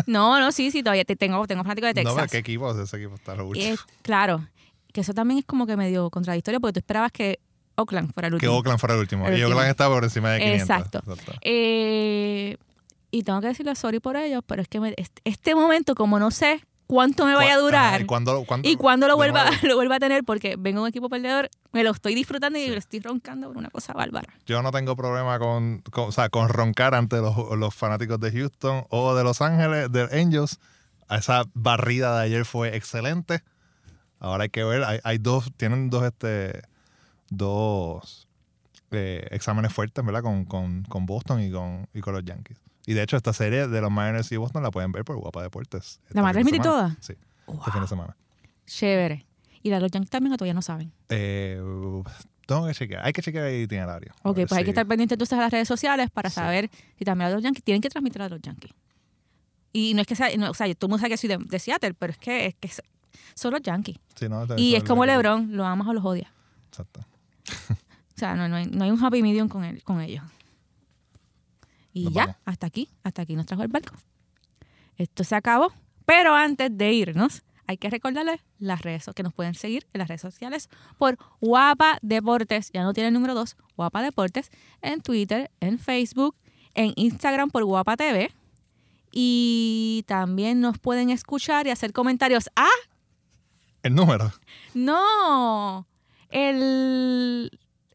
No, 0.06 0.38
no, 0.40 0.50
sí, 0.52 0.70
sí, 0.72 0.82
todavía 0.82 1.04
te- 1.04 1.14
tengo, 1.16 1.44
tengo 1.46 1.62
fanáticos 1.62 1.94
de 1.94 2.02
No, 2.02 2.10
Texas. 2.10 2.14
pero 2.22 2.30
¿qué 2.30 2.38
equipo? 2.38 2.80
Ese 2.82 2.96
equipo 2.96 3.14
está 3.16 3.34
lo 3.36 3.46
último. 3.48 3.74
es- 3.74 3.80
claro, 4.02 4.46
que 4.92 5.00
eso 5.00 5.14
también 5.14 5.38
es 5.38 5.44
como 5.46 5.66
que 5.66 5.76
medio 5.76 6.10
contradictorio 6.10 6.60
porque 6.60 6.74
tú 6.74 6.78
esperabas 6.80 7.12
que 7.12 7.40
Oakland 7.76 8.12
fuera 8.12 8.28
el 8.28 8.32
Que 8.32 8.46
último. 8.46 8.52
Oakland 8.58 8.78
fuera 8.78 8.94
el 8.94 9.00
último. 9.00 9.26
El 9.26 9.32
y 9.32 9.36
último. 9.36 9.48
Oakland 9.56 9.70
está 9.70 9.88
por 9.88 10.04
encima 10.04 10.30
de 10.32 10.40
500. 10.40 10.62
Exacto. 10.62 11.02
Eh, 11.42 12.56
y 13.10 13.22
tengo 13.24 13.40
que 13.40 13.48
decirle 13.48 13.74
sorry 13.74 14.00
por 14.00 14.16
ellos, 14.16 14.42
pero 14.46 14.62
es 14.62 14.68
que 14.68 14.80
me- 14.80 14.94
este, 15.24 15.54
momento, 15.54 15.94
como 15.94 16.18
no 16.18 16.30
sé 16.30 16.64
cuánto 16.86 17.24
me 17.24 17.34
vaya 17.34 17.54
a 17.54 17.56
¿Cu- 17.56 17.62
durar 17.62 18.00
¿Y 18.02 18.04
cuándo, 18.04 19.08
lo 19.08 19.16
vuelva, 19.16 19.44
nuevo? 19.46 19.56
lo 19.68 19.76
vuelva 19.76 19.96
a 19.96 20.00
tener, 20.00 20.24
porque 20.24 20.56
vengo 20.58 20.82
un 20.82 20.88
equipo 20.88 21.08
perdedor, 21.08 21.48
me 21.72 21.82
lo 21.84 21.90
estoy 21.90 22.14
disfrutando 22.14 22.58
y 22.58 22.64
Sí. 22.64 22.70
lo 22.70 22.76
estoy 22.76 23.00
roncando 23.00 23.48
por 23.48 23.56
una 23.56 23.70
cosa 23.70 23.92
bárbara. 23.94 24.28
Yo 24.46 24.60
no 24.62 24.70
tengo 24.70 24.94
problema 24.96 25.38
con, 25.38 25.78
con- 25.90 26.08
o 26.08 26.12
sea, 26.12 26.28
con 26.28 26.48
roncar 26.50 26.94
ante 26.94 27.16
los, 27.16 27.34
los 27.58 27.74
fanáticos 27.74 28.20
de 28.20 28.32
Houston 28.32 28.84
o 28.90 29.14
de 29.14 29.24
Los 29.24 29.40
Ángeles, 29.40 29.90
de 29.90 30.08
Angels. 30.20 30.58
Esa 31.10 31.44
barrida 31.54 32.18
de 32.18 32.24
ayer 32.24 32.44
fue 32.44 32.76
excelente. 32.76 33.42
Ahora 34.24 34.44
hay 34.44 34.50
que 34.50 34.62
ver, 34.62 34.84
hay, 34.84 35.00
hay 35.02 35.18
dos, 35.18 35.50
tienen 35.56 35.90
dos, 35.90 36.04
este, 36.04 36.62
dos 37.30 38.28
eh, 38.92 39.26
exámenes 39.30 39.72
fuertes, 39.72 40.04
¿verdad? 40.04 40.22
Con, 40.22 40.44
con, 40.44 40.84
con 40.84 41.06
Boston 41.06 41.42
y 41.42 41.50
con, 41.50 41.88
y 41.92 42.00
con 42.00 42.14
los 42.14 42.24
Yankees. 42.24 42.58
Y 42.86 42.94
de 42.94 43.02
hecho, 43.02 43.16
esta 43.16 43.32
serie 43.32 43.66
de 43.68 43.80
los 43.80 43.90
Mariners 43.90 44.30
y 44.32 44.36
Boston 44.36 44.62
la 44.62 44.70
pueden 44.70 44.92
ver 44.92 45.04
por 45.04 45.16
Guapa 45.16 45.42
Deportes. 45.42 46.00
este 46.04 46.14
¿La 46.14 46.22
van 46.22 46.28
a 46.30 46.32
de 46.32 46.34
transmitir 46.40 46.62
toda? 46.62 46.96
Sí, 47.00 47.14
Wow. 47.46 47.58
este 47.58 47.72
fin 47.72 47.80
de 47.82 47.88
semana. 47.88 48.16
Chévere. 48.66 49.26
Y 49.62 49.70
la 49.70 49.76
de 49.76 49.82
los 49.82 49.90
Yankees 49.90 50.10
también 50.10 50.32
o 50.32 50.36
todavía 50.36 50.54
no 50.54 50.62
saben. 50.62 50.92
Eh, 51.08 51.60
tengo 52.46 52.66
que 52.66 52.74
chequear, 52.74 53.04
hay 53.04 53.12
que 53.12 53.22
chequear 53.22 53.46
el 53.46 53.62
itinerario. 53.62 54.12
Ok, 54.22 54.34
pues 54.36 54.52
hay 54.52 54.64
que 54.64 54.70
estar 54.70 54.86
pendiente 54.86 55.14
entonces 55.14 55.36
a 55.38 55.42
las 55.42 55.50
redes 55.52 55.66
sociales 55.68 56.10
para 56.10 56.28
Sí. 56.30 56.34
saber 56.36 56.70
si 56.98 57.04
también 57.04 57.30
a 57.30 57.34
los 57.34 57.42
Yankees 57.42 57.62
tienen 57.64 57.80
que 57.80 57.88
transmitir 57.88 58.22
a 58.22 58.28
los 58.28 58.40
Yankees. 58.40 58.72
Y 59.72 59.94
no 59.94 60.00
es 60.02 60.06
que 60.06 60.14
sea, 60.16 60.28
no, 60.36 60.50
o 60.50 60.54
sea, 60.54 60.66
todo 60.74 60.86
el 60.86 60.90
mundo 60.90 60.98
sabe 61.00 61.10
que 61.10 61.16
soy 61.16 61.28
de, 61.28 61.38
de 61.38 61.58
Seattle, 61.58 61.94
pero 61.94 62.12
es 62.12 62.18
que, 62.18 62.46
es 62.46 62.54
que 62.56 62.70
son 63.34 63.52
los 63.52 63.62
Yankees. 63.62 63.98
Sí, 64.14 64.28
no, 64.28 64.44
eso 64.44 64.54
Y 64.56 64.74
es 64.74 64.84
como 64.84 65.04
LeBron, 65.06 65.56
lo 65.56 65.64
amas 65.64 65.88
o 65.88 65.92
los 65.92 66.04
odias. 66.04 66.30
Exacto. 66.68 67.00
O 68.14 68.18
sea, 68.24 68.34
no, 68.36 68.48
no 68.48 68.56
hay, 68.56 68.66
no 68.66 68.84
hay 68.84 68.90
un 68.90 69.02
happy 69.04 69.22
medium 69.22 69.48
con, 69.48 69.64
él, 69.64 69.82
con 69.82 70.00
ellos. 70.00 70.22
Y 71.92 72.04
Nos 72.04 72.14
ya, 72.14 72.20
vamos. 72.26 72.36
hasta 72.44 72.66
aquí, 72.66 72.88
hasta 73.02 73.22
aquí 73.22 73.34
nos 73.36 73.46
trajo 73.46 73.62
el 73.62 73.68
barco. 73.68 73.94
Esto 74.96 75.24
se 75.24 75.34
acabó. 75.34 75.72
Pero 76.04 76.34
antes 76.34 76.76
de 76.76 76.92
irnos, 76.92 77.42
hay 77.66 77.78
que 77.78 77.90
recordarles 77.90 78.40
las 78.58 78.82
redes 78.82 79.06
que 79.14 79.22
nos 79.22 79.32
pueden 79.32 79.54
seguir 79.54 79.86
en 79.92 79.98
las 80.00 80.08
redes 80.08 80.20
sociales 80.20 80.68
por 80.98 81.16
Guapa 81.40 81.98
Deportes, 82.02 82.70
ya 82.72 82.82
no 82.82 82.92
tiene 82.92 83.08
el 83.08 83.14
número 83.14 83.34
2, 83.34 83.56
Guapa 83.76 84.02
Deportes, 84.02 84.50
en 84.82 85.00
Twitter, 85.00 85.50
en 85.60 85.78
Facebook, 85.78 86.36
en 86.74 86.92
Instagram 86.96 87.50
por 87.50 87.64
Guapa 87.64 87.96
TV. 87.96 88.32
Y 89.10 90.04
también 90.06 90.60
nos 90.60 90.78
pueden 90.78 91.10
escuchar 91.10 91.66
y 91.66 91.70
hacer 91.70 91.92
comentarios. 91.92 92.50
¡Ah! 92.56 92.68
El 93.82 93.94
número. 93.94 94.32
No, 94.74 95.86
el, 96.30 97.50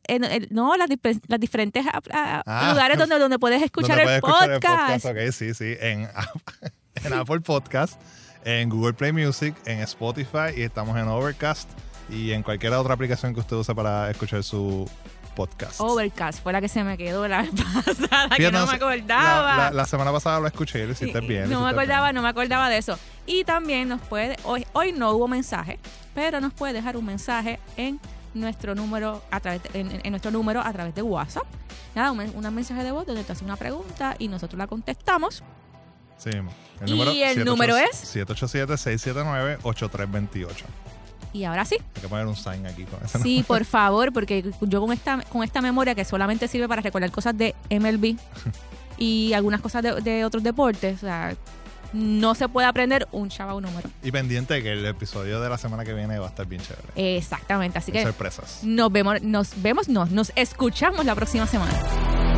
el- 0.08 0.24
el- 0.24 0.48
no, 0.52 0.76
las, 0.78 0.90
dif- 0.90 1.22
las 1.28 1.40
diferentes 1.40 1.86
ah, 2.12 2.70
lugares 2.72 2.98
donde, 2.98 3.20
donde 3.20 3.40
puedes 3.40 3.62
escuchar, 3.62 3.98
¿Dónde 3.98 4.16
el, 4.16 4.22
puedes 4.22 4.36
escuchar 4.42 4.60
podcast. 4.60 5.06
el 5.06 5.12
podcast? 5.14 5.28
Ok, 5.28 5.34
sí, 5.34 5.54
sí. 5.54 5.76
En, 5.80 6.08
en 7.06 7.14
Apple 7.14 7.40
Podcast, 7.42 8.00
en 8.46 8.70
Google 8.70 8.94
Play 8.94 9.12
Music, 9.12 9.56
en 9.66 9.80
Spotify 9.80 10.54
y 10.56 10.62
estamos 10.64 10.98
en 10.98 11.08
Overcast 11.08 11.70
y 12.10 12.32
en 12.32 12.44
cualquier 12.44 12.74
otra 12.74 12.94
aplicación 12.94 13.34
que 13.34 13.40
usted 13.42 13.56
use 13.58 13.74
para 13.76 14.10
escuchar 14.12 14.44
su 14.44 14.90
podcast. 15.38 15.80
Overcast 15.80 16.42
fue 16.42 16.52
la 16.52 16.60
que 16.62 16.68
se 16.68 16.84
me 16.84 16.98
quedó 16.98 17.28
la 17.28 17.44
vez 17.44 17.52
pasada, 17.86 18.30
que 18.36 18.52
no 18.52 18.66
me 18.66 18.74
acordaba. 18.74 19.56
La, 19.58 19.64
la- 19.66 19.72
la 19.72 19.86
semana 19.86 20.12
pasada 20.12 20.40
lo 20.40 20.48
escuché 20.48 20.82
y 20.84 20.88
lo 20.88 20.94
hiciste 20.94 21.20
bien. 21.22 21.48
lo 21.50 21.60
No 21.60 21.66
me 21.66 21.70
acordaba, 21.72 22.08
bien. 22.08 22.16
no 22.16 22.22
me 22.24 22.30
acordaba 22.30 22.70
de 22.70 22.78
eso. 22.80 22.98
Y 23.28 23.44
también 23.44 23.88
nos 23.88 24.02
puede, 24.02 24.36
hoy, 24.44 24.66
hoy 24.74 24.92
no 24.94 25.12
hubo 25.12 25.28
mensaje, 25.28 25.78
pero 26.16 26.42
nos 26.42 26.54
puede 26.54 26.74
dejar 26.74 26.98
un 26.98 27.06
mensaje 27.06 27.60
en 27.78 28.00
nuestro 28.34 28.74
número 28.76 29.22
a 29.32 29.40
través 29.40 29.62
de- 29.64 29.80
en, 29.80 30.02
en 30.04 30.10
nuestro 30.12 30.32
número 30.32 30.60
a 30.62 30.74
través 30.74 30.94
de 30.96 31.02
WhatsApp. 31.04 31.46
Nada, 31.96 32.12
un, 32.12 32.18
men- 32.18 32.34
un 32.36 32.54
mensaje 32.56 32.84
de 32.84 32.92
voz 32.92 33.06
donde 33.06 33.24
te 33.24 33.32
hace 33.32 33.46
una 33.46 33.56
pregunta 33.58 34.16
y 34.20 34.28
nosotros 34.28 34.58
la 34.58 34.66
contestamos. 34.68 35.44
Sí, 36.18 36.30
mismo. 36.32 36.52
¿Y 37.14 37.22
el 37.24 37.46
número 37.46 37.78
es? 37.78 38.16
787-679-8328. 38.16 40.48
Y 41.34 41.44
ahora 41.44 41.66
sí, 41.66 41.78
Hay 41.96 42.02
que 42.02 42.08
poner 42.08 42.26
un 42.26 42.36
sign 42.36 42.66
aquí 42.66 42.84
con 42.86 43.04
eso. 43.04 43.20
Sí, 43.20 43.44
por 43.48 43.66
favor, 43.66 44.12
porque 44.14 44.44
yo 44.62 44.82
con 44.82 44.92
esta, 44.92 45.22
con 45.24 45.44
esta 45.44 45.62
memoria 45.62 45.94
que 45.96 46.06
solamente 46.06 46.48
sirve 46.48 46.68
para 46.68 46.82
recordar 46.82 47.12
cosas 47.12 47.38
de 47.38 47.54
MLB, 47.70 48.16
y 48.98 49.34
algunas 49.34 49.62
cosas 49.62 49.84
de, 49.84 50.02
de 50.02 50.26
otros 50.26 50.44
deportes. 50.44 50.98
O 50.98 51.00
sea, 51.06 51.36
no 51.94 52.36
se 52.36 52.50
puede 52.50 52.68
aprender 52.68 53.08
un 53.12 53.30
chava 53.30 53.54
número. 53.54 53.90
Y 54.04 54.12
pendiente 54.12 54.62
que 54.62 54.72
el 54.74 54.86
episodio 54.86 55.40
de 55.42 55.50
la 55.50 55.58
semana 55.58 55.86
que 55.86 55.94
viene 55.94 56.20
va 56.20 56.26
a 56.26 56.30
estar 56.30 56.46
bien 56.46 56.62
chévere. 56.62 57.18
Exactamente. 57.18 57.78
Así 57.78 57.92
Hay 57.92 58.00
que 58.00 58.04
sorpresas. 58.04 58.60
nos 58.64 58.92
vemos, 58.92 59.22
nos 59.22 59.62
vemos, 59.62 59.88
no, 59.90 60.06
nos 60.06 60.32
escuchamos 60.36 61.06
la 61.06 61.16
próxima 61.16 61.48
semana. 61.48 62.37